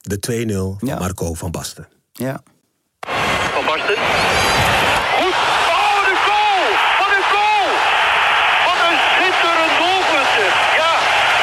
de 0.01 0.19
2-0 0.19 0.77
van 0.79 0.89
Ja. 0.89 0.99
Marco 0.99 1.35
van 1.35 1.51
Basten. 1.51 1.89
Ja. 2.13 2.43
Van 3.55 3.65
Basten. 3.71 3.97
Goed. 5.19 5.37
Oh, 5.77 5.99
de 6.11 6.17
goal! 6.29 6.63
Wat 7.01 7.11
een 7.19 7.27
goal! 7.35 7.69
Wat 8.69 8.79
een 8.89 8.99
schitterend 9.11 9.75
doelpunt. 9.83 10.29
zeg. 10.39 10.53
Ja, 10.83 10.93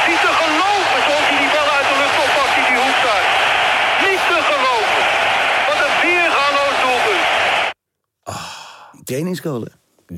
niet 0.10 0.22
te 0.26 0.32
geloven 0.42 1.00
zoals 1.08 1.26
hij 1.30 1.38
die 1.44 1.52
bal 1.56 1.70
uit 1.78 1.88
de 1.92 1.96
lucht 2.02 2.18
oppakt 2.26 2.54
in 2.60 2.66
die 2.70 2.80
hoek 2.84 3.00
daar. 3.08 3.26
Niet 4.06 4.22
te 4.32 4.38
geloven. 4.52 5.04
Wat 5.70 5.80
een 5.86 5.96
weergaloos 6.06 6.78
doelpunt. 6.86 7.26
Trainingsgoal. 9.04 9.62
hè? 9.62 9.68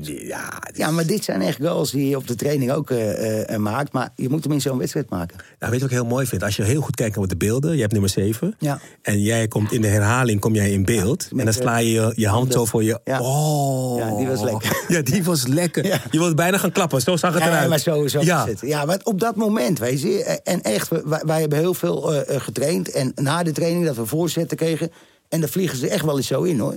Ja, 0.00 0.62
Ja, 0.74 0.90
maar 0.90 1.06
dit 1.06 1.24
zijn 1.24 1.42
echt 1.42 1.58
goals 1.60 1.90
die 1.90 2.08
je 2.08 2.16
op 2.16 2.26
de 2.26 2.34
training 2.34 2.72
ook 2.72 2.90
eh, 2.90 3.10
eh, 3.10 3.54
eh, 3.54 3.60
maakt. 3.60 3.92
Maar 3.92 4.10
je 4.14 4.28
moet 4.28 4.44
hem 4.44 4.52
in 4.52 4.60
zo'n 4.60 4.78
wedstrijd 4.78 5.10
maken. 5.10 5.36
Nou, 5.36 5.46
weet 5.58 5.72
je 5.72 5.78
wat 5.86 5.90
ik 5.90 5.90
heel 6.02 6.06
mooi 6.06 6.26
vind? 6.26 6.42
Als 6.42 6.56
je 6.56 6.62
heel 6.62 6.80
goed 6.80 6.94
kijkt 6.94 7.16
naar 7.16 7.26
de 7.26 7.36
beelden, 7.36 7.74
je 7.74 7.80
hebt 7.80 7.92
nummer 7.92 8.10
7. 8.10 8.54
Ja. 8.58 8.80
En 9.02 9.20
jij 9.20 9.48
komt 9.48 9.72
in 9.72 9.80
de 9.80 9.86
herhaling 9.88 10.40
kom 10.40 10.54
jij 10.54 10.70
in 10.70 10.84
beeld. 10.84 11.28
en 11.36 11.44
dan 11.44 11.52
sla 11.52 11.78
je 11.78 11.90
je, 11.90 12.12
je 12.16 12.28
hand 12.28 12.52
zo 12.52 12.64
voor 12.64 12.82
je. 12.82 13.00
Ja. 13.04 13.20
Oh. 13.20 13.98
Ja, 13.98 14.16
die 14.16 14.26
was 14.26 14.40
lekker. 14.42 14.84
Ja, 14.96 15.02
die 15.02 15.24
was 15.24 15.46
lekker. 15.46 15.84
Ja. 15.86 16.00
Je 16.10 16.18
wilde 16.18 16.34
bijna 16.34 16.58
gaan 16.58 16.72
klappen, 16.72 17.00
zo 17.00 17.16
zag 17.16 17.34
het 17.34 17.42
Ja, 17.42 17.48
eruit. 17.48 17.68
maar 17.68 17.78
zo, 17.78 18.06
zo 18.06 18.20
ja. 18.20 18.46
het. 18.46 18.60
Ja, 18.60 18.84
maar 18.84 19.00
op 19.02 19.20
dat 19.20 19.36
moment, 19.36 19.78
weet 19.78 20.00
je. 20.00 20.22
En 20.44 20.62
echt, 20.62 20.88
wij, 20.88 21.22
wij 21.26 21.40
hebben 21.40 21.58
heel 21.58 21.74
veel 21.74 22.22
getraind. 22.26 22.90
En 22.90 23.12
na 23.14 23.42
de 23.42 23.52
training 23.52 23.86
dat 23.86 23.96
we 23.96 24.06
voorzetten 24.06 24.56
kregen. 24.56 24.90
En 25.28 25.40
dan 25.40 25.48
vliegen 25.48 25.78
ze 25.78 25.88
echt 25.88 26.04
wel 26.04 26.16
eens 26.16 26.26
zo 26.26 26.42
in, 26.42 26.58
hoor. 26.58 26.76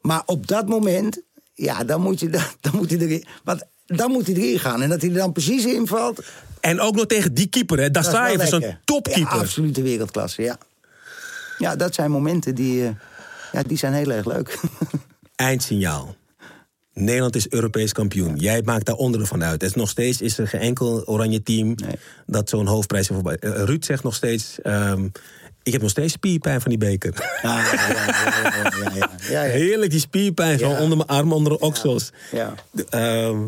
Maar 0.00 0.22
op 0.26 0.46
dat 0.46 0.68
moment, 0.68 1.20
ja, 1.60 1.84
dan 1.84 2.00
moet 2.00 2.20
je, 2.20 2.28
dan, 2.28 2.42
dan 2.60 2.76
moet 2.76 2.90
hij 2.90 2.98
erin... 2.98 3.24
Want 3.44 3.62
dan 3.86 4.10
moet 4.10 4.26
hij 4.26 4.36
erin 4.36 4.58
gaan. 4.58 4.82
En 4.82 4.88
dat 4.88 5.00
hij 5.00 5.10
er 5.10 5.16
dan 5.16 5.32
precies 5.32 5.64
invalt... 5.64 6.22
En 6.60 6.80
ook 6.80 6.94
nog 6.94 7.06
tegen 7.06 7.34
die 7.34 7.46
keeper, 7.46 7.78
hè? 7.78 7.90
Dat 7.90 8.06
is 8.06 8.12
lekker. 8.12 8.80
topkeeper. 8.84 9.34
Ja, 9.34 9.40
absolute 9.40 9.82
wereldklasse, 9.82 10.42
ja. 10.42 10.58
Ja, 11.58 11.76
dat 11.76 11.94
zijn 11.94 12.10
momenten 12.10 12.54
die, 12.54 12.84
eh, 12.84 12.90
ja, 13.52 13.62
die 13.62 13.76
zijn 13.76 13.92
heel 13.92 14.10
erg 14.10 14.26
leuk. 14.26 14.60
Eindsignaal. 15.36 16.16
Nederland 16.92 17.36
is 17.36 17.48
Europees 17.48 17.92
kampioen. 17.92 18.36
Jij 18.36 18.62
maakt 18.62 18.86
daar 18.86 18.94
onderdeel 18.94 19.28
van 19.28 19.44
uit. 19.44 19.62
Er 19.62 19.68
is 19.68 19.74
nog 19.74 19.88
steeds 19.88 20.20
is 20.20 20.38
er 20.38 20.48
geen 20.48 20.60
enkel 20.60 21.06
oranje 21.06 21.42
team 21.42 21.74
dat 22.26 22.48
zo'n 22.48 22.66
hoofdprijs 22.66 23.08
heeft 23.08 23.20
voorbij. 23.22 23.50
Eh, 23.50 23.64
Ruud 23.64 23.84
zegt 23.84 24.02
nog 24.02 24.14
steeds. 24.14 24.60
ehm, 24.62 25.08
ik 25.70 25.76
heb 25.76 25.82
nog 25.82 25.90
steeds 25.90 26.12
spierpijn 26.12 26.60
van 26.60 26.70
die 26.70 26.78
beker. 26.78 27.38
Ja, 27.42 27.58
ja, 27.58 27.88
ja, 28.94 29.10
ja. 29.28 29.40
Heerlijk, 29.40 29.90
die 29.90 30.00
spierpijn. 30.00 30.58
Zo 30.58 30.70
onder 30.70 30.96
mijn 30.96 31.08
arm, 31.08 31.32
onder 31.32 31.52
de 31.52 31.58
oksels. 31.58 32.12
Ja. 32.32 32.54
Ehm, 32.88 33.38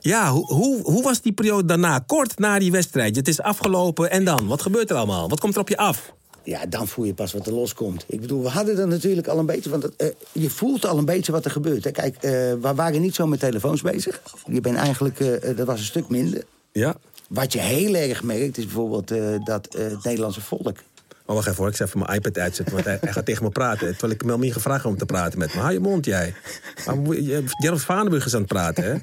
ja, 0.00 0.30
hoe, 0.30 0.46
hoe, 0.46 0.82
hoe 0.82 1.02
was 1.02 1.22
die 1.22 1.32
periode 1.32 1.64
daarna? 1.64 1.98
Kort 1.98 2.38
na 2.38 2.58
die 2.58 2.72
wedstrijd. 2.72 3.16
Het 3.16 3.28
is 3.28 3.40
afgelopen 3.40 4.10
en 4.10 4.24
dan? 4.24 4.46
Wat 4.46 4.62
gebeurt 4.62 4.90
er 4.90 4.96
allemaal? 4.96 5.28
Wat 5.28 5.40
komt 5.40 5.54
er 5.54 5.60
op 5.60 5.68
je 5.68 5.76
af? 5.76 6.12
Ja, 6.42 6.66
dan 6.66 6.88
voel 6.88 7.04
je 7.04 7.14
pas 7.14 7.32
wat 7.32 7.46
er 7.46 7.52
loskomt. 7.52 8.04
Ik 8.06 8.20
bedoel, 8.20 8.42
we 8.42 8.48
hadden 8.48 8.78
er 8.78 8.88
natuurlijk 8.88 9.26
al 9.26 9.38
een 9.38 9.46
beetje... 9.46 9.70
Want 9.70 9.82
het, 9.82 9.96
eh, 9.96 10.08
je 10.32 10.50
voelt 10.50 10.86
al 10.86 10.98
een 10.98 11.04
beetje 11.04 11.32
wat 11.32 11.44
er 11.44 11.50
gebeurt. 11.50 11.84
Hè. 11.84 11.90
Kijk, 11.90 12.14
eh, 12.14 12.30
we 12.30 12.72
waren 12.74 13.00
niet 13.00 13.14
zo 13.14 13.26
met 13.26 13.40
telefoons 13.40 13.82
bezig. 13.82 14.22
Je 14.46 14.60
bent 14.60 14.76
eigenlijk... 14.76 15.20
eh, 15.20 15.56
dat 15.56 15.66
was 15.66 15.78
een 15.78 15.84
stuk 15.84 16.08
minder. 16.08 16.44
Ja. 16.72 16.96
Wat 17.28 17.52
je 17.52 17.60
heel 17.60 17.94
erg 17.94 18.22
merkt, 18.22 18.58
is 18.58 18.64
bijvoorbeeld 18.64 19.08
dat 19.44 19.68
het 19.78 20.04
Nederlandse 20.04 20.40
volk... 20.40 20.76
Oh, 21.28 21.34
wacht 21.34 21.46
even 21.48 21.58
hoor. 21.58 21.68
Ik 21.68 21.76
zal 21.76 21.86
even 21.86 21.98
mijn 21.98 22.14
iPad 22.14 22.38
uitzetten. 22.38 22.74
Want 22.74 22.86
hij, 22.86 22.98
hij 23.00 23.12
gaat 23.12 23.24
tegen 23.26 23.42
me 23.44 23.50
praten. 23.50 23.78
Terwijl 23.90 24.12
ik 24.12 24.20
hem 24.20 24.28
helemaal 24.28 24.38
niet 24.38 24.52
gevraagd 24.52 24.82
heb 24.82 24.92
om 24.92 24.98
te 24.98 25.06
praten 25.06 25.38
met 25.38 25.54
me. 25.54 25.60
Hou 25.60 25.72
je 25.72 25.80
mond, 25.80 26.04
jij. 26.04 26.34
Maar 26.86 26.96
moet 26.96 27.16
je- 27.16 27.24
je- 27.24 27.42
Gerald 27.46 27.82
Vaneburg 27.82 28.26
is 28.26 28.34
aan 28.34 28.40
het 28.40 28.48
praten, 28.48 28.84
hè? 28.84 28.94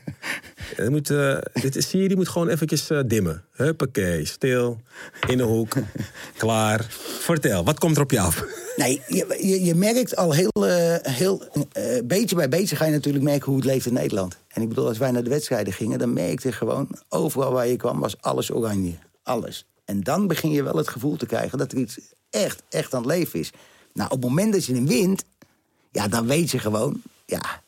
Je 0.84 0.90
moet, 0.90 1.10
eh, 1.10 1.38
dit 1.54 1.76
is, 1.76 1.90
Siri 1.90 2.16
moet 2.16 2.30
gewoon 2.30 2.48
eventjes 2.50 2.90
eh, 2.90 3.00
dimmen. 3.06 3.44
Huppakee, 3.52 4.26
stil, 4.26 4.82
in 5.28 5.38
de 5.38 5.44
hoek, 5.44 5.74
klaar. 6.38 6.86
Vertel, 7.20 7.64
wat 7.66 7.80
komt 7.80 7.96
er 7.96 8.02
op 8.04 8.12
je 8.12 8.20
af? 8.20 8.44
Nee, 8.76 9.02
je, 9.08 9.38
je, 9.42 9.64
je 9.66 9.76
merkt 9.76 10.16
al 10.16 10.32
heel, 10.34 10.52
eh, 10.68 10.96
heel 11.14 11.44
eh, 11.72 11.84
beetje 12.06 12.36
bij 12.36 12.50
beetje 12.50 12.76
ga 12.76 12.86
je 12.86 12.92
natuurlijk 12.92 13.24
merken 13.24 13.46
hoe 13.46 13.56
het 13.56 13.66
leeft 13.66 13.86
in 13.86 13.94
Nederland. 13.94 14.38
En 14.48 14.62
ik 14.62 14.68
bedoel, 14.70 14.88
als 14.88 14.98
wij 14.98 15.12
naar 15.12 15.24
de 15.24 15.30
wedstrijden 15.30 15.74
gingen, 15.74 16.00
dan 16.00 16.14
merkte 16.14 16.48
je 16.48 16.54
gewoon, 16.54 16.88
overal 17.10 17.52
waar 17.52 17.68
je 17.68 17.76
kwam 17.76 18.00
was 18.00 18.22
alles 18.22 18.52
oranje. 18.52 18.94
Alles. 19.24 19.66
En 19.86 20.02
dan 20.02 20.28
begin 20.28 20.52
je 20.52 20.64
wel 20.64 20.76
het 20.76 20.90
gevoel 20.90 21.16
te 21.16 21.26
krijgen 21.26 21.58
dat 21.58 21.72
er 21.72 21.78
iets 21.78 22.00
echt, 22.30 22.64
echt 22.70 22.94
aan 22.94 23.02
het 23.02 23.12
leven 23.12 23.40
is. 23.40 23.52
Nou, 23.94 24.10
op 24.10 24.22
het 24.22 24.30
moment 24.30 24.54
dat 24.54 24.66
je 24.66 24.74
hem 24.74 24.88
wint, 24.88 25.24
ja, 25.92 26.08
dan 26.08 26.28
weet 26.28 26.52
je 26.52 26.60
gewoon, 26.60 27.02
ja, 27.26 27.62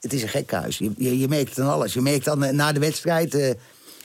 het 0.00 0.12
is 0.12 0.22
een 0.22 0.28
gekhuis. 0.28 0.78
Je, 0.78 0.92
je, 0.96 1.18
je 1.18 1.28
merkt 1.28 1.48
het 1.48 1.58
aan 1.58 1.72
alles. 1.72 1.94
Je 1.94 2.00
merkt 2.00 2.24
dan 2.24 2.44
eh, 2.44 2.52
na 2.52 2.72
de 2.72 2.80
wedstrijd, 2.80 3.34
eh, 3.34 3.50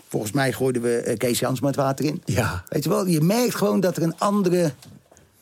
volgens 0.08 0.32
mij 0.32 0.54
gooiden 0.54 0.82
we 0.82 0.98
eh, 0.98 1.18
Kees 1.18 1.40
Jans 1.40 1.60
met 1.60 1.76
water 1.76 2.06
in. 2.06 2.22
Ja. 2.26 2.64
Weet 2.68 2.84
je 2.84 2.90
wel, 2.90 3.06
je 3.06 3.22
merkt 3.22 3.56
gewoon 3.56 3.80
dat 3.80 3.98
er 3.98 4.04
een 4.04 4.20
andere 4.20 4.74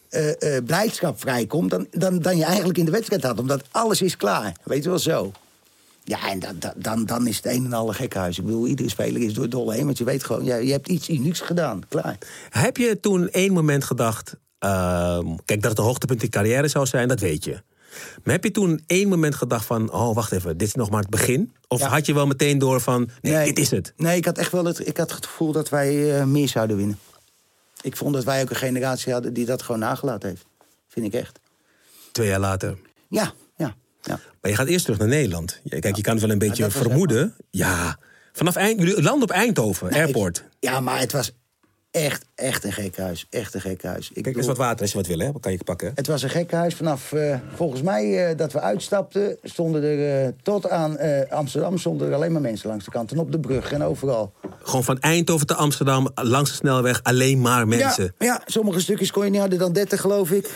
eh, 0.10 0.58
blijdschap 0.66 1.20
vrijkomt 1.20 1.70
dan, 1.70 1.88
dan, 1.92 2.20
dan 2.20 2.38
je 2.38 2.44
eigenlijk 2.44 2.78
in 2.78 2.86
de 2.86 2.92
wedstrijd 2.92 3.24
had. 3.24 3.40
Omdat 3.40 3.64
alles 3.72 4.02
is 4.02 4.18
klaar. 4.18 4.54
Weet 4.64 4.84
je 4.84 4.90
wel 4.90 5.00
zo. 5.00 5.32
Ja, 6.10 6.30
en 6.30 6.40
dan, 6.40 6.56
dan, 6.60 6.74
dan, 6.76 7.06
dan 7.06 7.28
is 7.28 7.36
het 7.36 7.46
een 7.46 7.66
en 7.66 7.74
ander 7.74 7.96
gekhuis. 7.96 8.38
Ik 8.38 8.46
bedoel, 8.46 8.68
iedere 8.68 8.90
speler 8.90 9.22
is 9.22 9.34
door 9.34 9.44
het 9.44 9.52
dolle 9.52 9.74
heen. 9.74 9.86
Want 9.86 9.98
je 9.98 10.04
weet 10.04 10.24
gewoon, 10.24 10.46
ja, 10.46 10.56
je 10.56 10.72
hebt 10.72 10.88
iets 10.88 11.10
unieks 11.10 11.40
gedaan. 11.40 11.82
Klaar. 11.90 12.18
Heb 12.50 12.78
je 12.78 13.00
toen 13.00 13.30
één 13.30 13.54
moment 13.54 13.84
gedacht... 13.84 14.36
ehm, 14.60 15.26
kijk, 15.46 15.62
dat 15.62 15.70
het 15.70 15.80
een 15.80 15.86
hoogtepunt 15.86 16.24
in 16.24 16.30
carrière 16.30 16.68
zou 16.68 16.86
zijn, 16.86 17.08
dat 17.08 17.20
weet 17.20 17.44
je. 17.44 17.62
Maar 18.24 18.34
heb 18.34 18.44
je 18.44 18.52
toen 18.52 18.84
één 18.88 19.10
moment 19.10 19.36
gedacht 19.36 19.66
van... 19.66 19.92
oh, 19.92 20.16
wacht 20.16 20.32
even, 20.32 20.58
dit 20.58 20.68
is 20.68 20.74
nog 20.74 20.90
maar 20.90 21.02
het 21.02 21.10
begin? 21.10 21.54
Of 21.68 21.80
Ja. 21.80 21.88
had 21.88 22.06
je 22.06 22.14
wel 22.14 22.28
meteen 22.28 22.58
door 22.58 22.82
van, 22.82 23.10
nee, 23.22 23.46
dit 23.46 23.60
is 23.60 23.72
het? 23.72 23.94
Nee, 23.98 24.18
ik 24.18 24.26
had 24.26 24.38
echt 24.38 24.52
wel 24.52 24.66
het, 24.66 24.88
ik 24.88 24.98
had 24.98 25.12
het 25.12 25.26
gevoel 25.26 25.52
dat 25.52 25.70
wij 25.70 26.20
eh, 26.20 26.26
meer 26.26 26.48
zouden 26.48 26.78
winnen. 26.78 27.00
Ik 27.82 27.98
vond 27.98 28.14
dat 28.14 28.24
wij 28.24 28.42
ook 28.42 28.50
een 28.50 28.56
generatie 28.56 29.14
hadden 29.14 29.34
die 29.34 29.46
dat 29.46 29.62
gewoon 29.62 29.80
nagelaten 29.80 30.30
heeft. 30.30 30.46
Vind 30.88 31.06
ik 31.06 31.14
echt. 31.14 31.40
Twee 32.12 32.28
jaar 32.28 32.40
later. 32.40 32.78
Ja, 33.10 33.34
ja. 34.02 34.20
Maar 34.42 34.52
je 34.52 34.58
gaat 34.58 34.68
eerst 34.68 34.84
terug 34.86 35.00
naar 35.00 35.08
Nederland. 35.08 35.60
Ja, 35.64 35.80
Kijk, 35.80 35.96
je 35.96 36.02
kan 36.02 36.14
het 36.14 36.22
wel 36.22 36.32
een 36.32 36.38
beetje 36.38 36.72
vermoeden. 36.72 37.36
Ja, 37.50 37.98
vanaf 38.34 38.56
Eind, 38.56 38.80
jullie 38.80 39.02
landen 39.02 39.24
op 39.24 39.32
Eindhoven, 39.32 39.92
airport. 39.92 40.38
Ik- 40.38 40.46
ja, 40.70 40.80
maar 40.80 41.00
het 41.00 41.12
was 41.12 41.32
echt, 41.92 42.26
echt 42.36 42.64
een 42.64 42.72
gek 42.74 42.98
huis. 42.98 43.26
Echt 43.30 43.54
een 43.54 43.62
gek 43.62 43.84
huis. 43.84 44.10
Ik 44.14 44.24
Kijk, 44.24 44.36
er 44.36 44.42
is 44.42 44.48
wat 44.48 44.58
water 44.58 44.82
als 44.82 44.92
je 44.92 44.98
wat 44.98 45.08
wil, 45.08 45.20
hè? 45.20 45.32
Kan 45.40 45.52
je 45.52 45.64
pakken. 45.64 45.92
Het 45.96 46.08
was 46.08 46.24
een 46.24 46.30
gek 46.30 46.52
huis. 46.52 46.76
Vanaf, 46.76 47.12
eh, 47.14 47.36
volgens 47.56 47.82
mij, 47.82 48.30
eh, 48.30 48.38
dat 48.38 48.52
we 48.52 48.60
uitstapten, 48.60 49.38
stonden 49.44 49.84
er 49.84 50.24
eh, 50.26 50.32
tot 50.44 50.70
aan 50.70 50.98
Amsterdam 51.30 51.78
stonden 51.78 52.08
er 52.08 52.14
alleen 52.14 52.32
maar 52.32 52.42
mensen 52.42 52.70
langs 52.70 52.86
de 52.86 52.92
kant. 52.92 53.12
En 53.12 53.20
op 53.20 53.32
de 53.32 53.40
brug 53.40 53.72
en 53.72 53.84
overal. 53.84 54.34
Gewoon 54.64 54.84
van 54.84 55.00
Eindhoven 55.00 55.48
te 55.48 55.56
Amsterdam, 55.56 56.10
langs 56.16 56.50
de 56.50 56.56
snelweg, 56.56 57.04
alleen 57.04 57.42
maar 57.42 57.68
mensen. 57.68 58.14
Ja, 58.18 58.26
ja, 58.26 58.42
sommige 58.46 58.80
stukjes 58.80 59.12
kon 59.12 59.24
je 59.24 59.30
niet 59.32 59.40
harder 59.40 59.58
dan 59.60 59.74
30, 59.74 60.02
geloof 60.02 60.32
ik. 60.32 60.50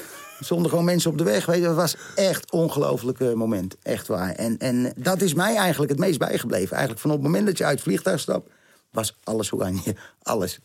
Er 0.44 0.50
stonden 0.50 0.70
gewoon 0.70 0.86
mensen 0.86 1.12
op 1.12 1.18
de 1.18 1.24
weg. 1.24 1.46
Weet 1.46 1.58
je, 1.58 1.64
dat 1.64 1.76
was 1.76 1.96
echt 2.16 2.54
een 2.54 2.60
ongelooflijk 2.60 3.20
eh, 3.20 3.34
moment. 3.34 3.76
Echt 3.82 4.08
waar. 4.08 4.32
En, 4.32 4.58
en 4.58 4.94
dat 4.98 5.22
is 5.22 5.34
mij 5.34 5.56
eigenlijk 5.56 5.92
het 5.92 6.00
meest 6.00 6.20
bijgebleven. 6.20 6.72
Eigenlijk 6.72 7.02
van 7.02 7.12
op 7.12 7.18
het 7.18 7.26
moment 7.26 7.46
dat 7.46 7.58
je 7.58 7.64
uit 7.64 7.74
het 7.74 7.84
vliegtuig 7.84 8.20
stapt, 8.20 8.50
was 8.92 9.18
alles 9.24 9.52
oranje. 9.52 9.96
Alles. 10.22 10.60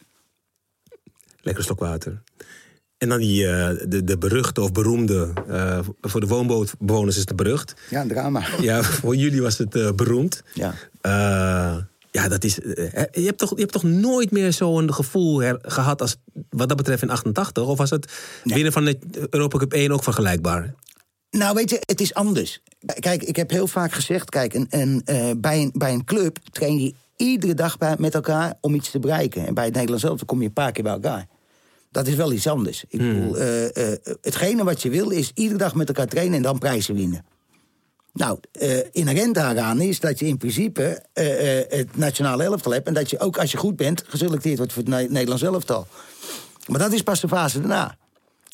Lekker 1.41 1.64
slok 1.64 1.79
water. 1.79 2.23
En 2.97 3.09
dan 3.09 3.19
die, 3.19 3.47
eh, 3.47 3.88
de, 3.88 4.05
de 4.05 4.19
beruchte 4.19 4.61
of 4.61 4.73
beroemde, 4.73 5.33
eh, 5.49 5.81
voor 6.01 6.21
de 6.21 6.27
woonbootbewoners 6.27 7.17
is 7.17 7.25
het 7.25 7.37
berucht. 7.37 7.75
Ja, 7.91 8.01
een 8.01 8.09
drama. 8.09 8.43
Ja, 8.61 8.83
voor 9.03 9.17
jullie 9.17 9.43
was 9.43 9.59
het 9.59 9.97
beroemd. 9.97 10.43
Ja. 10.55 10.75
Eh, 12.18 12.22
ja, 12.22 12.28
dat 12.28 12.44
is. 12.44 12.61
eh, 12.61 13.02
je, 13.12 13.24
hebt 13.26 13.38
toch, 13.38 13.50
je 13.50 13.61
hebt 13.61 13.72
toch 13.72 13.83
nooit 13.83 14.31
meer 14.31 14.52
zo'n 14.52 14.94
gevoel 14.94 15.38
her- 15.40 15.59
gehad 15.62 16.00
als 16.00 16.16
wat 16.50 16.68
dat 16.68 16.76
betreft 16.76 17.02
in 17.02 17.11
88? 17.11 17.64
Of 17.66 17.78
was 17.78 17.90
het 17.90 18.12
winnen 18.44 18.72
van 18.72 18.85
de 18.85 18.98
Europa 19.31 19.59
Cup 19.59 19.72
1 19.72 19.92
ook 19.92 20.02
vergelijkbaar? 20.02 20.74
Nou, 21.31 21.54
weet 21.54 21.70
je, 21.70 21.76
het 21.81 22.00
is 22.00 22.14
anders. 22.14 22.62
Kijk, 22.98 23.22
ik 23.22 23.37
heb 23.37 23.50
heel 23.50 23.66
vaak 23.66 23.92
gezegd, 23.92 24.31
kijk, 24.31 24.54
een, 24.54 24.66
een, 24.70 25.02
eh, 25.04 25.31
bij, 25.37 25.61
een, 25.62 25.70
bij 25.74 25.92
een 25.92 26.04
club 26.04 26.38
train 26.50 26.78
je 26.81 26.94
iedere 27.16 27.54
dag 27.54 27.78
bij, 27.78 27.94
met 27.98 28.14
elkaar 28.14 28.54
om 28.61 28.74
iets 28.74 28.90
te 28.90 28.98
bereiken. 28.98 29.46
En 29.46 29.54
bij 29.54 29.64
het 29.64 29.72
Nederlands 29.74 30.04
zelf 30.04 30.24
kom 30.24 30.40
je 30.40 30.46
een 30.46 30.52
paar 30.52 30.72
keer 30.72 30.83
bij 30.85 30.92
elkaar. 30.92 31.26
Dat 31.90 32.07
is 32.07 32.14
wel 32.14 32.33
iets 32.33 32.46
anders. 32.46 32.85
Ik 32.88 32.98
bedoel, 32.98 33.37
eh, 33.38 33.92
eh, 33.92 33.98
hetgene 34.20 34.64
wat 34.64 34.83
je 34.83 34.90
wil 34.90 35.11
is 35.11 35.31
iedere 35.35 35.59
dag 35.59 35.74
met 35.74 35.88
elkaar 35.88 36.07
trainen 36.07 36.37
en 36.37 36.42
dan 36.42 36.59
prijzen 36.59 36.94
winnen. 36.94 37.24
Nou, 38.18 38.38
eh 38.52 38.78
inherent 38.92 39.35
daaraan 39.35 39.81
is 39.81 40.00
dat 40.00 40.18
je 40.18 40.26
in 40.26 40.37
principe 40.37 41.02
eh, 41.12 41.61
eh, 41.61 41.64
het 41.68 41.96
nationale 41.96 42.42
elftal 42.42 42.72
hebt... 42.72 42.87
en 42.87 42.94
dat 42.94 43.11
je 43.11 43.18
ook 43.18 43.38
als 43.38 43.52
je 43.52 43.59
goed 43.59 43.76
bent 43.76 44.04
geselecteerd 44.07 44.57
wordt 44.57 44.72
voor 44.72 44.83
het 44.83 44.90
Ne- 44.90 45.07
Nederlands 45.09 45.42
elftal. 45.42 45.87
Maar 46.66 46.78
dat 46.78 46.92
is 46.92 47.02
pas 47.02 47.20
de 47.20 47.28
fase 47.28 47.59
daarna. 47.61 47.96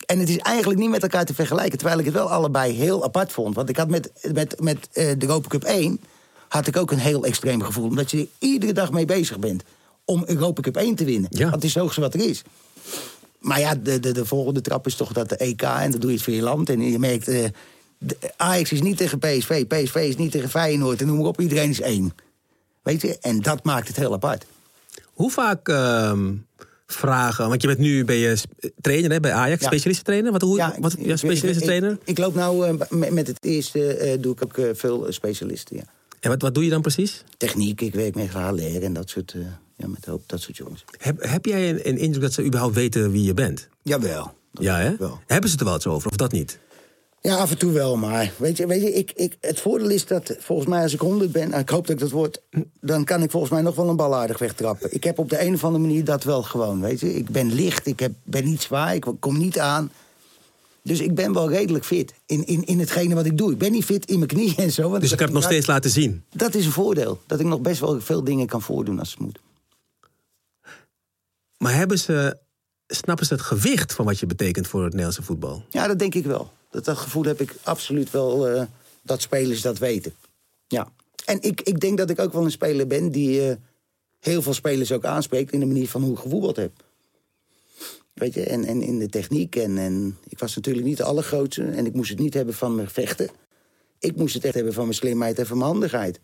En 0.07 0.18
het 0.18 0.29
is 0.29 0.38
eigenlijk 0.38 0.81
niet 0.81 0.90
met 0.90 1.03
elkaar 1.03 1.24
te 1.24 1.35
vergelijken... 1.35 1.79
terwijl 1.79 1.98
ik 1.98 2.05
het 2.05 2.14
wel 2.14 2.31
allebei 2.31 2.72
heel 2.72 3.05
apart 3.05 3.33
vond. 3.33 3.55
Want 3.55 3.68
ik 3.68 3.77
had 3.77 3.88
met, 3.88 4.11
met, 4.33 4.61
met 4.61 4.88
de 4.92 5.16
Europa 5.18 5.48
Cup 5.48 5.64
1 5.64 6.00
had 6.48 6.66
ik 6.66 6.77
ook 6.77 6.90
een 6.90 6.98
heel 6.98 7.24
extreem 7.24 7.62
gevoel. 7.62 7.88
Omdat 7.88 8.11
je 8.11 8.18
er 8.18 8.27
iedere 8.38 8.72
dag 8.72 8.92
mee 8.92 9.05
bezig 9.05 9.38
bent 9.38 9.62
om 10.05 10.22
Europa 10.27 10.61
Cup 10.61 10.77
1 10.77 10.94
te 10.94 11.05
winnen. 11.05 11.31
Ja. 11.31 11.50
Het 11.50 11.64
is 11.64 11.74
het 11.74 11.83
hoogste 11.83 12.00
wat 12.00 12.14
er 12.14 12.29
is. 12.29 12.42
Maar 13.38 13.61
ja, 13.61 13.74
de, 13.74 14.00
de, 14.00 14.12
de 14.12 14.24
volgende 14.24 14.61
trap 14.61 14.87
is 14.87 14.94
toch 14.94 15.12
dat 15.12 15.29
de 15.29 15.37
EK 15.37 15.62
en 15.62 15.90
dan 15.90 16.00
doe 16.00 16.11
je 16.11 16.16
het 16.16 16.24
voor 16.24 16.35
je 16.35 16.42
land. 16.42 16.68
En 16.70 16.90
je 16.90 16.98
merkt, 16.98 17.29
eh, 17.29 17.44
Ajax 18.37 18.73
is 18.73 18.81
niet 18.83 18.97
tegen 18.97 19.19
PSV, 19.19 19.67
PSV 19.67 19.95
is 19.95 20.17
niet 20.17 20.31
tegen 20.31 20.49
Feyenoord. 20.51 21.01
En 21.01 21.07
noem 21.07 21.17
maar 21.17 21.27
op, 21.27 21.40
iedereen 21.40 21.71
is 21.71 21.81
één. 21.81 22.14
Weet 22.83 23.01
je, 23.01 23.19
en 23.21 23.40
dat 23.40 23.64
maakt 23.64 23.88
het 23.88 23.97
heel 23.97 24.12
apart. 24.12 24.47
Hoe 25.12 25.31
vaak 25.31 25.69
ehm, 25.69 26.33
vragen, 26.87 27.49
want 27.49 27.61
je 27.62 27.67
bent 27.69 27.79
nu 27.79 28.05
ben 28.05 28.17
je 28.17 28.37
sp- 28.37 28.69
trainer 28.81 29.11
hè, 29.11 29.21
bij 29.21 29.33
Ajax, 29.33 29.61
Ja. 29.61 29.67
specialistentrainer? 29.67 30.33
Wat, 30.33 30.43
hoe, 30.43 30.61
ik- 30.61 30.75
wat, 30.79 30.97
ja, 30.99 31.12
ik- 31.12 31.19
specialistentrainer? 31.19 31.90
Ik, 31.90 31.99
ik 32.05 32.19
loop 32.19 32.35
nou 32.35 32.67
eh, 32.67 32.75
met, 32.90 33.11
met 33.11 33.27
het 33.27 33.38
eerste 33.45 33.87
eh, 33.97 34.21
doe 34.21 34.33
ik 34.33 34.43
ook 34.45 34.59
eh, 34.59 34.69
veel 34.75 35.07
eh, 35.07 35.12
specialisten. 35.12 35.77
Ja. 35.77 35.83
En 36.21 36.31
wat, 36.31 36.43
wat 36.43 36.55
doe 36.55 36.64
je 36.64 36.71
dan 36.71 36.83
precies? 36.83 37.25
Techniek, 37.37 37.81
ik 37.81 37.95
werk 37.95 38.14
met 38.14 38.29
HLR 38.31 38.83
en 38.83 38.93
dat 38.93 39.11
soort, 39.11 39.33
eh, 39.35 39.40
ja, 39.77 39.87
met 39.88 40.05
hoop 40.05 40.23
dat 40.27 40.40
soort 40.40 40.57
jongens. 40.57 40.85
Heb, 40.99 41.23
heb 41.23 41.45
jij 41.45 41.71
een, 41.71 41.88
een 41.88 41.99
indruk 41.99 42.23
dat 42.23 42.33
ze 42.33 42.45
überhaupt 42.45 42.75
weten 42.75 43.11
wie 43.11 43.23
je 43.23 43.35
bent? 43.35 43.69
Jawel. 43.83 44.35
Ja, 44.53 44.79
hè? 44.79 44.97
Wel. 44.99 45.21
Hebben 45.27 45.49
ze 45.51 45.57
het 45.57 45.61
er 45.61 45.64
wel 45.64 45.75
eens 45.75 45.87
over, 45.87 46.11
of 46.11 46.17
dat 46.17 46.33
niet? 46.33 46.59
Ja, 47.29 47.37
af 47.37 47.51
en 47.51 47.59
toe 47.59 47.73
wel, 47.73 47.97
maar 47.97 48.33
weet 48.37 48.57
je, 48.57 48.67
weet 48.67 48.83
je 48.83 48.93
ik, 48.93 49.13
ik, 49.15 49.37
het 49.41 49.61
voordeel 49.61 49.91
is 49.91 50.07
dat 50.07 50.37
volgens 50.39 50.69
mij 50.69 50.83
als 50.83 50.93
ik 50.93 51.01
100 51.01 51.33
ben, 51.33 51.53
en 51.53 51.61
ik 51.61 51.69
hoop 51.69 51.87
dat 51.87 51.97
ik 51.97 52.03
dat 52.03 52.11
word, 52.11 52.41
dan 52.81 53.05
kan 53.05 53.23
ik 53.23 53.31
volgens 53.31 53.53
mij 53.53 53.63
nog 53.63 53.75
wel 53.75 53.89
een 53.89 53.97
bal 53.97 54.15
aardig 54.15 54.39
wegtrappen. 54.39 54.95
Ik 54.95 55.05
heb 55.05 55.19
op 55.19 55.31
de 55.31 55.41
een 55.41 55.55
of 55.55 55.65
andere 55.65 55.85
manier 55.85 56.05
dat 56.05 56.25
wel 56.25 56.43
gewoon, 56.43 56.81
weet 56.81 57.01
je. 57.01 57.15
Ik 57.15 57.29
ben 57.29 57.53
licht, 57.53 57.87
ik 57.87 58.01
heb, 58.01 58.13
ben 58.23 58.45
niet 58.45 58.63
zwaar, 58.63 58.95
ik 58.95 59.07
kom 59.21 59.39
niet 59.39 59.59
aan. 59.59 59.91
Dus 60.83 61.01
ik 61.01 61.14
ben 61.14 61.33
wel 61.33 61.51
redelijk 61.51 61.85
fit 61.85 62.14
in, 62.27 62.47
in, 62.47 62.64
in 62.64 62.79
hetgene 62.79 63.14
wat 63.14 63.27
ik 63.27 63.39
doe. 63.39 63.53
Ik 63.53 63.59
ben 63.59 63.72
niet 63.72 63.85
fit 63.85 64.07
in 64.07 64.18
mijn 64.18 64.31
knieën 64.31 64.57
en 64.57 64.72
zo. 64.72 64.89
want 64.89 65.01
Dus 65.01 65.11
je 65.11 65.16
kan 65.16 65.27
het 65.27 65.35
nog 65.35 65.45
steeds 65.45 65.66
laten 65.66 65.91
zien. 65.91 66.25
Dat 66.33 66.55
is 66.55 66.66
een 66.66 66.72
voordeel, 66.72 67.20
dat 67.27 67.41
ik 67.41 67.47
nog 67.47 67.61
best 67.61 67.81
wel 67.81 68.01
veel 68.01 68.25
dingen 68.25 68.47
kan 68.47 68.62
voordoen 68.62 68.99
als 68.99 69.11
het 69.11 69.20
moet. 69.20 69.39
Maar 71.57 71.75
hebben 71.75 71.99
ze, 71.99 72.39
snappen 72.87 73.27
ze 73.27 73.35
het 73.35 73.43
gewicht 73.43 73.93
van 73.93 74.05
wat 74.05 74.18
je 74.18 74.27
betekent 74.27 74.66
voor 74.66 74.81
het 74.81 74.91
Nederlandse 74.91 75.22
voetbal? 75.22 75.64
Ja, 75.68 75.87
dat 75.87 75.99
denk 75.99 76.14
ik 76.14 76.25
wel. 76.25 76.51
Dat, 76.75 76.85
dat 76.85 76.97
gevoel 76.97 77.25
heb 77.25 77.41
ik 77.41 77.55
absoluut 77.62 78.11
wel, 78.11 78.49
eh, 78.49 78.62
dat 79.03 79.20
spelers 79.20 79.61
dat 79.61 79.79
weten. 79.79 80.14
Ja. 80.66 80.93
En 81.25 81.43
ik, 81.43 81.61
ik 81.61 81.81
denk 81.81 81.99
dat 81.99 82.11
ik 82.11 82.18
ook 82.18 82.33
wel 82.33 82.45
een 82.45 82.51
speler 82.51 82.87
ben 82.87 83.11
die 83.11 83.49
eh, 83.49 83.57
heel 84.20 84.43
veel 84.43 84.55
spelers 84.55 84.93
ook 84.93 85.05
aanspreekt... 85.05 85.53
in 85.53 85.61
de 85.61 85.66
manier 85.66 85.89
van 85.89 86.03
hoe 86.03 86.12
ik 86.12 86.18
gevoetbald 86.18 86.57
heb. 86.57 86.72
Weet 88.12 88.35
je, 88.35 88.45
en, 88.45 88.64
en 88.64 88.83
in 88.83 88.99
de 88.99 89.09
techniek. 89.09 89.57
En, 89.57 89.79
en 89.79 90.18
ik 90.29 90.39
was 90.39 90.55
natuurlijk 90.55 90.87
niet 90.87 90.97
de 90.97 91.05
allergrootste 91.05 91.64
en 91.64 91.87
ik 91.87 91.95
moest 91.95 92.11
het 92.11 92.18
niet 92.18 92.35
hebben 92.35 92.55
van 92.55 92.75
mijn 92.75 92.91
vechten. 92.91 93.31
Ik 93.99 94.16
moest 94.16 94.35
het 94.35 94.45
echt 94.45 94.55
hebben 94.55 94.72
van 94.72 94.85
mijn 94.85 94.97
slimheid 94.97 95.39
en 95.39 95.47
van 95.47 95.59
mijn 95.59 95.70
handigheid. 95.70 96.20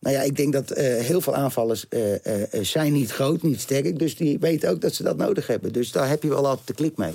Nou 0.00 0.14
ja, 0.16 0.22
ik 0.22 0.36
denk 0.36 0.52
dat 0.52 0.70
eh, 0.70 0.84
heel 0.84 1.20
veel 1.20 1.34
aanvallers 1.34 1.88
eh, 1.88 2.44
eh, 2.44 2.64
zijn 2.64 2.92
niet 2.92 3.10
groot, 3.10 3.42
niet 3.42 3.60
sterk. 3.60 3.98
Dus 3.98 4.16
die 4.16 4.38
weten 4.38 4.70
ook 4.70 4.80
dat 4.80 4.94
ze 4.94 5.02
dat 5.02 5.16
nodig 5.16 5.46
hebben. 5.46 5.72
Dus 5.72 5.92
daar 5.92 6.08
heb 6.08 6.22
je 6.22 6.28
wel 6.28 6.46
altijd 6.46 6.66
de 6.66 6.74
klik 6.74 6.96
mee. 6.96 7.12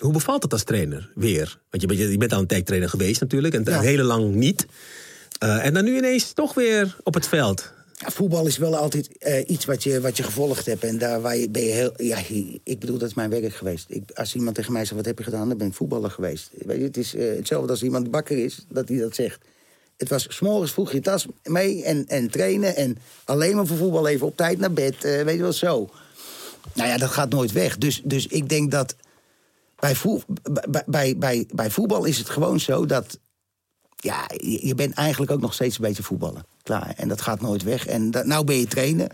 Hoe 0.00 0.12
bevalt 0.12 0.42
het 0.42 0.52
als 0.52 0.64
trainer 0.64 1.10
weer? 1.14 1.58
Want 1.70 1.82
je 1.82 1.88
bent, 1.88 2.00
je 2.10 2.18
bent 2.18 2.32
al 2.32 2.40
een 2.40 2.46
tijdtrainer 2.46 2.88
geweest 2.88 3.20
natuurlijk. 3.20 3.54
En 3.54 3.62
Ja. 3.64 3.80
heel 3.80 4.04
lang 4.04 4.34
niet. 4.34 4.66
Eh, 5.38 5.64
en 5.66 5.74
dan 5.74 5.84
nu 5.84 5.96
ineens 5.96 6.32
toch 6.32 6.54
weer 6.54 6.96
op 7.02 7.14
het 7.14 7.28
veld. 7.28 7.72
Ja, 7.94 8.10
voetbal 8.10 8.46
is 8.46 8.56
wel 8.56 8.76
altijd 8.76 9.18
eh, 9.18 9.48
iets 9.48 9.64
wat 9.64 9.82
je, 9.82 10.00
wat 10.00 10.16
je 10.16 10.22
gevolgd 10.22 10.66
hebt. 10.66 10.84
En 10.84 10.98
daar 10.98 11.20
waar 11.20 11.36
je, 11.36 11.48
ben 11.50 11.62
je 11.62 11.70
heel. 11.70 11.92
Ja, 11.96 12.18
ik 12.64 12.78
bedoel, 12.78 12.98
dat 12.98 13.08
is 13.08 13.14
mijn 13.14 13.30
werk 13.30 13.54
geweest. 13.54 13.84
Ik, 13.88 14.02
als 14.14 14.34
iemand 14.34 14.56
tegen 14.56 14.72
mij 14.72 14.82
zegt: 14.84 14.96
Wat 14.96 15.04
heb 15.04 15.18
je 15.18 15.24
gedaan? 15.24 15.48
Dan 15.48 15.58
ben 15.58 15.66
ik 15.66 15.74
voetballer 15.74 16.10
geweest. 16.10 16.50
Weet 16.66 16.78
je, 16.78 16.84
het 16.84 16.96
is 16.96 17.14
eh, 17.14 17.36
hetzelfde 17.36 17.70
als 17.70 17.82
iemand 17.82 18.10
bakker 18.10 18.44
is, 18.44 18.64
dat 18.68 18.88
hij 18.88 18.98
dat 18.98 19.14
zegt. 19.14 19.38
Het 19.96 20.08
was 20.08 20.26
s'morgens 20.28 20.72
vroeg 20.72 20.92
je 20.92 21.00
tas 21.00 21.26
mee 21.44 21.84
en, 21.84 22.04
en 22.08 22.30
trainen. 22.30 22.76
En 22.76 22.98
alleen 23.24 23.56
maar 23.56 23.66
voor 23.66 23.76
voetbal 23.76 24.08
even 24.08 24.26
op 24.26 24.36
tijd 24.36 24.58
naar 24.58 24.72
bed. 24.72 24.94
weet 25.02 25.36
je 25.36 25.42
wel 25.42 25.52
zo. 25.52 25.90
Nou 26.74 26.88
ja, 26.88 26.96
dat 26.96 27.10
gaat 27.10 27.30
nooit 27.30 27.52
weg. 27.52 27.78
Dus, 27.78 28.00
dus 28.04 28.26
ik 28.26 28.48
denk 28.48 28.70
dat. 28.70 28.94
Bij, 29.80 29.96
bij, 30.68 30.82
bij, 30.86 31.16
bij, 31.16 31.48
bij 31.54 31.70
voetbal 31.70 32.04
is 32.04 32.18
het 32.18 32.30
gewoon 32.30 32.60
zo 32.60 32.86
dat 32.86 33.18
ja, 33.96 34.28
je, 34.36 34.74
bent 34.74 34.94
eigenlijk 34.94 35.32
ook 35.32 35.40
nog 35.40 35.54
steeds 35.54 35.78
een 35.78 35.84
beetje 35.84 36.02
voetballen. 36.02 36.44
Klaar. 36.62 36.94
En 36.96 37.08
dat 37.08 37.20
gaat 37.20 37.40
nooit 37.40 37.62
weg. 37.62 37.86
En 37.86 38.10
dat, 38.10 38.26
nou 38.26 38.44
ben 38.44 38.56
je 38.56 38.66
trainer. 38.66 39.10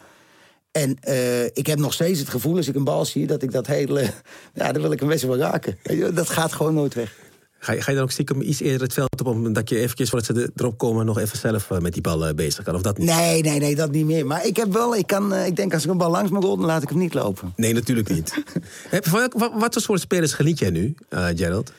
En 0.70 0.96
eh, 1.00 1.44
ik 1.44 1.66
heb 1.66 1.78
nog 1.78 1.92
steeds 1.92 2.18
het 2.18 2.28
gevoel 2.28 2.56
als 2.56 2.68
ik 2.68 2.74
een 2.74 2.84
bal 2.84 3.04
zie 3.04 3.26
dat 3.26 3.42
ik 3.42 3.52
dat 3.52 3.66
hele. 3.66 4.10
Ja, 4.54 4.72
dan 4.72 4.82
wil 4.82 4.92
ik 4.92 5.00
hem 5.00 5.08
best 5.08 5.22
wel 5.22 5.36
raken. 5.36 5.78
Dat 6.14 6.28
gaat 6.28 6.52
gewoon 6.52 6.74
nooit 6.74 6.94
weg. 6.94 7.14
Ga 7.58 7.72
je, 7.72 7.80
ga 7.82 7.90
je 7.90 7.96
dan 7.96 8.04
ook 8.06 8.10
stiekem 8.12 8.40
iets 8.40 8.60
eerder 8.60 8.80
het 8.82 8.92
veld 8.92 9.20
op... 9.20 9.26
omdat 9.26 9.68
je 9.68 9.78
eventjes 9.78 10.10
voordat 10.10 10.36
ze 10.36 10.42
er- 10.42 10.50
erop 10.56 10.78
komen... 10.78 11.06
nog 11.06 11.18
even 11.18 11.38
zelf 11.38 11.70
eh, 11.70 11.78
met 11.78 11.92
die 11.92 12.02
bal 12.02 12.26
eh, 12.26 12.34
bezig 12.34 12.64
kan? 12.64 12.74
Of 12.74 12.82
dat 12.82 12.98
niet? 12.98 13.08
Nee, 13.08 13.42
nee, 13.42 13.58
nee, 13.58 13.74
dat 13.74 13.90
niet 13.90 14.06
meer. 14.06 14.26
Maar 14.26 14.46
ik 14.46 14.56
heb 14.56 14.72
wel, 14.72 14.96
ik, 14.96 15.06
kan, 15.06 15.32
eh, 15.34 15.46
ik 15.46 15.56
denk 15.56 15.74
als 15.74 15.84
ik 15.84 15.90
een 15.90 15.96
bal 15.98 16.10
langs 16.10 16.30
me 16.30 16.40
rol, 16.40 16.56
dan 16.56 16.66
laat 16.66 16.82
ik 16.82 16.88
hem 16.88 16.98
niet 16.98 17.14
lopen. 17.14 17.52
Nee, 17.56 17.72
natuurlijk 17.74 18.08
niet. 18.08 18.42
Heb, 18.88 19.06
wat, 19.06 19.32
wat 19.54 19.72
voor 19.72 19.82
soort 19.82 20.00
spelers 20.00 20.32
geniet 20.32 20.58
jij 20.58 20.70
nu, 20.70 20.94
Gerald? 21.10 21.72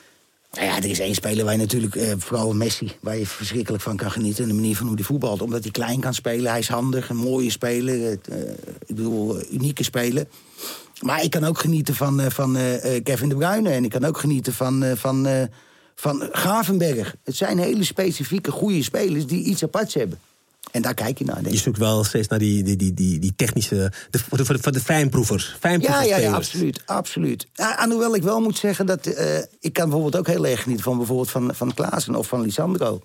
Nou 0.51 0.65
ja, 0.67 0.77
er 0.77 0.85
is 0.89 0.99
één 0.99 1.15
speler 1.15 1.43
waar 1.43 1.53
je 1.53 1.59
natuurlijk, 1.59 1.95
eh, 1.95 2.13
vooral 2.17 2.53
Messi, 2.53 2.91
waar 3.01 3.17
je 3.17 3.25
verschrikkelijk 3.27 3.83
van 3.83 3.95
kan 3.97 4.11
genieten. 4.11 4.47
De 4.47 4.53
manier 4.53 4.75
van 4.75 4.85
hoe 4.87 4.95
hij 4.95 5.03
voetbalt. 5.03 5.41
Omdat 5.41 5.63
hij 5.63 5.71
klein 5.71 5.99
kan 5.99 6.13
spelen, 6.13 6.51
hij 6.51 6.59
is 6.59 6.67
handig, 6.67 7.09
een 7.09 7.15
mooie 7.15 7.49
speler. 7.51 8.17
eh, 8.29 8.39
ik 8.85 8.95
bedoel, 8.95 9.37
unieke 9.51 9.83
speler. 9.83 10.25
Maar 11.01 11.23
ik 11.23 11.29
kan 11.29 11.43
ook 11.43 11.59
genieten 11.59 11.95
van, 11.95 12.21
eh, 12.21 12.29
van 12.29 12.55
eh, 12.55 12.95
eh, 12.95 13.03
Kevin 13.03 13.29
De 13.29 13.35
Bruyne. 13.35 13.69
En 13.69 13.83
ik 13.83 13.89
kan 13.89 14.05
ook 14.05 14.17
genieten 14.17 14.53
van, 14.53 14.83
van, 14.95 15.27
van 15.95 16.29
Gravenberg. 16.31 17.15
Het 17.23 17.35
zijn 17.35 17.57
hele 17.57 17.83
specifieke, 17.83 18.51
goede 18.51 18.83
spelers 18.83 19.25
die 19.27 19.43
iets 19.43 19.63
aparts 19.63 19.93
hebben. 19.93 20.19
En 20.71 20.81
daar 20.81 20.93
kijk 20.93 21.17
je 21.17 21.25
naar, 21.25 21.35
denk 21.43 21.55
Je 21.55 21.61
zoekt 21.61 21.77
wel 21.77 22.03
steeds 22.03 22.27
naar 22.27 22.39
die, 22.39 22.63
die, 22.63 22.75
die, 22.75 22.93
die, 22.93 23.19
die 23.19 23.33
technische... 23.35 23.91
De, 24.09 24.19
voor, 24.19 24.37
de, 24.37 24.45
voor 24.45 24.71
de, 24.71 24.79
fijnproevers. 24.79 25.45
Ja, 25.45 25.57
Fijnproevers 25.59 26.07
ja, 26.07 26.17
ja, 26.17 26.33
absoluut. 26.33 26.81
absoluut. 26.85 27.47
Ja, 27.53 27.89
hoewel 27.89 28.15
ik 28.15 28.23
wel 28.23 28.41
moet 28.41 28.57
zeggen 28.57 28.85
dat... 28.85 29.07
ik 29.59 29.73
kan 29.73 29.89
bijvoorbeeld 29.89 30.17
ook 30.17 30.27
heel 30.27 30.47
erg 30.47 30.61
genieten 30.61 30.85
van 30.85 30.97
bijvoorbeeld 30.97 31.29
van, 31.29 31.55
van 31.55 31.73
Klaassen 31.73 32.15
of 32.15 32.27
van 32.27 32.41
Lisandro 32.41 33.01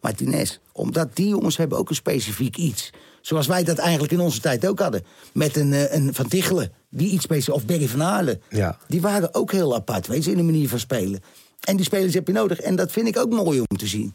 Martinez. 0.00 0.58
Omdat 0.72 1.16
die 1.16 1.28
jongens 1.28 1.56
hebben 1.56 1.78
ook 1.78 1.88
een 1.88 1.94
specifiek 1.94 2.56
iets. 2.56 2.90
Zoals 3.22 3.46
wij 3.46 3.64
dat 3.64 3.78
eigenlijk 3.78 4.12
in 4.12 4.20
onze 4.20 4.40
tijd 4.40 4.66
ook 4.66 4.78
hadden. 4.78 5.04
Met 5.32 5.56
een, 5.56 5.72
eh, 5.72 5.94
een 5.94 6.14
Van 6.14 6.28
Tichelen, 6.28 6.72
die 6.90 7.10
iets 7.10 7.24
specifiek... 7.24 7.54
Of 7.54 7.64
Berry 7.64 7.88
van 7.88 8.02
Aarlen. 8.02 8.42
Ja. 8.48 8.78
Die 8.88 9.00
waren 9.00 9.34
ook 9.34 9.52
heel 9.52 9.74
apart, 9.74 10.06
weet 10.06 10.24
je, 10.24 10.30
in 10.30 10.36
de 10.36 10.42
manier 10.42 10.68
van 10.68 10.78
spelen. 10.78 11.20
En 11.60 11.76
die 11.76 11.84
spelers 11.84 12.14
heb 12.14 12.26
je 12.26 12.32
nodig. 12.32 12.60
En 12.60 12.76
dat 12.76 12.92
vind 12.92 13.08
ik 13.08 13.18
ook 13.18 13.30
mooi 13.30 13.58
om 13.60 13.76
te 13.76 13.86
zien. 13.86 14.14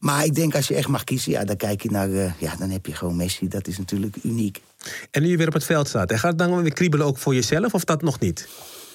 Maar 0.00 0.24
ik 0.24 0.34
denk 0.34 0.54
als 0.54 0.68
je 0.68 0.74
echt 0.74 0.88
mag 0.88 1.04
kiezen, 1.04 1.32
ja, 1.32 1.44
dan 1.44 1.56
kijk 1.56 1.82
je 1.82 1.90
naar... 1.90 2.12
eh, 2.12 2.32
ja, 2.38 2.56
dan 2.58 2.70
heb 2.70 2.86
je 2.86 2.94
gewoon 2.94 3.16
Messi. 3.16 3.48
Dat 3.48 3.66
is 3.66 3.78
natuurlijk 3.78 4.16
uniek. 4.22 4.60
En 5.10 5.22
nu 5.22 5.28
je 5.28 5.36
weer 5.36 5.46
op 5.46 5.52
het 5.52 5.64
veld 5.64 5.88
staat. 5.88 6.10
En 6.10 6.18
gaat 6.18 6.30
het 6.30 6.38
dan 6.38 6.62
weer 6.62 6.72
kriebelen 6.72 7.06
ook 7.06 7.18
voor 7.18 7.34
jezelf 7.34 7.74
of 7.74 7.84
dat 7.84 8.02
nog 8.02 8.20
niet? 8.20 8.48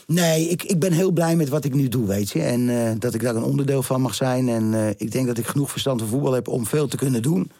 Nee, 0.08 0.50
ik, 0.50 0.64
ik 0.64 0.80
ben 0.80 0.92
heel 0.92 1.12
blij 1.12 1.36
met 1.36 1.50
wat 1.50 1.66
ik 1.66 1.74
nu 1.74 1.88
doe, 1.88 2.08
weet 2.08 2.30
je. 2.30 2.42
En 2.42 2.70
eh, 2.70 2.92
dat 3.00 3.14
ik 3.14 3.22
daar 3.22 3.36
een 3.36 3.44
onderdeel 3.44 3.84
van 3.84 4.02
mag 4.02 4.16
zijn. 4.16 4.50
En 4.50 4.96
ik 4.98 5.12
denk 5.12 5.28
dat 5.28 5.38
ik 5.38 5.48
genoeg 5.48 5.72
verstand 5.72 6.00
van 6.00 6.10
voetbal 6.10 6.34
heb 6.34 6.48
om 6.48 6.66
veel 6.66 6.88
te 6.88 6.98
kunnen 6.98 7.22
doen. 7.22 7.52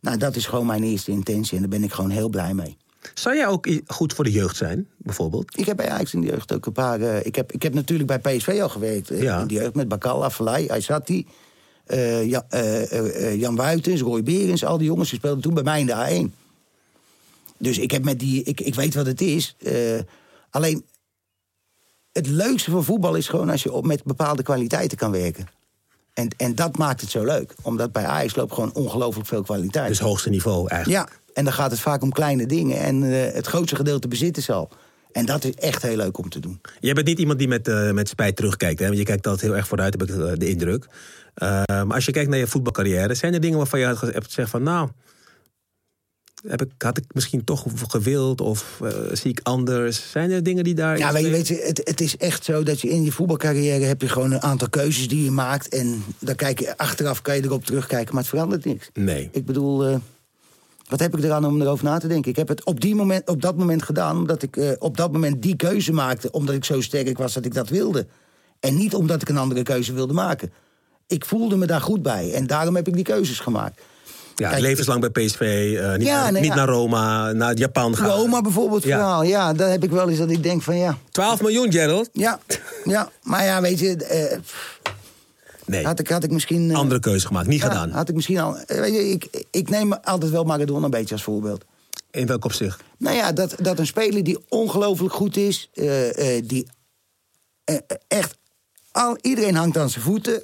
Nou, 0.00 0.16
dat 0.16 0.36
is 0.36 0.46
gewoon 0.46 0.66
mijn 0.66 0.82
eerste 0.82 1.10
intentie 1.10 1.54
en 1.54 1.60
daar 1.60 1.68
ben 1.70 1.82
ik 1.84 1.92
gewoon 1.92 2.10
heel 2.10 2.28
blij 2.28 2.54
mee. 2.54 2.76
Zou 3.14 3.36
jij 3.36 3.46
ook 3.46 3.66
goed 3.86 4.12
voor 4.12 4.24
de 4.24 4.30
jeugd 4.30 4.56
zijn, 4.56 4.88
bijvoorbeeld? 4.96 5.58
Ik 5.58 5.66
heb 5.66 5.76
bij 5.76 5.88
Ajax 5.90 6.14
in 6.14 6.20
de 6.20 6.26
jeugd 6.26 6.52
ook 6.54 6.66
een 6.66 6.72
paar... 6.72 7.00
eh, 7.00 7.26
ik, 7.26 7.34
heb, 7.34 7.52
ik 7.52 7.62
heb 7.62 7.74
natuurlijk 7.74 8.20
bij 8.22 8.36
PSV 8.36 8.58
al 8.62 8.68
gewerkt. 8.68 9.10
eh, 9.10 9.22
Ja. 9.22 9.40
In 9.40 9.46
de 9.46 9.54
jeugd 9.54 9.74
met 9.74 9.88
Bakal, 9.88 10.24
Afellay, 10.24 10.68
Aysati... 10.68 11.26
eh, 11.86 12.26
Ja- 12.28 12.46
Jan 13.36 13.56
Wuitens, 13.56 14.00
Roy 14.00 14.22
Berens, 14.22 14.64
al 14.64 14.78
die 14.78 14.86
jongens 14.86 15.10
die 15.10 15.18
speelden 15.18 15.42
toen 15.42 15.54
bij 15.54 15.62
mij 15.62 15.80
in 15.80 15.86
de 15.86 16.28
A1. 16.30 16.34
Dus 17.58 17.78
ik, 17.78 17.90
heb 17.90 18.04
met 18.04 18.18
die, 18.18 18.42
ik, 18.42 18.60
ik 18.60 18.74
weet 18.74 18.94
wat 18.94 19.06
het 19.06 19.20
is. 19.20 19.56
Alleen, 20.50 20.84
het 22.12 22.26
leukste 22.26 22.70
van 22.70 22.84
voetbal 22.84 23.14
is 23.14 23.28
gewoon 23.28 23.50
als 23.50 23.62
je 23.62 23.72
op, 23.72 23.86
met 23.86 24.04
bepaalde 24.04 24.42
kwaliteiten 24.42 24.98
kan 24.98 25.10
werken. 25.10 25.46
En, 26.14 26.28
en 26.36 26.54
dat 26.54 26.76
maakt 26.78 27.00
het 27.00 27.10
zo 27.10 27.24
leuk. 27.24 27.54
Omdat 27.62 27.92
bij 27.92 28.04
Ajax 28.04 28.36
loopt 28.36 28.52
gewoon 28.52 28.72
ongelooflijk 28.74 29.28
veel 29.28 29.42
kwaliteit. 29.42 29.88
Dus 29.88 29.98
hoogste 29.98 30.30
niveau 30.30 30.68
eigenlijk. 30.68 31.08
Ja, 31.08 31.16
en 31.34 31.44
dan 31.44 31.52
gaat 31.52 31.70
het 31.70 31.80
vaak 31.80 32.02
om 32.02 32.12
kleine 32.12 32.46
dingen. 32.46 32.78
En 32.78 33.02
eh, 33.02 33.34
het 33.34 33.46
grootste 33.46 33.76
gedeelte 33.76 34.08
bezitten 34.08 34.42
ze 34.42 34.52
al. 34.52 34.70
En 35.12 35.26
dat 35.26 35.44
is 35.44 35.54
echt 35.54 35.82
heel 35.82 35.96
leuk 35.96 36.18
om 36.18 36.28
te 36.28 36.40
doen. 36.40 36.60
Jij 36.80 36.92
bent 36.92 37.06
niet 37.06 37.18
iemand 37.18 37.38
die 37.38 37.48
met, 37.48 37.68
eh, 37.68 37.90
met 37.90 38.08
spijt 38.08 38.36
terugkijkt. 38.36 38.78
Hè? 38.78 38.86
Want 38.86 38.98
je 38.98 39.04
kijkt 39.04 39.26
altijd 39.26 39.46
heel 39.46 39.56
erg 39.56 39.68
vooruit, 39.68 40.00
heb 40.00 40.08
ik 40.08 40.16
eh, 40.16 40.32
de 40.34 40.48
indruk. 40.48 40.86
Maar 41.34 41.94
als 41.94 42.04
je 42.04 42.12
kijkt 42.12 42.30
naar 42.30 42.38
je 42.38 42.46
voetbalcarrière... 42.46 43.14
zijn 43.14 43.34
er 43.34 43.40
dingen 43.40 43.56
waarvan 43.56 43.80
je 43.80 43.86
hebt 43.86 44.24
gezegd 44.24 44.50
van... 44.50 44.62
nou, 44.62 44.88
heb 46.48 46.62
ik, 46.62 46.70
had 46.78 46.96
ik 46.96 47.04
misschien 47.12 47.44
toch 47.44 47.64
gewild 47.88 48.40
of 48.40 48.80
eh, 48.82 48.90
zie 49.12 49.30
ik 49.30 49.40
anders? 49.42 50.10
Zijn 50.10 50.30
er 50.30 50.42
dingen 50.42 50.64
die 50.64 50.74
daar... 50.74 50.98
Ja, 50.98 51.12
weet 51.12 51.24
je, 51.24 51.30
weet 51.30 51.48
het, 51.48 51.80
het 51.84 52.00
is 52.00 52.16
echt 52.16 52.44
zo 52.44 52.62
dat 52.62 52.80
je 52.80 52.88
in 52.88 53.02
je 53.04 53.12
voetbalcarrière... 53.12 53.84
heb 53.84 54.00
je 54.00 54.08
gewoon 54.08 54.32
een 54.32 54.42
aantal 54.42 54.68
keuzes 54.68 55.08
die 55.08 55.24
je 55.24 55.30
maakt. 55.30 55.68
En 55.68 56.04
dan 56.18 56.34
kijk 56.34 56.58
je, 56.60 56.76
achteraf 56.76 57.22
kan 57.22 57.36
je 57.36 57.44
erop 57.44 57.64
terugkijken, 57.64 58.14
maar 58.14 58.22
het 58.22 58.30
verandert 58.30 58.64
niks. 58.64 58.90
Nee. 58.92 59.28
Ik 59.32 59.46
bedoel, 59.46 59.86
eh, 59.86 59.96
wat 60.88 61.00
heb 61.00 61.16
ik 61.16 61.24
eraan 61.24 61.44
om 61.44 61.60
erover 61.60 61.84
na 61.84 61.98
te 61.98 62.08
denken? 62.08 62.30
Ik 62.30 62.36
heb 62.36 62.48
het 62.48 62.64
op, 62.64 62.80
die 62.80 62.94
moment, 62.94 63.28
op 63.28 63.42
dat 63.42 63.56
moment 63.56 63.82
gedaan 63.82 64.16
omdat 64.16 64.42
ik 64.42 64.56
eh, 64.56 64.70
op 64.78 64.96
dat 64.96 65.12
moment 65.12 65.42
die 65.42 65.56
keuze 65.56 65.92
maakte... 65.92 66.30
omdat 66.30 66.54
ik 66.54 66.64
zo 66.64 66.80
sterk 66.80 67.18
was 67.18 67.32
dat 67.32 67.44
ik 67.44 67.54
dat 67.54 67.68
wilde. 67.68 68.06
En 68.60 68.76
niet 68.76 68.94
omdat 68.94 69.22
ik 69.22 69.28
een 69.28 69.38
andere 69.38 69.62
keuze 69.62 69.92
wilde 69.92 70.12
maken. 70.12 70.52
Ik 71.06 71.24
voelde 71.24 71.56
me 71.56 71.66
daar 71.66 71.80
goed 71.80 72.02
bij 72.02 72.32
en 72.32 72.46
daarom 72.46 72.76
heb 72.76 72.88
ik 72.88 72.94
die 72.94 73.04
keuzes 73.04 73.40
gemaakt. 73.40 73.80
Ja, 74.40 74.48
Kijk, 74.50 74.60
levenslang 74.60 75.00
bij 75.00 75.10
PSV, 75.24 75.40
eh, 75.40 75.96
niet, 75.96 76.06
Ja, 76.06 76.22
naar, 76.22 76.32
nee, 76.32 76.40
niet 76.42 76.50
ja. 76.50 76.56
naar 76.56 76.68
Roma, 76.68 77.32
naar 77.32 77.54
Japan 77.56 77.96
gaan. 77.96 78.10
Roma 78.10 78.40
bijvoorbeeld, 78.40 78.82
Ja. 78.82 78.96
verhaal. 78.96 79.22
Ja, 79.22 79.52
daar 79.52 79.70
heb 79.70 79.82
ik 79.84 79.90
wel 79.90 80.08
eens 80.08 80.18
dat 80.18 80.30
ik 80.30 80.42
denk 80.42 80.62
van 80.62 80.76
ja... 80.76 80.98
12 81.10 81.40
miljoen, 81.40 81.72
Gerald? 81.72 82.08
Ja, 82.12 82.40
ja. 82.84 83.10
maar 83.22 83.44
ja, 83.44 83.60
weet 83.60 83.78
je... 83.78 83.96
eh, 83.96 84.38
Nee, 85.66 85.84
had, 85.84 85.98
ik, 86.00 86.08
had 86.08 86.24
ik 86.24 86.30
misschien... 86.30 86.70
eh, 86.70 86.76
andere 86.76 87.00
keuze 87.00 87.26
gemaakt, 87.26 87.46
niet 87.48 87.62
gedaan. 87.62 87.90
Had 87.90 88.08
ik 88.08 88.14
misschien 88.14 88.38
al... 88.38 88.56
Weet 88.66 88.94
je, 88.94 89.10
ik, 89.10 89.44
ik 89.50 89.68
neem 89.68 89.92
altijd 89.92 90.32
wel 90.32 90.44
Maradona 90.44 90.84
een 90.84 90.90
beetje 90.90 91.14
als 91.14 91.22
voorbeeld. 91.22 91.64
In 92.10 92.26
welk 92.26 92.44
opzicht? 92.44 92.80
Nou 92.98 93.16
ja, 93.16 93.32
dat, 93.32 93.54
dat 93.58 93.78
een 93.78 93.86
speler 93.86 94.24
die 94.24 94.38
ongelooflijk 94.48 95.14
goed 95.14 95.36
is... 95.36 95.70
die 96.44 96.66
echt... 98.08 98.36
Al, 98.92 99.16
iedereen 99.20 99.54
hangt 99.54 99.76
aan 99.78 99.90
zijn 99.90 100.04
voeten... 100.04 100.42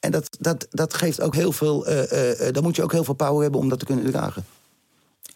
En 0.00 0.10
dat, 0.10 0.36
dat, 0.38 0.66
dat 0.70 0.94
geeft 0.94 1.20
ook 1.20 1.34
heel 1.34 1.52
veel... 1.52 1.86
eh, 1.86 2.12
eh, 2.12 2.46
eh, 2.46 2.54
dan 2.54 2.62
moet 2.62 2.76
je 2.76 2.82
ook 2.82 2.92
heel 2.92 3.04
veel 3.04 3.14
power 3.14 3.42
hebben 3.42 3.60
om 3.60 3.68
dat 3.68 3.78
te 3.78 3.84
kunnen 3.84 4.10
dragen. 4.10 4.44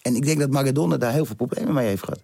En 0.03 0.17
ik 0.17 0.25
denk 0.25 0.39
dat 0.39 0.51
Maradona 0.51 0.97
daar 0.97 1.13
heel 1.13 1.25
veel 1.25 1.37
problemen 1.37 1.75
mee 1.75 1.87
heeft 1.87 2.05
gehad. 2.05 2.21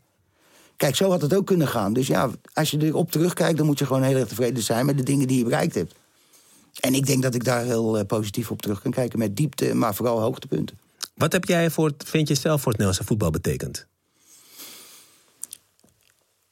Kijk, 0.76 0.96
zo 0.96 1.10
had 1.10 1.22
het 1.22 1.34
ook 1.34 1.46
kunnen 1.46 1.68
gaan. 1.68 1.92
Dus 1.92 2.06
ja, 2.06 2.30
als 2.52 2.70
je 2.70 2.84
erop 2.84 3.10
terugkijkt... 3.10 3.56
dan 3.56 3.66
moet 3.66 3.78
je 3.78 3.86
gewoon 3.86 4.02
heel 4.02 4.16
erg 4.16 4.28
tevreden 4.28 4.62
zijn 4.62 4.86
met 4.86 4.96
de 4.96 5.02
dingen 5.02 5.26
die 5.26 5.38
je 5.38 5.44
bereikt 5.44 5.74
hebt. 5.74 5.94
En 6.80 6.94
ik 6.94 7.06
denk 7.06 7.22
dat 7.22 7.34
ik 7.34 7.44
daar 7.44 7.64
heel 7.64 8.04
positief 8.04 8.50
op 8.50 8.62
terug 8.62 8.82
kan 8.82 8.90
kijken. 8.90 9.18
Met 9.18 9.36
diepte, 9.36 9.74
maar 9.74 9.94
vooral 9.94 10.20
hoogtepunten. 10.20 10.78
Wat 11.14 11.32
heb 11.32 11.44
jij 11.44 11.70
voor, 11.70 11.92
vind 12.04 12.28
je 12.28 12.34
zelf 12.34 12.60
voor 12.60 12.72
het 12.72 12.80
Nederlandse 12.80 13.04
voetbal 13.04 13.30
betekend? 13.30 13.86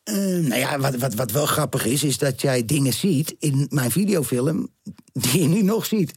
Eh, 0.09 0.17
nou 0.17 0.55
ja, 0.55 0.79
wat, 0.79 0.97
wat, 0.97 1.15
wat 1.15 1.31
wel 1.31 1.47
grappig 1.47 1.85
is, 1.85 2.05
is 2.05 2.19
dat 2.19 2.41
jij 2.41 2.65
dingen 2.65 2.93
ziet 2.93 3.37
in 3.39 3.67
mijn 3.71 3.91
videofilm 3.91 4.69
die 5.13 5.41
je 5.41 5.49
nu 5.49 5.63
nog 5.63 5.87
ziet. 5.87 6.13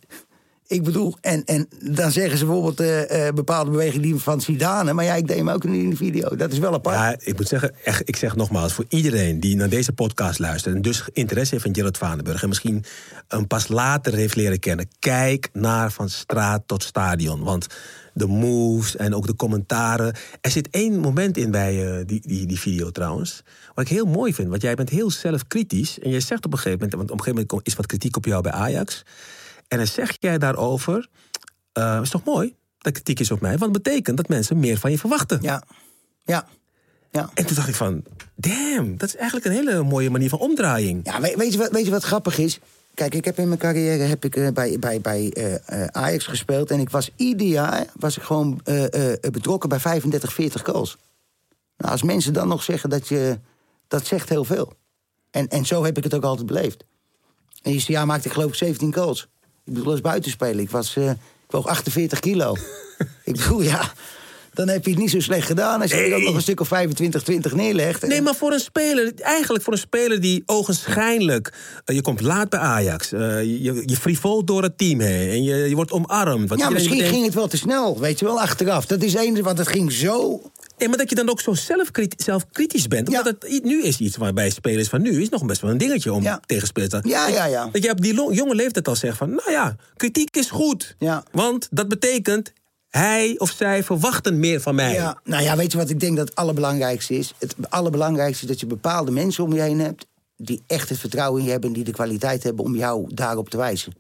Ik 0.72 0.84
bedoel, 0.84 1.16
en, 1.22 1.46
en 1.46 1.68
dan 1.80 2.12
zeggen 2.12 2.38
ze 2.38 2.46
bijvoorbeeld 2.46 2.80
eh, 2.80 3.28
eh, 3.28 3.34
bepaalde 3.34 3.72
bewegingen 3.72 4.20
van 4.20 4.42
Zidane, 4.42 4.94
maar 4.94 5.06
ja, 5.06 5.14
ik 5.14 5.28
deed 5.28 5.38
hem 5.38 5.50
ook 5.50 5.64
in 5.64 5.90
de 5.90 5.96
video. 5.96 6.36
Dat 6.36 6.52
is 6.52 6.60
wel 6.60 6.74
apart. 6.74 6.96
Ja, 6.96 7.16
ik 7.20 7.38
moet 7.38 7.48
zeggen, 7.48 7.76
echt, 7.84 8.02
ik 8.10 8.16
zeg 8.16 8.36
nogmaals, 8.36 8.74
voor 8.74 8.86
iedereen 8.88 9.40
die 9.40 9.56
naar 9.56 9.70
deze 9.70 9.94
podcast 9.94 10.40
luistert... 10.40 10.76
en 10.76 10.82
dus 10.82 11.10
interesse 11.14 11.54
heeft 11.54 11.66
in 11.66 11.76
Gerard 11.76 11.98
Vanenburg... 11.98 12.42
en 12.42 12.48
misschien 12.48 12.84
een 13.28 13.48
pas 13.48 13.68
later 13.68 14.14
heeft 14.14 14.36
leren 14.36 14.60
kennen... 14.60 14.88
kijk 15.00 15.50
naar 15.54 15.92
van 15.92 16.10
straat 16.10 16.64
tot 16.66 16.84
stadion. 16.84 17.44
Want 17.44 17.68
de 18.14 18.28
moves 18.28 18.96
en 18.96 19.16
ook 19.16 19.28
de 19.28 19.36
commentaren... 19.36 20.16
Er 20.42 20.52
zit 20.52 20.70
één 20.70 21.00
moment 21.00 21.38
in 21.38 21.52
bij 21.52 21.88
eh, 21.88 22.06
die, 22.06 22.22
die, 22.26 22.46
die 22.46 22.60
video 22.60 22.92
trouwens... 22.92 23.44
wat 23.76 23.86
ik 23.86 23.92
heel 23.92 24.06
mooi 24.06 24.34
vind, 24.34 24.50
want 24.50 24.62
jij 24.62 24.76
bent 24.76 24.90
heel 24.90 25.12
zelfkritisch... 25.12 26.00
en 26.00 26.10
jij 26.10 26.20
zegt 26.20 26.46
op 26.46 26.52
een 26.52 26.60
gegeven 26.60 26.80
moment... 26.80 26.98
want 26.98 27.12
op 27.12 27.18
een 27.18 27.24
gegeven 27.24 27.48
moment 27.50 27.68
is 27.68 27.76
wat 27.76 27.86
kritiek 27.86 28.18
op 28.18 28.26
jou 28.26 28.42
bij 28.42 28.52
Ajax... 28.52 29.04
En 29.72 29.78
dan 29.78 29.88
zeg 29.88 30.18
jij 30.20 30.38
daarover, 30.38 31.08
eh 31.72 32.00
is 32.02 32.10
toch 32.10 32.24
mooi 32.24 32.56
dat 32.78 32.94
kritiek 32.94 33.20
is 33.20 33.32
op 33.32 33.42
mij? 33.42 33.58
Want 33.58 33.76
het 33.76 33.84
betekent 33.84 34.18
dat 34.18 34.28
mensen 34.28 34.60
meer 34.60 34.78
van 34.78 34.92
je 34.92 34.98
verwachten. 34.98 35.40
Ja, 35.42 35.64
ja, 36.24 36.48
ja. 37.12 37.30
En 37.34 37.46
toen 37.46 37.56
dacht 37.56 37.68
ik 37.68 37.76
van, 37.76 38.04
damn, 38.36 38.98
dat 38.98 39.10
is 39.10 39.16
eigenlijk 39.16 39.46
een 39.46 39.52
hele 39.52 39.84
mooie 39.84 40.10
manier 40.10 40.30
van 40.30 40.40
omdraaiing. 40.40 41.02
Ja, 41.04 41.22
weet, 41.22 41.36
weet 41.36 41.52
je 41.52 41.58
wat, 41.58 41.72
weet 41.72 41.86
je 41.86 41.92
wat 41.92 42.04
grappig 42.04 42.38
is? 42.38 42.60
Kijk, 42.94 43.16
ik 43.16 43.26
heb 43.26 43.38
in 43.38 43.48
mijn 43.48 43.60
carrière 43.60 44.04
heb 44.04 44.26
ik, 44.26 44.36
eh, 44.36 44.48
bij, 44.52 44.80
bij, 44.80 45.02
bij 45.02 45.32
eh, 45.32 45.86
Ajax 45.86 46.26
gespeeld. 46.26 46.72
En 46.72 46.80
ik 46.80 46.90
was 46.90 47.12
ieder 47.16 47.48
jaar 47.48 47.86
was 48.00 48.18
ik 48.18 48.24
gewoon 48.24 48.62
betrokken 49.32 49.70
bij 49.70 49.80
35, 49.80 50.34
40 50.34 50.62
goals. 50.66 50.98
Nou, 51.78 51.92
als 51.92 52.04
mensen 52.04 52.34
dan 52.34 52.48
nog 52.48 52.64
zeggen 52.64 52.90
dat 52.90 53.08
je... 53.08 53.40
Dat 53.88 54.06
zegt 54.06 54.30
heel 54.30 54.44
veel. 54.44 54.74
En, 55.32 55.48
en 55.48 55.66
zo 55.66 55.84
heb 55.84 55.98
ik 55.98 56.04
het 56.04 56.14
ook 56.14 56.24
altijd 56.24 56.48
beleefd. 56.48 56.84
En 57.62 57.72
eerste 57.72 57.92
jaar 57.92 58.06
maakte 58.06 58.28
ik 58.28 58.34
geloof 58.34 58.50
ik 58.50 58.56
17 58.56 58.94
goals. 58.94 59.30
Ik 59.72 59.78
bedoel, 59.78 59.92
als 59.92 60.02
buitenspeler. 60.02 60.60
Ik, 60.60 60.70
was, 60.70 60.96
eh, 60.96 61.10
ik 61.10 61.18
woog 61.52 61.68
48 61.68 62.20
kilo. 62.20 62.56
ik 63.24 63.36
bedoel, 63.36 63.62
ja... 63.62 63.94
Dan 64.54 64.68
heb 64.68 64.86
je 64.86 64.92
het 64.92 65.00
niet 65.00 65.10
zo 65.10 65.20
slecht 65.20 65.46
gedaan 65.46 65.82
als 65.82 65.92
je 65.92 66.16
ook 66.16 66.22
nog 66.22 66.36
een 66.36 66.42
stuk 66.42 66.60
of 66.60 66.68
25, 66.68 67.24
20 67.24 67.54
neerlegt. 67.54 68.08
Nee, 68.08 68.22
maar 68.22 68.36
voor 68.36 68.52
een 68.52 68.60
speler, 68.60 69.12
eigenlijk 69.16 69.64
voor 69.64 69.74
een 69.74 69.80
speler 69.80 70.22
die 70.22 70.44
ogenschijnlijk... 70.46 71.54
eh, 71.86 71.96
je 71.96 72.02
komt 72.02 72.22
laat 72.22 72.50
bij 72.50 72.60
Ajax, 72.60 73.12
eh, 73.12 73.20
je, 73.44 73.84
je 73.86 73.96
frivol 73.96 74.46
door 74.46 74.64
het 74.64 74.78
team 74.78 75.00
heen... 75.00 75.30
en 75.30 75.44
je, 75.44 75.56
je 75.56 75.76
wordt 75.76 75.92
omarmd. 75.92 76.60
Ja, 76.60 76.70
misschien 76.70 76.98
meteen- 76.98 77.12
ging 77.12 77.26
het 77.26 77.34
wel 77.34 77.48
te 77.48 77.58
snel, 77.58 78.00
weet 78.00 78.20
je 78.20 78.26
wel, 78.26 78.40
achteraf. 78.42 78.86
Dat 78.86 79.04
is 79.04 79.16
één, 79.16 79.44
want 79.44 79.58
het 79.58 79.68
ging 79.68 79.92
zo... 79.92 80.42
Nee, 80.82 80.90
maar 80.90 81.00
dat 81.00 81.10
je 81.10 81.16
dan 81.16 81.30
ook 81.30 81.42
zo 81.42 81.54
zelfkriti- 81.54 82.24
zelfkritisch 82.24 82.88
bent. 82.88 83.08
Omdat 83.08 83.26
het, 83.26 83.64
nu 83.64 83.84
is 83.84 84.00
iets 84.00 84.18
waarbij 84.18 84.50
spelers 84.50 84.88
van 84.88 85.02
nu 85.02 85.22
is 85.22 85.30
nog 85.30 85.46
best 85.46 85.62
wel 85.62 85.72
een 85.72 85.78
dingetje 85.78 86.14
om 86.14 86.40
tegen 86.46 86.68
spelers 86.68 86.92
te... 86.92 87.00
Ja, 87.04 87.28
ja, 87.28 87.46
ja. 87.46 87.70
Dat 87.72 87.84
je 87.84 87.90
op 87.90 88.02
die 88.02 88.34
jonge 88.34 88.56
leeftijd 88.56 88.88
al 88.88 88.96
zegt 88.96 89.18
van... 89.18 89.30
nou 89.30 89.52
ja, 89.52 89.76
kritiek 89.96 90.38
is 90.38 90.50
goed. 90.50 90.96
Ja. 91.00 91.24
Want 91.32 91.68
dat 91.72 91.88
betekent... 91.88 92.54
hij 92.90 93.36
of 93.38 93.52
zij 93.52 93.84
verwachten 93.84 94.40
meer 94.40 94.62
van 94.62 94.76
mij. 94.76 94.94
Ja, 94.94 95.22
nou 95.24 95.44
ja, 95.44 95.56
weet 95.56 95.72
je 95.72 95.78
wat 95.78 95.90
ik 95.90 96.00
denk 96.00 96.18
dat 96.18 96.28
het 96.28 96.38
allerbelangrijkste 96.38 97.18
is? 97.18 97.34
Het 97.40 97.56
allerbelangrijkste 97.70 98.44
is 98.44 98.50
dat 98.50 98.60
je 98.60 98.66
bepaalde 98.66 99.12
mensen 99.12 99.44
om 99.44 99.54
je 99.54 99.62
heen 99.62 99.80
hebt... 99.80 100.06
die 100.38 100.62
echt 100.68 100.90
het 100.90 101.00
vertrouwen 101.00 101.40
in 101.40 101.46
je 101.46 101.52
hebben... 101.52 101.70
en 101.70 101.76
die 101.76 101.86
de 101.86 101.92
kwaliteit 101.92 102.44
hebben 102.44 102.66
om 102.66 102.76
jou 102.76 103.14
daarop 103.14 103.50
te 103.50 103.58
wijzen. 103.58 103.94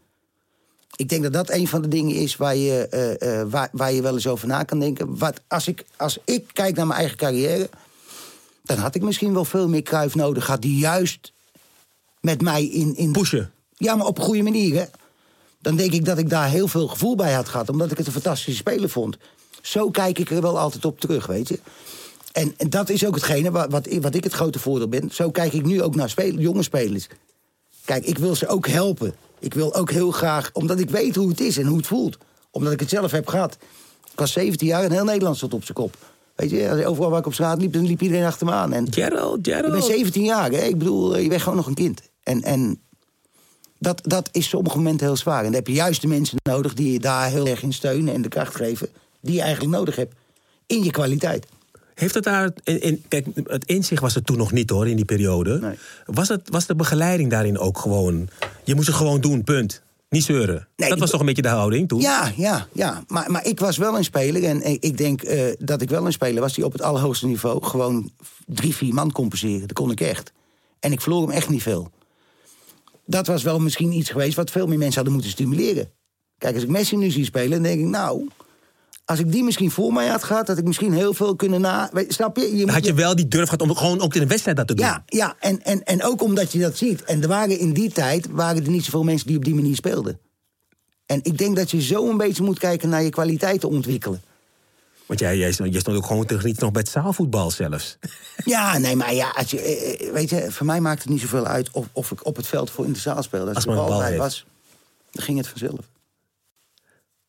Ik 0.95 1.09
denk 1.09 1.23
dat 1.23 1.33
dat 1.33 1.49
een 1.49 1.67
van 1.67 1.81
de 1.81 1.87
dingen 1.87 2.15
is 2.15 2.35
waar 2.35 2.55
je, 2.55 2.87
eh, 2.87 3.39
eh, 3.41 3.47
waar, 3.49 3.69
waar 3.71 3.93
je 3.93 4.01
wel 4.01 4.13
eens 4.13 4.27
over 4.27 4.47
na 4.47 4.63
kan 4.63 4.79
denken. 4.79 5.17
Wat, 5.17 5.41
als, 5.47 5.67
ik, 5.67 5.85
als 5.97 6.17
ik 6.25 6.45
kijk 6.53 6.75
naar 6.75 6.87
mijn 6.87 6.99
eigen 6.99 7.17
carrière... 7.17 7.69
dan 8.63 8.77
had 8.77 8.95
ik 8.95 9.01
misschien 9.01 9.33
wel 9.33 9.45
veel 9.45 9.67
meer 9.69 9.81
kruif 9.81 10.15
nodig 10.15 10.45
gehad... 10.45 10.61
die 10.61 10.77
juist 10.77 11.31
met 12.21 12.41
mij 12.41 12.65
in... 12.65 12.95
in 12.95 13.11
Pushen. 13.11 13.51
Ja, 13.77 13.95
maar 13.95 14.05
op 14.07 14.17
een 14.17 14.23
goede 14.23 14.41
manier, 14.43 14.75
hè? 14.79 14.85
Dan 15.61 15.75
denk 15.75 15.91
ik 15.91 16.05
dat 16.05 16.17
ik 16.17 16.29
daar 16.29 16.49
heel 16.49 16.67
veel 16.67 16.87
gevoel 16.87 17.15
bij 17.15 17.33
had 17.33 17.49
gehad... 17.49 17.69
omdat 17.69 17.91
ik 17.91 17.97
het 17.97 18.07
een 18.07 18.13
fantastische 18.13 18.59
speler 18.59 18.89
vond. 18.89 19.17
Zo 19.61 19.89
kijk 19.89 20.19
ik 20.19 20.31
er 20.31 20.41
wel 20.41 20.59
altijd 20.59 20.85
op 20.85 20.99
terug, 20.99 21.25
weet 21.25 21.47
je. 21.47 21.59
En, 22.31 22.53
en 22.57 22.69
dat 22.69 22.89
is 22.89 23.05
ook 23.05 23.15
hetgene 23.15 23.51
wat, 23.51 23.71
wat, 23.71 23.87
ik- 23.89 24.01
wat 24.01 24.15
ik 24.15 24.23
het 24.23 24.33
grote 24.33 24.59
voordeel 24.59 24.87
ben. 24.87 25.09
Zo 25.11 25.31
kijk 25.31 25.53
ik 25.53 25.65
nu 25.65 25.81
ook 25.81 25.95
naar 25.95 26.09
spel- 26.09 26.25
jonge 26.37 26.63
spelers. 26.63 27.07
Kijk, 27.85 28.05
ik 28.05 28.17
wil 28.17 28.35
ze 28.35 28.47
ook 28.47 28.67
helpen. 28.67 29.13
Ik 29.41 29.53
wil 29.53 29.75
ook 29.75 29.91
heel 29.91 30.11
graag, 30.11 30.49
omdat 30.53 30.79
ik 30.79 30.89
weet 30.89 31.15
hoe 31.15 31.29
het 31.29 31.39
is 31.39 31.57
en 31.57 31.65
hoe 31.65 31.77
het 31.77 31.87
voelt. 31.87 32.17
Omdat 32.51 32.73
ik 32.73 32.79
het 32.79 32.89
zelf 32.89 33.11
heb 33.11 33.27
gehad. 33.27 33.57
Ik 34.11 34.19
was 34.19 34.31
17 34.31 34.67
jaar 34.67 34.83
en 34.83 34.91
heel 34.91 35.03
Nederland 35.03 35.37
stond 35.37 35.53
op 35.53 35.63
zijn 35.63 35.77
kop. 35.77 35.95
Weet 36.35 36.49
je, 36.49 36.85
overal 36.85 37.09
waar 37.09 37.19
ik 37.19 37.25
op 37.25 37.33
straat 37.33 37.61
liep, 37.61 37.73
dan 37.73 37.85
liep 37.85 38.01
iedereen 38.01 38.25
achter 38.25 38.45
me 38.45 38.51
aan. 38.51 38.73
En 38.73 38.93
Gerald, 38.93 39.37
ik 39.37 39.43
ben 39.43 39.63
Gerald. 39.63 39.83
17 39.83 40.23
jaar, 40.23 40.51
hè? 40.51 40.61
ik 40.61 40.77
bedoel, 40.77 41.15
eh, 41.15 41.23
je 41.23 41.29
bent 41.29 41.41
gewoon 41.41 41.57
nog 41.57 41.67
een 41.67 41.73
kind. 41.73 42.01
En, 42.23 42.41
en 42.41 42.81
dat, 43.79 44.01
dat 44.03 44.29
is 44.31 44.49
sommige 44.49 44.77
momenten 44.77 45.05
heel 45.05 45.15
zwaar. 45.15 45.37
En 45.37 45.43
dan 45.43 45.53
heb 45.53 45.67
je 45.67 45.73
juist 45.73 46.01
de 46.01 46.07
mensen 46.07 46.37
nodig 46.43 46.73
die 46.73 46.91
je 46.91 46.99
daar 46.99 47.29
heel 47.29 47.47
erg 47.47 47.63
in 47.63 47.73
steunen 47.73 48.13
en 48.13 48.21
de 48.21 48.29
kracht 48.29 48.55
geven... 48.55 48.89
die 49.21 49.35
je 49.35 49.41
eigenlijk 49.41 49.75
nodig 49.75 49.95
hebt 49.95 50.15
in 50.65 50.83
je 50.83 50.91
kwaliteit. 50.91 51.47
Heeft 52.01 52.13
het 52.13 52.23
daar... 52.23 52.51
In, 52.63 52.81
in- 52.81 53.03
kijk, 53.07 53.25
het 53.43 53.65
inzicht 53.65 54.01
was 54.01 54.15
er 54.15 54.23
toen 54.23 54.37
nog 54.37 54.51
niet 54.51 54.69
hoor, 54.69 54.87
in 54.87 54.95
die 54.95 55.05
periode. 55.05 55.59
Nee. 55.59 55.77
Was, 56.05 56.27
het, 56.27 56.49
was 56.49 56.65
de 56.65 56.75
begeleiding 56.75 57.29
daarin 57.29 57.57
ook 57.57 57.77
gewoon... 57.77 58.29
je 58.63 58.75
moest 58.75 58.87
het 58.87 58.95
gewoon 58.95 59.21
doen, 59.21 59.43
punt. 59.43 59.81
Niet 60.09 60.23
zeuren. 60.23 60.67
Nee, 60.75 60.89
dat 60.89 60.99
was 60.99 61.09
toch 61.09 61.19
een 61.19 61.25
beetje 61.25 61.41
de 61.41 61.47
houding 61.47 61.87
toen? 61.87 61.99
Ja, 61.99 62.31
ja, 62.35 62.67
ja. 62.73 63.03
Maar, 63.07 63.31
maar 63.31 63.45
ik 63.45 63.59
was 63.59 63.77
wel 63.77 63.97
een 63.97 64.03
speler. 64.03 64.43
En 64.43 64.63
ik 64.63 64.83
ik 64.83 64.97
denk 64.97 65.21
eh, 65.21 65.53
dat 65.59 65.81
ik 65.81 65.89
wel 65.89 66.05
een 66.05 66.11
speler 66.11 66.41
was 66.41 66.53
die 66.53 66.65
op 66.65 66.71
het 66.71 66.81
allerhoogste 66.81 67.27
niveau... 67.27 67.63
gewoon 67.63 68.11
drie, 68.45 68.75
vier 68.75 68.93
man 68.93 69.11
compenseren. 69.11 69.67
Dat 69.67 69.73
kon 69.73 69.91
ik 69.91 70.01
echt. 70.01 70.31
En 70.79 70.91
ik 70.91 71.01
verloor 71.01 71.21
hem 71.21 71.31
echt 71.31 71.49
niet 71.49 71.61
veel. 71.63 71.91
Dat 73.05 73.27
was 73.27 73.43
wel 73.43 73.59
misschien 73.59 73.91
iets 73.91 74.09
geweest 74.09 74.35
wat 74.35 74.51
veel 74.51 74.67
meer 74.67 74.77
mensen 74.77 74.95
hadden 74.95 75.13
moeten 75.13 75.31
stimuleren. 75.31 75.91
Kijk, 76.37 76.53
als 76.53 76.63
ik 76.63 76.69
Messi 76.69 76.97
nu 76.97 77.09
zie 77.09 77.25
spelen, 77.25 77.49
dan 77.49 77.63
denk 77.63 77.79
ik... 77.79 77.85
nou, 77.85 78.27
als 79.05 79.19
ik 79.19 79.31
die 79.31 79.43
misschien 79.43 79.71
voor 79.71 79.93
mij 79.93 80.07
had 80.07 80.23
gehad... 80.23 80.47
had 80.47 80.57
ik 80.57 80.63
misschien 80.65 80.93
heel 80.93 81.13
veel 81.13 81.35
kunnen 81.35 81.61
na... 81.61 81.89
Weet, 81.93 82.13
snap 82.13 82.35
je? 82.37 82.43
je 82.43 82.49
Dan 82.49 82.59
moet- 82.59 82.69
had 82.69 82.85
je 82.85 82.93
wel 82.93 83.15
die 83.15 83.27
durf 83.27 83.43
gehad 83.49 83.61
om 83.61 83.75
gewoon 83.75 84.01
ook 84.01 84.13
in 84.13 84.21
de 84.21 84.27
wedstrijd 84.27 84.57
dat 84.57 84.67
te 84.67 84.73
doen. 84.73 84.85
Ja, 84.85 85.03
ja 85.05 85.35
en, 85.39 85.63
en, 85.63 85.83
en 85.83 86.03
ook 86.03 86.21
omdat 86.21 86.51
je 86.51 86.59
dat 86.59 86.77
ziet. 86.77 87.03
En 87.03 87.21
er 87.21 87.27
waren 87.27 87.59
in 87.59 87.73
die 87.73 87.91
tijd 87.91 88.27
waren 88.29 88.63
er 88.63 88.69
niet 88.69 88.83
zoveel 88.83 89.03
mensen 89.03 89.27
die 89.27 89.37
op 89.37 89.45
die 89.45 89.55
manier 89.55 89.75
speelden. 89.75 90.19
En 91.05 91.19
ik 91.23 91.37
denk 91.37 91.55
dat 91.55 91.71
je 91.71 91.81
zo 91.81 92.09
een 92.09 92.17
beetje 92.17 92.43
moet 92.43 92.59
kijken 92.59 92.89
naar 92.89 93.03
je 93.03 93.09
kwaliteiten 93.09 93.69
ontwikkelen. 93.69 94.21
Want 95.05 95.19
jij, 95.19 95.37
jij, 95.37 95.51
stond- 95.51 95.71
jij 95.71 95.79
stond 95.79 95.97
ook 95.97 96.05
gewoon 96.05 96.25
te 96.25 96.39
genieten 96.39 96.63
nog 96.63 96.71
bij 96.71 96.81
het 96.81 96.91
zaalvoetbal 96.91 97.51
zelfs. 97.51 97.97
Ja, 98.45 98.77
nee, 98.77 98.95
maar 98.95 99.13
ja, 99.13 99.29
als 99.29 99.51
je, 99.51 99.61
eh, 99.61 100.07
eh, 100.07 100.13
weet 100.13 100.29
je, 100.29 100.51
voor 100.51 100.65
mij 100.65 100.79
maakt 100.81 101.01
het 101.01 101.09
niet 101.11 101.21
zoveel 101.21 101.45
uit 101.45 101.69
of, 101.71 101.87
of 101.91 102.11
ik 102.11 102.25
op 102.25 102.35
het 102.35 102.47
veld 102.47 102.69
voor 102.71 102.85
in 102.85 102.93
de 102.93 102.99
zaal 102.99 103.23
speelde. 103.23 103.45
Als, 103.47 103.55
Als 103.55 103.65
een 103.65 103.73
bal 103.75 103.87
bal 103.87 103.99
bij 103.99 104.17
was, 104.17 104.45
dan 105.11 105.23
ging 105.23 105.37
het 105.37 105.47
vanzelf. 105.47 105.79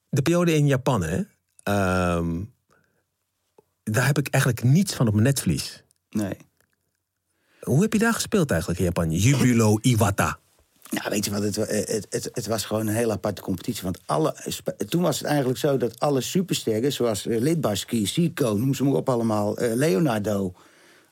De 0.09 0.23
periode 0.23 0.55
in 0.55 0.67
Japan, 0.67 1.03
hè? 1.03 1.21
Ehm, 1.63 2.41
daar 3.85 4.07
heb 4.07 4.19
ik 4.19 4.29
eigenlijk 4.29 4.65
niets 4.65 4.95
van 4.95 5.07
op 5.07 5.13
mijn 5.13 5.25
netvlies. 5.27 5.83
Nee. 6.11 6.37
Hoe 7.61 7.83
heb 7.83 7.93
je 7.93 7.99
daar 7.99 8.15
gespeeld 8.15 8.51
eigenlijk 8.51 8.81
in 8.81 8.87
Japan? 8.87 9.11
Jubilo 9.11 9.79
Iwata. 9.81 10.39
Nou, 10.91 11.11
weet 11.11 11.25
je 11.25 11.31
wat, 11.31 11.43
het, 11.43 11.57
eh, 11.57 11.95
het, 11.95 12.07
het, 12.11 12.29
het 12.33 12.47
was 12.47 12.65
gewoon 12.65 12.87
een 12.87 12.95
hele 12.95 13.13
aparte 13.13 13.43
competitie. 13.43 13.83
Want 13.83 13.99
alle, 14.07 14.35
toen 14.89 15.03
was 15.03 15.19
het 15.19 15.27
eigenlijk 15.27 15.59
zo 15.59 15.77
dat 15.77 16.01
alle 16.01 16.21
supersterren... 16.21 16.93
zoals 16.93 17.27
uh, 17.27 17.41
Lidbarski, 17.41 18.07
Zico, 18.07 18.53
noem 18.55 18.75
ze 18.75 18.85
maar 18.85 18.95
op 18.95 19.09
allemaal... 19.09 19.57
eh, 19.57 19.75
Leonardo, 19.75 20.55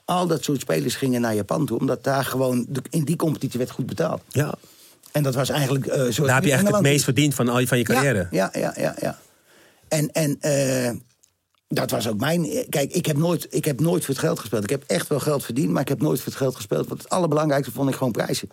al 0.04 0.26
dat 0.26 0.44
soort 0.44 0.60
spelers 0.60 0.94
gingen 0.94 1.20
naar 1.20 1.34
Japan 1.34 1.66
toe... 1.66 1.78
omdat 1.78 2.04
daar 2.04 2.24
gewoon 2.24 2.66
de- 2.68 2.82
in 2.90 3.04
die 3.04 3.16
competitie 3.16 3.58
werd 3.58 3.70
goed 3.70 3.86
betaald. 3.86 4.22
Ja. 4.28 4.54
En 5.12 5.22
dat 5.22 5.34
was 5.34 5.48
eigenlijk... 5.48 5.86
eh 5.86 5.96
zoals 5.96 6.16
Daar 6.16 6.34
heb 6.34 6.44
je 6.44 6.50
eigenlijk 6.50 6.82
het 6.82 6.92
meest 6.92 7.04
verdiend 7.04 7.34
van, 7.34 7.48
al 7.48 7.58
je, 7.58 7.66
van 7.66 7.78
je 7.78 7.84
carrière. 7.84 8.28
Ja, 8.30 8.50
ja, 8.52 8.60
ja, 8.60 8.72
ja. 8.76 8.94
ja. 9.00 9.18
En, 9.90 10.12
en 10.12 10.40
eh, 10.40 10.90
dat 11.68 11.90
was 11.90 12.08
ook 12.08 12.20
mijn... 12.20 12.66
Kijk, 12.68 12.92
ik 12.92 13.06
heb, 13.06 13.16
nooit, 13.16 13.46
ik 13.50 13.64
heb 13.64 13.80
nooit 13.80 14.04
voor 14.04 14.14
het 14.14 14.22
geld 14.22 14.38
gespeeld. 14.38 14.64
Ik 14.64 14.70
heb 14.70 14.84
echt 14.86 15.08
wel 15.08 15.20
geld 15.20 15.44
verdiend, 15.44 15.70
maar 15.70 15.82
ik 15.82 15.88
heb 15.88 16.00
nooit 16.00 16.18
voor 16.18 16.32
het 16.32 16.40
geld 16.40 16.56
gespeeld. 16.56 16.88
Want 16.88 17.02
het 17.02 17.10
allerbelangrijkste 17.10 17.72
vond 17.72 17.88
ik 17.88 17.94
gewoon 17.94 18.12
prijzen. 18.12 18.48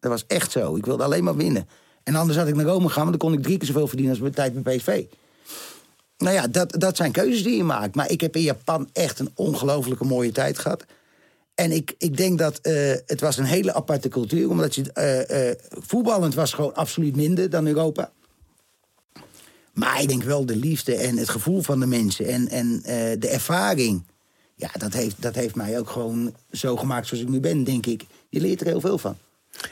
Dat 0.00 0.10
was 0.10 0.24
echt 0.26 0.50
zo. 0.50 0.76
Ik 0.76 0.86
wilde 0.86 1.02
alleen 1.02 1.24
maar 1.24 1.36
winnen. 1.36 1.68
En 2.02 2.14
anders 2.14 2.38
had 2.38 2.48
ik 2.48 2.54
naar 2.54 2.64
Rome 2.64 2.88
gaan, 2.88 3.06
want 3.06 3.20
dan 3.20 3.30
kon 3.30 3.38
ik 3.38 3.44
drie 3.44 3.58
keer 3.58 3.66
zoveel 3.66 3.86
verdienen 3.86 4.14
als 4.14 4.22
mijn 4.22 4.34
tijd 4.34 4.62
bij 4.62 4.76
PSV. 4.76 5.04
Nou 6.18 6.34
ja, 6.34 6.46
dat, 6.46 6.80
dat 6.80 6.96
zijn 6.96 7.12
keuzes 7.12 7.42
die 7.42 7.56
je 7.56 7.64
maakt. 7.64 7.94
Maar 7.94 8.10
ik 8.10 8.20
heb 8.20 8.36
in 8.36 8.42
Japan 8.42 8.88
echt 8.92 9.18
een 9.18 9.30
ongelofelijke 9.34 10.04
mooie 10.04 10.32
tijd 10.32 10.58
gehad. 10.58 10.84
En 11.54 11.72
ik, 11.72 11.94
ik 11.98 12.16
denk 12.16 12.38
dat 12.38 12.58
eh, 12.58 12.92
het 13.06 13.20
was 13.20 13.36
een 13.36 13.44
hele 13.44 13.74
aparte 13.74 14.08
cultuur. 14.08 14.50
Omdat 14.50 14.74
je 14.74 14.92
eh, 14.92 15.50
eh, 15.50 15.56
voetballend 15.68 16.34
was 16.34 16.52
gewoon 16.52 16.74
absoluut 16.74 17.16
minder 17.16 17.50
dan 17.50 17.66
Europa. 17.66 18.12
Maar 19.74 20.00
ik 20.02 20.08
denk 20.08 20.22
wel 20.22 20.46
de 20.46 20.56
liefde 20.56 20.94
en 20.94 21.16
het 21.16 21.28
gevoel 21.28 21.62
van 21.62 21.80
de 21.80 21.86
mensen 21.86 22.26
en, 22.26 22.48
en 22.48 22.80
eh, 22.84 22.94
de 23.18 23.28
ervaring. 23.28 24.02
Ja, 24.56 24.70
dat 24.78 24.92
heeft, 24.92 25.14
dat 25.22 25.34
heeft 25.34 25.54
mij 25.54 25.78
ook 25.78 25.90
gewoon 25.90 26.34
zo 26.52 26.76
gemaakt 26.76 27.06
zoals 27.06 27.22
ik 27.22 27.28
nu 27.28 27.40
ben, 27.40 27.64
denk 27.64 27.86
ik. 27.86 28.04
Je 28.28 28.40
leert 28.40 28.60
er 28.60 28.66
heel 28.66 28.80
veel 28.80 28.98
van. 28.98 29.16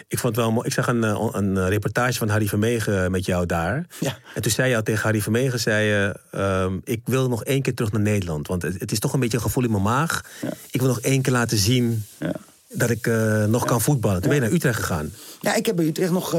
Ik 0.09 0.19
vond 0.19 0.37
wel 0.37 0.53
mooi. 0.53 0.67
Ik 0.67 0.73
zag 0.73 0.87
een, 0.87 1.05
eh, 1.05 1.29
een 1.33 1.57
eh, 1.57 1.69
reportage 1.69 2.19
van 2.19 2.29
Harry 2.29 2.47
Vermegen 2.47 3.11
met 3.11 3.25
jou 3.27 3.47
daar. 3.47 3.87
Ja. 4.01 4.19
En 4.35 4.43
toen 4.43 4.51
zei 4.53 4.71
je 4.71 4.77
al 4.77 4.83
tegen 4.83 5.03
Harry 5.03 5.21
Vermegen, 5.21 5.61
zei 5.61 5.87
je... 5.87 6.17
ehm, 6.31 6.79
ik 6.85 7.01
wil 7.05 7.29
nog 7.29 7.45
één 7.45 7.63
keer 7.63 7.75
terug 7.75 7.93
naar 7.93 8.01
Nederland. 8.01 8.47
Want 8.47 8.63
het, 8.63 8.81
het 8.81 8.93
is 8.93 8.99
toch 8.99 9.13
een 9.13 9.21
beetje 9.21 9.37
een 9.37 9.43
gevoel 9.43 9.65
in 9.65 9.71
mijn 9.71 9.83
maag. 9.83 10.25
Ik 10.71 10.81
wil 10.81 10.89
nog 10.89 11.01
één 11.01 11.23
keer 11.23 11.33
laten 11.33 11.59
zien 11.59 12.05
Ja. 12.19 12.33
dat 12.69 12.91
ik 12.91 13.07
nog 13.49 13.65
kan 13.65 13.81
voetballen. 13.81 14.21
Toen 14.21 14.31
ben 14.31 14.39
je 14.41 14.45
naar 14.47 14.55
Utrecht 14.55 14.79
gegaan. 14.79 15.13
Ja, 15.41 15.55
ik 15.55 15.67
heb 15.67 15.77
bij 15.77 15.85
Utrecht 15.87 16.13
nog 16.13 16.37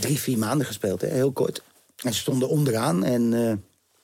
drie, 0.00 0.18
vier 0.20 0.38
maanden 0.38 0.66
gespeeld, 0.66 1.00
hè, 1.00 1.08
heel 1.08 1.32
kort. 1.32 1.62
En 2.02 2.14
ze 2.14 2.20
stonden 2.20 2.48
onderaan 2.48 3.04
en 3.04 3.34
eh, 3.34 3.56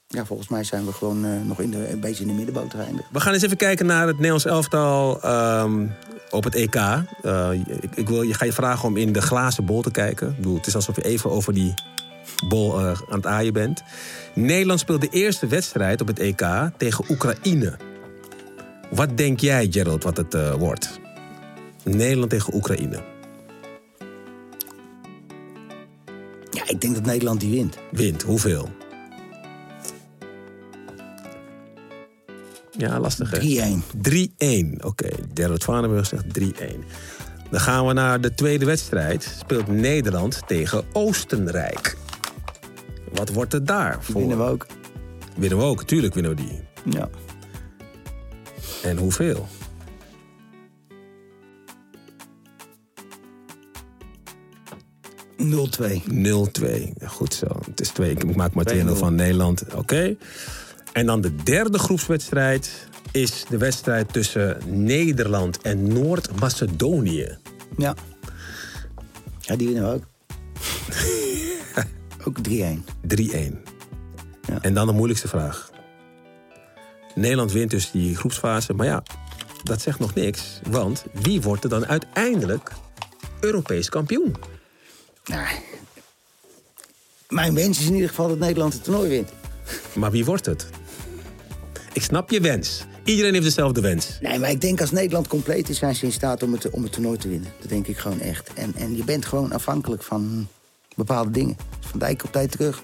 ja, 0.07 0.25
volgens 0.25 0.49
mij 0.49 0.65
zijn 0.65 0.87
we 0.87 0.93
gewoon 0.93 1.25
eh, 1.25 1.31
nog 1.45 1.61
in 1.61 1.71
de, 1.71 1.89
een 1.89 2.01
beetje 2.01 2.23
in 2.23 2.29
de 2.29 2.35
middenboot 2.35 2.71
geëindigd. 2.71 3.09
We 3.13 3.21
gaan 3.21 3.33
eens 3.33 3.43
even 3.43 3.57
kijken 3.57 3.87
naar 3.87 4.07
het 4.07 4.17
Nederlands 4.17 4.45
elftal 4.45 5.23
ehm, 5.23 5.87
op 6.31 6.45
het 6.45 6.55
EK. 6.55 6.75
Eh, 6.75 7.51
ik, 7.53 7.97
ik 7.97 8.09
wil, 8.09 8.23
je 8.23 8.35
ga 8.35 8.45
je 8.45 8.53
vragen 8.53 8.89
om 8.89 8.97
in 8.97 9.13
de 9.13 9.23
glazen 9.23 9.65
bol 9.65 9.83
te 9.83 9.91
kijken. 9.91 10.29
Ik 10.29 10.37
bedoel, 10.37 10.57
het 10.57 10.67
is 10.67 10.75
alsof 10.75 10.97
je 10.97 11.05
even 11.05 11.31
over 11.31 11.55
die 11.55 11.75
bol 12.49 12.81
aan 12.81 12.97
het 13.09 13.27
aaien 13.27 13.53
bent. 13.53 13.83
Nederland 14.35 14.81
speelt 14.81 15.01
de 15.01 15.09
eerste 15.09 15.47
wedstrijd 15.47 16.01
op 16.01 16.07
het 16.07 16.19
EK 16.19 16.71
tegen 16.77 17.05
Oekraïne. 17.09 17.77
Wat 18.91 19.17
denk 19.17 19.41
jij, 19.41 19.69
Gerald, 19.71 20.03
wat 20.03 20.17
het 20.17 20.57
wordt? 20.59 21.01
Nederland 21.85 22.31
tegen 22.31 22.55
Oekraïne. 22.55 23.12
Ja, 26.53 26.69
ik 26.69 26.81
denk 26.81 26.95
dat 26.95 27.05
Nederland 27.05 27.41
die 27.41 27.51
wint. 27.51 27.79
Wint, 27.91 28.23
hoeveel? 28.23 28.69
Ja, 32.71 33.01
lastig 33.01 33.31
hè? 33.31 33.39
3-1. 33.39 33.41
3-1. 34.79 34.85
Oké, 34.85 35.09
Gerrit 35.35 35.65
Vanenburg 35.65 36.07
zegt 36.07 36.25
3-1. 36.41 36.45
Dan 37.51 37.61
gaan 37.61 37.87
we 37.87 37.93
naar 37.93 38.21
de 38.21 38.35
tweede 38.35 38.65
wedstrijd. 38.65 39.37
Speelt 39.39 39.67
Nederland 39.67 40.43
tegen 40.47 40.85
Oostenrijk. 40.93 41.97
Wat 43.13 43.29
wordt 43.29 43.53
het 43.53 43.67
daar? 43.67 43.99
Die 44.07 44.15
winnen 44.15 44.39
we 44.39 44.45
ook. 44.45 44.67
Winnen 45.37 45.59
we 45.59 45.65
ook, 45.65 45.85
tuurlijk 45.85 46.15
winnen 46.15 46.37
we 46.37 46.43
die. 46.43 46.61
Ja. 46.95 47.09
En 48.83 48.97
hoeveel? 48.97 49.49
Oké. 55.51 56.01
0-2. 57.01 57.07
Goed 57.07 57.35
zo. 57.35 57.47
Het 57.67 57.81
is 57.81 57.89
twee. 57.89 58.11
Ik 58.11 58.37
maak 58.37 58.55
maar 58.55 58.75
2-0 58.75 58.79
2-0. 58.79 58.93
van 58.93 59.15
Nederland. 59.15 59.65
Oké. 59.75 60.17
En 60.93 61.07
dan 61.07 61.21
de 61.21 61.35
derde 61.35 61.79
groepswedstrijd 61.79 62.89
is 63.13 63.45
de 63.49 63.59
wedstrijd 63.59 64.13
tussen 64.13 64.59
Nederland 64.67 65.61
en 65.61 65.93
Noord-Macedonië. 65.93 67.39
Ja. 67.77 67.95
Ja, 69.41 69.57
die 69.57 69.67
winnen 69.67 69.89
we 69.89 69.95
ook. 69.95 70.05
ook 72.27 72.37
3-1. 72.49 72.51
3-1. 73.17 73.73
En 74.61 74.75
dan 74.75 74.87
de 74.87 74.93
moeilijkste 74.93 75.29
vraag. 75.29 75.71
Nederland 77.15 77.53
wint 77.53 77.71
dus 77.71 77.91
die 77.91 78.17
groepsfase. 78.17 78.73
Maar 78.73 78.87
ja, 78.87 79.03
dat 79.63 79.81
zegt 79.81 79.99
nog 79.99 80.15
niks. 80.15 80.61
Want 80.71 81.05
wie 81.13 81.43
wordt 81.43 81.65
er 81.65 81.71
dan 81.71 81.87
uiteindelijk 81.87 82.73
Europees 83.41 83.89
kampioen? 83.89 84.37
Nou, 85.25 85.47
mijn 87.29 87.55
wens 87.55 87.79
is 87.79 87.87
in 87.87 87.95
ieder 87.95 88.09
geval 88.09 88.29
dat 88.29 88.39
Nederland 88.39 88.73
het 88.73 88.85
toernooi 88.85 89.09
wint. 89.09 89.31
Maar 89.95 90.11
wie 90.11 90.25
wordt 90.25 90.47
het? 90.47 90.67
Ik 91.93 92.03
snap 92.03 92.31
je 92.31 92.41
wens. 92.41 92.85
Iedereen 93.05 93.33
heeft 93.33 93.45
dezelfde 93.45 93.81
wens. 93.81 94.19
Nee, 94.21 94.39
maar 94.39 94.51
ik 94.51 94.61
denk 94.61 94.81
als 94.81 94.91
Nederland 94.91 95.29
compleet 95.29 95.69
is, 95.69 95.79
zijn 95.79 95.95
ze 95.95 96.05
in 96.05 96.13
staat 96.13 96.43
om 96.43 96.53
het, 96.53 96.71
om 96.71 96.83
het 96.83 96.93
toernooi 96.93 97.19
te 97.19 97.29
winnen. 97.29 97.53
Dat 97.61 97.69
denk 97.69 97.87
ik 97.87 97.99
gewoon 97.99 98.21
echt. 98.21 98.53
En, 98.55 98.75
en 98.77 98.97
je 98.97 99.05
bent 99.05 99.27
gewoon 99.27 99.53
afhankelijk 99.53 100.03
van 100.03 100.49
bepaalde 100.97 101.31
dingen. 101.31 101.57
Van 101.81 101.99
Dijk 101.99 102.25
op 102.25 102.33
tijd 102.33 102.51
terug. 102.51 102.83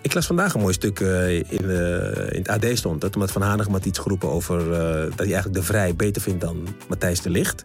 Ik 0.00 0.14
las 0.14 0.26
vandaag 0.26 0.54
een 0.54 0.60
mooi 0.60 0.72
stuk 0.72 1.00
eh, 1.00 1.36
in, 1.36 1.70
eh, 1.70 2.32
in 2.32 2.44
het 2.44 2.48
AD 2.48 2.66
stond. 2.72 3.00
Dat 3.00 3.14
omdat 3.14 3.32
Van 3.32 3.42
Hanegem 3.42 3.72
had 3.72 3.84
iets 3.84 3.98
geroepen 3.98 4.28
over 4.28 4.72
eh, 4.72 5.02
dat 5.02 5.18
hij 5.18 5.32
eigenlijk 5.32 5.54
de 5.54 5.62
Vrij 5.62 5.94
beter 5.96 6.22
vindt 6.22 6.40
dan 6.40 6.68
Matthijs 6.88 7.20
de 7.20 7.30
Ligt. 7.30 7.64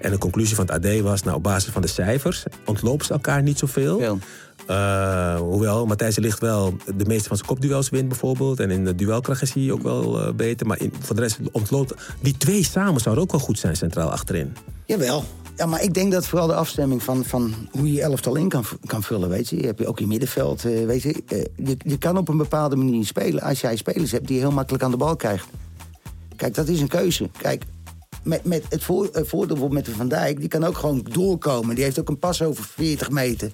En 0.00 0.10
de 0.10 0.18
conclusie 0.18 0.56
van 0.56 0.66
het 0.66 0.86
AD 0.86 1.00
was, 1.00 1.22
nou 1.22 1.36
op 1.36 1.42
basis 1.42 1.72
van 1.72 1.82
de 1.82 1.88
cijfers 1.88 2.44
ontlopen 2.64 3.06
ze 3.06 3.12
elkaar 3.12 3.42
niet 3.42 3.58
zoveel. 3.58 4.18
Eh, 4.66 5.36
hoewel 5.36 5.86
Matthijs 5.86 6.14
de 6.14 6.20
Ligt 6.20 6.40
wel 6.40 6.76
de 6.96 7.04
meeste 7.04 7.28
van 7.28 7.36
zijn 7.36 7.48
kopduels 7.48 7.88
wint 7.88 8.08
bijvoorbeeld. 8.08 8.60
En 8.60 8.70
in 8.70 8.84
de 8.84 8.94
duelkracht 8.94 9.42
is 9.42 9.52
hij 9.52 9.70
ook 9.70 9.82
wel 9.82 10.22
eh, 10.22 10.32
beter. 10.32 10.66
Maar 10.66 10.80
in, 10.80 10.92
voor 11.00 11.16
de 11.16 11.22
rest 11.22 11.38
ontloopt... 11.52 11.94
Die 12.20 12.36
twee 12.36 12.64
samen 12.64 13.00
zouden 13.00 13.24
ook 13.24 13.30
wel 13.30 13.40
goed 13.40 13.58
zijn 13.58 13.76
centraal 13.76 14.10
achterin. 14.10 14.56
Jawel. 14.86 15.24
Ja, 15.60 15.66
maar 15.66 15.82
ik 15.82 15.94
denk 15.94 16.12
dat 16.12 16.26
vooral 16.26 16.46
de 16.46 16.54
afstemming 16.54 17.02
van, 17.02 17.24
van 17.24 17.54
hoe 17.70 17.92
je 17.92 18.02
elftal 18.02 18.36
in 18.36 18.48
kan, 18.48 18.64
kan 18.86 19.02
vullen, 19.02 19.28
weet 19.28 19.48
je. 19.48 19.56
Je 19.56 19.66
hebt 19.66 19.86
ook 19.86 19.98
je 19.98 20.06
middenveld, 20.06 20.64
eh, 20.64 20.86
weet 20.86 21.02
je. 21.02 21.22
Eh, 21.26 21.44
je. 21.56 21.76
Je 21.78 21.98
kan 21.98 22.16
op 22.16 22.28
een 22.28 22.36
bepaalde 22.36 22.76
manier 22.76 23.06
spelen 23.06 23.42
als 23.42 23.60
jij 23.60 23.76
spelers 23.76 24.10
hebt 24.10 24.26
die 24.26 24.36
je 24.36 24.42
heel 24.42 24.52
makkelijk 24.52 24.82
aan 24.82 24.90
de 24.90 24.96
bal 24.96 25.16
krijgt. 25.16 25.46
Kijk, 26.36 26.54
dat 26.54 26.68
is 26.68 26.80
een 26.80 26.88
keuze. 26.88 27.30
Kijk, 27.38 27.64
met, 28.22 28.44
met 28.44 28.64
het 28.68 28.84
voor, 28.84 29.04
eh, 29.06 29.24
voordeel 29.24 29.46
bijvoorbeeld 29.56 29.72
met 29.72 29.84
de 29.84 29.94
Van 29.94 30.08
Dijk, 30.08 30.40
die 30.40 30.48
kan 30.48 30.64
ook 30.64 30.76
gewoon 30.78 31.06
doorkomen. 31.12 31.74
Die 31.74 31.84
heeft 31.84 32.00
ook 32.00 32.08
een 32.08 32.18
pas 32.18 32.42
over 32.42 32.64
40 32.64 33.10
meter. 33.10 33.52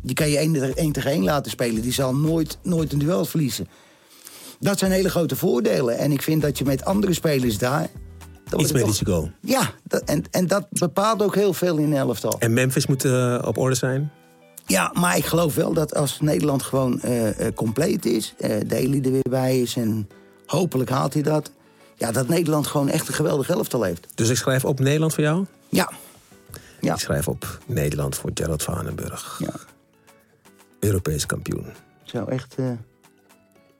Die 0.00 0.14
kan 0.14 0.28
je 0.28 0.38
één, 0.38 0.76
één 0.76 0.92
tegen 0.92 1.10
één 1.10 1.24
laten 1.24 1.50
spelen. 1.50 1.82
Die 1.82 1.92
zal 1.92 2.14
nooit, 2.14 2.58
nooit 2.62 2.92
een 2.92 2.98
duel 2.98 3.24
verliezen. 3.24 3.68
Dat 4.60 4.78
zijn 4.78 4.90
hele 4.92 5.10
grote 5.10 5.36
voordelen. 5.36 5.98
En 5.98 6.12
ik 6.12 6.22
vind 6.22 6.42
dat 6.42 6.58
je 6.58 6.64
met 6.64 6.84
andere 6.84 7.12
spelers 7.14 7.58
daar... 7.58 7.82
Iets 7.82 8.52
meer 8.52 8.60
het 8.60 8.76
toch- 8.76 8.86
risico. 8.88 9.30
ja, 9.40 9.70
dat, 9.84 10.02
en, 10.02 10.24
en 10.30 10.46
dat 10.46 10.66
bepaalt 10.70 11.22
ook 11.22 11.34
heel 11.34 11.52
veel 11.52 11.76
in 11.76 11.92
elftal. 11.96 12.36
En 12.38 12.52
Memphis 12.52 12.86
moet 12.86 13.04
eh, 13.04 13.42
op 13.44 13.58
orde 13.58 13.74
zijn. 13.74 14.10
Ja, 14.66 14.90
maar 14.94 15.16
ik 15.16 15.24
geloof 15.24 15.54
wel 15.54 15.72
dat 15.72 15.94
als 15.94 16.20
Nederland 16.20 16.62
gewoon 16.62 17.00
eh, 17.00 17.46
eh, 17.46 17.54
compleet 17.54 18.04
is... 18.06 18.34
Daly 18.66 19.00
er 19.04 19.10
weer 19.12 19.26
bij 19.30 19.60
is 19.60 19.76
en 19.76 20.08
hopelijk 20.46 20.90
haalt 20.90 21.12
hij 21.12 21.22
dat... 21.22 21.50
ja, 21.96 22.12
dat 22.12 22.28
Nederland 22.28 22.66
gewoon 22.66 22.88
echt 22.88 23.08
een 23.08 23.14
geweldig 23.14 23.48
elftal 23.48 23.82
heeft. 23.82 24.06
Dus 24.14 24.28
ik 24.28 24.36
schrijf 24.36 24.64
op 24.64 24.80
Nederland 24.80 25.14
voor 25.14 25.22
jou? 25.22 25.46
Ja. 25.68 25.90
ja. 26.80 26.92
Ik 26.94 27.00
schrijf 27.00 27.28
op 27.28 27.58
Nederland 27.66 28.16
voor 28.16 28.30
Gerald 28.34 28.62
Vanenburg. 28.62 29.36
Ja. 29.38 29.52
Europees 30.80 31.26
kampioen. 31.26 31.66
Zou 32.02 32.30
echt 32.30 32.54
eh, 32.56 32.70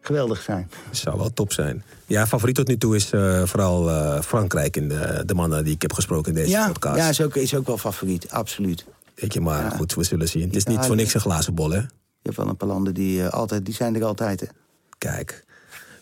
geweldig 0.00 0.42
zijn. 0.42 0.70
Zou 0.90 1.18
wel 1.18 1.32
top 1.32 1.52
zijn. 1.52 1.84
Ja, 2.06 2.26
favoriet 2.26 2.54
tot 2.54 2.66
nu 2.68 2.76
toe 2.78 2.96
is 2.96 3.10
eh, 3.10 3.42
vooral 3.44 3.90
eh, 3.90 4.20
Frankrijk 4.20 4.76
in 4.76 4.88
de, 4.88 5.22
de 5.26 5.34
mannen 5.34 5.64
die 5.64 5.74
ik 5.74 5.82
heb 5.82 5.92
gesproken 5.92 6.28
in 6.32 6.38
deze 6.38 6.50
Ja, 6.50 6.66
podcast. 6.66 6.96
ja 6.96 7.08
is, 7.08 7.20
ook, 7.20 7.34
is 7.36 7.54
ook 7.54 7.66
wel 7.66 7.78
favoriet, 7.78 8.30
absoluut. 8.30 8.84
Weet 9.14 9.32
je, 9.32 9.40
maar 9.40 9.62
Ja. 9.62 9.70
goed, 9.70 9.94
we 9.94 10.04
zullen 10.04 10.28
zien. 10.28 10.42
Het 10.42 10.56
is 10.56 10.64
niet 10.64 10.84
voor 10.84 10.96
niks 10.96 11.14
een 11.14 11.20
glazen 11.20 11.54
bol, 11.54 11.70
hè? 11.70 11.78
Je 11.78 12.32
hebt 12.32 12.36
wel 12.36 12.48
een 12.48 12.56
paar 12.56 12.68
landen 12.68 12.94
die, 12.94 13.26
altijd, 13.26 13.64
die 13.64 13.74
zijn 13.74 13.96
er 13.96 14.04
altijd. 14.04 14.40
Hè. 14.40 14.46
Kijk. 14.98 15.44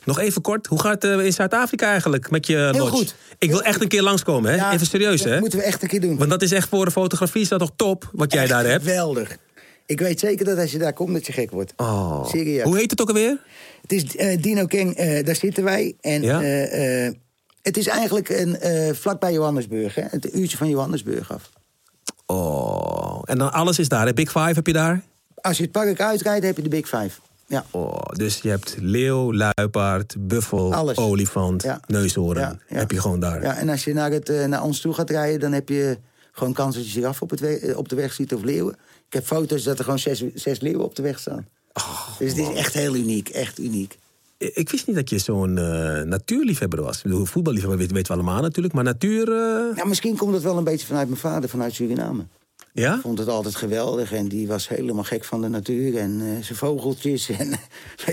Nog 0.05 0.19
even 0.21 0.43
kort, 0.43 0.67
hoe 0.67 0.81
gaat 0.81 1.03
het 1.03 1.19
eh, 1.19 1.25
in 1.25 1.33
Zuid-Afrika 1.33 1.89
eigenlijk 1.91 2.31
met 2.31 2.47
je 2.47 2.57
Heel 2.57 2.73
lodge? 2.73 2.97
goed. 2.97 3.15
Ik 3.39 3.51
wil 3.51 3.63
echt 3.63 3.83
een 3.83 3.89
keer 3.89 4.03
langskomen, 4.03 4.51
hè? 4.51 4.57
Ja, 4.57 4.73
even 4.73 4.87
serieus, 4.87 5.23
dat 5.23 5.33
hè? 5.33 5.41
moeten 5.41 5.59
we 5.59 5.65
echt 5.65 5.83
een 5.83 5.89
keer 5.89 6.01
doen. 6.01 6.17
Want 6.19 6.31
dat 6.31 6.43
is 6.43 6.53
echt 6.53 6.69
voor 6.69 6.85
de 6.85 6.91
fotografie 6.91 7.43
is 7.43 7.49
dat 7.49 7.59
toch 7.59 7.73
top, 7.77 8.11
wat 8.13 8.33
jij 8.33 8.43
Echt 8.43 8.51
daar 8.51 8.65
hebt? 8.65 8.85
Geweldig. 8.85 9.37
Ik 9.87 10.01
weet 10.01 10.21
zeker 10.21 10.45
dat 10.45 10.59
als 10.59 10.73
je 10.73 10.79
daar 10.79 10.93
komt, 10.93 11.13
dat 11.13 11.27
je 11.27 11.33
gek 11.33 11.51
wordt. 11.51 11.73
Oh. 11.77 12.27
Serieus. 12.29 12.65
Hoe 12.65 12.77
heet 12.77 12.91
het 12.91 13.01
ook 13.01 13.09
alweer? 13.09 13.39
Het 13.83 13.93
is 13.93 14.17
eh, 14.17 14.43
Dino 14.43 14.67
King, 14.67 14.95
eh, 14.97 15.25
daar 15.25 15.37
zitten 15.37 15.65
wij. 15.65 15.95
En 16.01 16.23
Ja? 16.23 16.41
het 17.63 17.77
is 17.77 17.87
eigenlijk 17.87 18.29
een, 18.29 18.57
vlakbij 18.95 19.33
Johannesburg, 19.33 19.95
hè? 19.95 20.03
Het 20.11 20.35
uurtje 20.35 20.57
van 20.57 20.69
Johannesburg 20.69 21.33
af. 21.33 21.51
Oh. 22.27 23.23
En 23.25 23.39
dan 23.39 23.53
alles 23.53 23.79
is 23.79 23.89
daar, 23.89 24.07
hè? 24.07 24.13
Big 24.15 24.31
Five 24.31 24.53
heb 24.53 24.67
je 24.67 24.73
daar? 24.73 25.03
Als 25.35 25.57
je 25.57 25.63
het 25.63 25.73
park 25.73 26.01
uitrijdt, 26.01 26.45
heb 26.45 26.57
je 26.57 26.63
de 26.63 26.69
Big 26.69 26.89
Five. 26.89 27.11
Ja. 27.47 27.64
Oh, 27.70 27.99
dus 28.12 28.38
je 28.38 28.49
hebt 28.49 28.76
leeuw, 28.80 29.32
luipaard, 29.34 30.14
buffel, 30.18 30.74
Alles. 30.74 30.97
olifant, 30.97 31.62
Ja. 31.62 31.80
neushoorn. 31.86 32.38
Ja, 32.38 32.59
ja. 32.68 32.76
Heb 32.76 32.90
je 32.90 33.01
gewoon 33.01 33.20
daar. 33.20 33.42
ja, 33.42 33.57
en 33.57 33.68
als 33.68 33.84
je 33.84 33.92
naar, 33.92 34.11
het, 34.11 34.28
eh, 34.28 34.45
naar 34.45 34.62
ons 34.62 34.80
toe 34.80 34.92
gaat 34.95 35.11
rijden, 35.11 35.40
dan 35.40 35.53
heb 35.53 35.68
je 35.68 35.99
gewoon 36.32 36.53
kans 36.53 36.74
dat 36.74 36.84
je 36.86 36.90
giraf 36.92 37.22
op, 37.22 37.30
het 37.30 37.40
we- 37.40 37.59
eh, 37.59 37.76
op 37.76 37.88
de 37.88 37.97
weg 37.97 38.12
ziet 38.12 38.34
of 38.34 38.42
leeuwen. 38.42 38.72
Ik 39.07 39.12
heb 39.12 39.24
foto's 39.26 39.62
dat 39.62 39.78
er 39.78 39.84
gewoon 39.84 39.99
zes, 39.99 40.24
zes 40.34 40.61
leeuwen 40.61 40.84
op 40.84 40.95
de 40.97 41.03
weg 41.03 41.18
staan. 41.18 41.47
dus 42.18 42.28
het 42.30 42.38
is 42.38 42.49
echt 42.55 42.74
heel 42.74 42.95
uniek, 42.95 43.28
echt 43.28 43.59
uniek. 43.59 43.99
Ik 44.38 44.70
wist 44.70 44.86
niet 44.86 44.97
dat 44.97 45.11
je 45.11 45.18
zo'n 45.18 45.59
eh, 45.59 46.03
natuurliefhebber 46.03 46.82
was. 46.82 46.97
Ik 46.97 47.03
bedoel, 47.03 47.24
voetballiefhebber 47.24 47.78
weten, 47.78 48.03
we 48.07 48.12
allemaal 48.12 48.40
natuurlijk. 48.42 48.74
Maar 48.74 48.84
natuur... 48.84 49.30
Ja, 49.76 49.84
misschien 49.84 50.16
komt 50.16 50.32
dat 50.32 50.42
wel 50.42 50.57
een 50.59 50.64
beetje 50.64 50.86
vanuit 50.86 51.09
mijn 51.09 51.20
vader, 51.20 51.49
vanuit 51.49 51.74
Suriname. 51.74 52.24
Ja? 52.75 52.99
Vond 53.01 53.18
het 53.18 53.29
altijd 53.29 53.55
geweldig 53.57 54.12
en 54.12 54.29
die 54.29 54.47
was 54.47 54.68
helemaal 54.68 55.05
gek 55.05 55.25
van 55.25 55.41
de 55.41 55.49
natuur 55.49 55.97
en 55.97 56.20
eh, 56.20 56.45
zijn 56.45 56.59
vogeltjes. 56.59 57.29
En, 57.29 57.53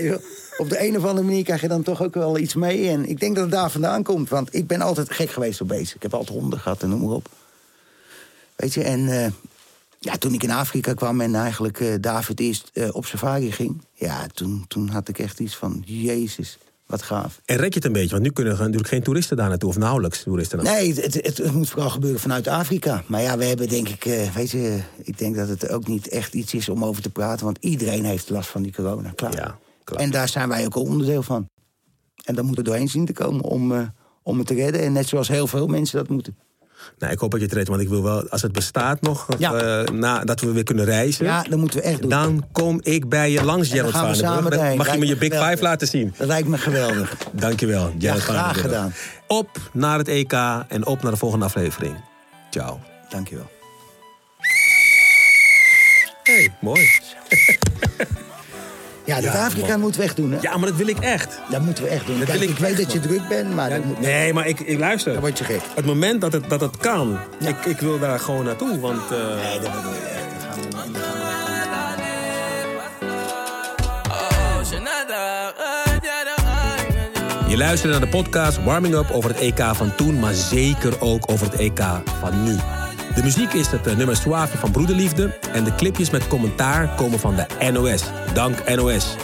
op 0.62 0.68
de 0.68 0.86
een 0.86 0.96
of 0.96 1.04
andere 1.04 1.26
manier 1.26 1.44
krijg 1.44 1.60
je 1.60 1.68
dan 1.68 1.82
toch 1.82 2.02
ook 2.02 2.14
wel 2.14 2.38
iets 2.38 2.54
mee. 2.54 2.88
En 2.88 3.08
ik 3.08 3.20
denk 3.20 3.34
dat 3.34 3.44
het 3.44 3.52
daar 3.52 3.70
vandaan 3.70 4.02
komt, 4.02 4.28
want 4.28 4.54
ik 4.54 4.66
ben 4.66 4.80
altijd 4.80 5.12
gek 5.12 5.30
geweest 5.30 5.60
op 5.60 5.68
beesten. 5.68 5.96
Ik 5.96 6.02
heb 6.02 6.14
altijd 6.14 6.38
honden 6.38 6.58
gehad 6.58 6.82
en 6.82 6.88
noem 6.88 7.00
maar 7.00 7.14
op. 7.14 7.28
Weet 8.56 8.74
je, 8.74 8.82
en 8.82 9.08
eh, 9.08 9.30
ja, 9.98 10.16
toen 10.16 10.34
ik 10.34 10.42
in 10.42 10.50
Afrika 10.50 10.94
kwam 10.94 11.20
en 11.20 11.34
eigenlijk 11.34 11.80
eh, 11.80 11.94
David 12.00 12.40
eerst 12.40 12.70
op 12.92 13.06
safari 13.06 13.52
ging... 13.52 13.82
ja, 13.94 14.26
toen, 14.34 14.64
toen 14.68 14.88
had 14.88 15.08
ik 15.08 15.18
echt 15.18 15.40
iets 15.40 15.56
van, 15.56 15.82
jezus, 15.86 16.58
wat 16.86 17.02
gaaf. 17.02 17.40
En 17.44 17.56
red 17.56 17.68
je 17.68 17.74
het 17.74 17.84
een 17.84 17.92
beetje? 17.92 18.10
Want 18.10 18.22
nu 18.22 18.30
kunnen 18.30 18.52
er 18.52 18.58
natuurlijk 18.58 18.88
geen 18.88 19.02
toeristen 19.02 19.36
daar 19.36 19.48
naartoe. 19.48 19.68
Of 19.68 19.76
nauwelijks 19.76 20.22
toeristen. 20.22 20.58
naartoe. 20.58 20.76
Nee, 20.76 20.94
het, 20.94 21.14
het, 21.14 21.38
het 21.38 21.52
moet 21.52 21.68
vooral 21.68 21.90
gebeuren 21.90 22.20
vanuit 22.20 22.48
Afrika. 22.48 23.02
Maar 23.06 23.22
ja, 23.22 23.38
we 23.38 23.44
hebben 23.44 23.68
denk 23.68 23.88
ik, 23.88 24.04
eh, 24.04 24.34
weet 24.34 24.50
je, 24.50 24.82
ik 25.02 25.18
denk 25.18 25.36
dat 25.36 25.48
het 25.48 25.68
ook 25.68 25.86
niet 25.86 26.08
echt 26.08 26.34
iets 26.34 26.54
is 26.54 26.68
om 26.68 26.84
over 26.84 27.02
te 27.02 27.10
praten. 27.10 27.44
Want 27.44 27.58
iedereen 27.60 28.04
heeft 28.04 28.30
last 28.30 28.48
van 28.48 28.62
die 28.62 28.72
corona, 28.72 29.10
klaar. 29.14 29.34
Ja, 29.34 29.58
klaar. 29.84 30.00
En 30.00 30.10
daar 30.10 30.28
zijn 30.28 30.48
wij 30.48 30.64
ook 30.64 30.74
een 30.74 30.82
onderdeel 30.82 31.22
van. 31.22 31.48
En 32.24 32.34
daar 32.34 32.44
moeten 32.44 32.64
we 32.64 32.70
doorheen 32.70 32.88
zien 32.88 33.06
te 33.06 33.12
komen 33.12 33.44
om, 33.44 33.72
eh, 33.72 33.82
om 34.22 34.38
het 34.38 34.46
te 34.46 34.54
redden. 34.54 34.80
En 34.80 34.92
net 34.92 35.08
zoals 35.08 35.28
heel 35.28 35.46
veel 35.46 35.66
mensen 35.66 35.98
dat 35.98 36.08
moeten. 36.08 36.36
Nou, 36.98 37.12
ik 37.12 37.18
hoop 37.18 37.30
dat 37.30 37.40
je 37.40 37.46
het 37.46 37.54
redt. 37.54 37.68
Want 37.68 37.80
ik 37.80 37.88
wil 37.88 38.02
wel, 38.02 38.28
als 38.28 38.42
het 38.42 38.52
bestaat 38.52 39.00
nog, 39.00 39.26
Ja. 39.38 39.54
eh, 39.54 39.88
na, 39.94 40.24
dat 40.24 40.40
we 40.40 40.52
weer 40.52 40.62
kunnen 40.64 40.84
reizen. 40.84 41.24
Ja, 41.24 41.42
dat 41.42 41.58
moeten 41.58 41.78
we 41.80 41.84
echt 41.84 42.00
doen. 42.00 42.10
Dan 42.10 42.46
kom 42.52 42.78
ik 42.82 43.08
bij 43.08 43.30
je 43.30 43.44
langs, 43.44 43.68
dan 43.68 43.76
Gerald 43.76 43.94
Vanenburg. 43.94 44.18
samen 44.34 44.50
Dan. 44.50 44.76
Mag 44.76 44.92
je 44.92 44.98
me 44.98 45.06
je 45.06 45.16
Big 45.16 45.32
Five 45.48 45.62
laten 45.62 45.86
zien? 45.86 46.14
Dat 46.18 46.26
lijkt 46.26 46.48
me 46.48 46.58
geweldig. 46.58 47.16
Dankjewel, 47.32 47.92
Ja, 47.98 48.14
Gerald 48.14 48.20
graag 48.22 48.36
Vanenburg. 48.36 48.60
gedaan. 48.62 48.92
Op 49.26 49.48
naar 49.72 49.98
het 49.98 50.08
EK 50.08 50.32
en 50.68 50.86
op 50.86 51.02
naar 51.02 51.12
de 51.12 51.18
volgende 51.18 51.44
aflevering. 51.44 51.94
Ciao. 52.50 52.80
Dankjewel. 53.08 53.50
Hey, 56.22 56.54
mooi. 56.60 56.80
Ja, 59.20 59.20
dat 59.20 59.40
Afrikaan 59.40 59.80
moet 59.80 59.96
wegdoen. 59.96 60.38
Ja, 60.40 60.56
maar 60.56 60.68
dat 60.68 60.76
wil 60.76 60.88
ik 60.88 60.98
echt. 60.98 61.38
Dat 61.50 61.60
moeten 61.60 61.84
we 61.84 61.90
echt 61.90 62.06
doen. 62.06 62.20
Ik, 62.20 62.58
weet 62.58 62.76
dat 62.76 62.92
je 62.92 63.00
druk 63.00 63.28
bent, 63.28 63.54
maar... 63.54 63.70
Dat 63.70 63.84
moet... 63.84 64.00
Nee, 64.00 64.32
maar 64.32 64.46
ik, 64.46 64.60
ik 64.60 64.78
luister. 64.78 65.12
Dan 65.12 65.20
word 65.20 65.38
je 65.38 65.44
gek. 65.44 65.60
Het 65.74 65.84
moment 65.84 66.20
dat 66.20 66.32
het, 66.32 66.48
dat 66.48 66.60
het 66.60 66.76
kan, 66.76 67.18
ik, 67.40 67.64
ik 67.64 67.78
wil 67.78 67.98
daar 67.98 68.20
gewoon 68.20 68.44
naartoe, 68.44 68.80
want... 68.80 69.02
Uh... 69.12 69.18
Nee, 69.18 69.60
dat 69.60 69.72
bedoel 69.72 69.92
ik 69.92 70.02
echt. 70.02 70.22
Je 77.48 77.58
luistert 77.58 77.92
naar 77.92 78.00
de 78.00 78.08
podcast 78.08 78.64
Warming 78.64 78.94
Up 78.94 79.10
over 79.10 79.30
het 79.30 79.38
EK 79.38 79.60
van 79.74 79.94
toen, 79.94 80.18
maar 80.18 80.34
zeker 80.34 81.00
ook 81.00 81.30
over 81.30 81.46
het 81.46 81.54
EK 81.54 81.80
van 82.20 82.42
nu. 82.42 82.56
De 83.14 83.22
muziek 83.22 83.52
is 83.52 83.66
het 83.66 83.86
eh, 83.86 83.96
nummer 83.96 84.16
Suave 84.16 84.58
van 84.58 84.70
Broederliefde 84.70 85.38
en 85.52 85.64
de 85.64 85.74
clipjes 85.74 86.10
met 86.10 86.28
commentaar 86.28 86.94
komen 86.94 87.18
van 87.18 87.34
de 87.36 87.70
NOS. 87.72 88.02
Dank 88.34 88.74
NOS. 88.76 89.16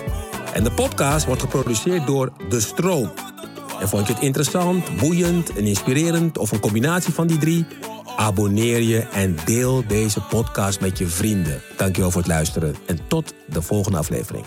En 0.54 0.64
de 0.64 0.70
podcast 0.70 1.26
wordt 1.26 1.40
geproduceerd 1.40 2.06
door 2.06 2.32
De 2.48 2.60
Stroom. 2.60 3.12
En 3.80 3.88
vond 3.88 4.06
je 4.06 4.12
het 4.12 4.22
interessant, 4.22 4.96
boeiend 4.96 5.56
en 5.56 5.64
inspirerend 5.64 6.38
of 6.38 6.52
een 6.52 6.60
combinatie 6.60 7.12
van 7.12 7.26
die 7.26 7.38
drie? 7.38 7.66
Abonneer 8.16 8.82
je 8.82 9.00
en 9.00 9.36
deel 9.44 9.86
deze 9.86 10.20
podcast 10.20 10.80
met 10.80 10.98
je 10.98 11.06
vrienden. 11.06 11.60
Dankjewel 11.76 12.10
voor 12.10 12.20
het 12.20 12.30
luisteren 12.30 12.74
en 12.86 12.98
tot 13.06 13.34
de 13.46 13.62
volgende 13.62 13.98
aflevering. 13.98 14.44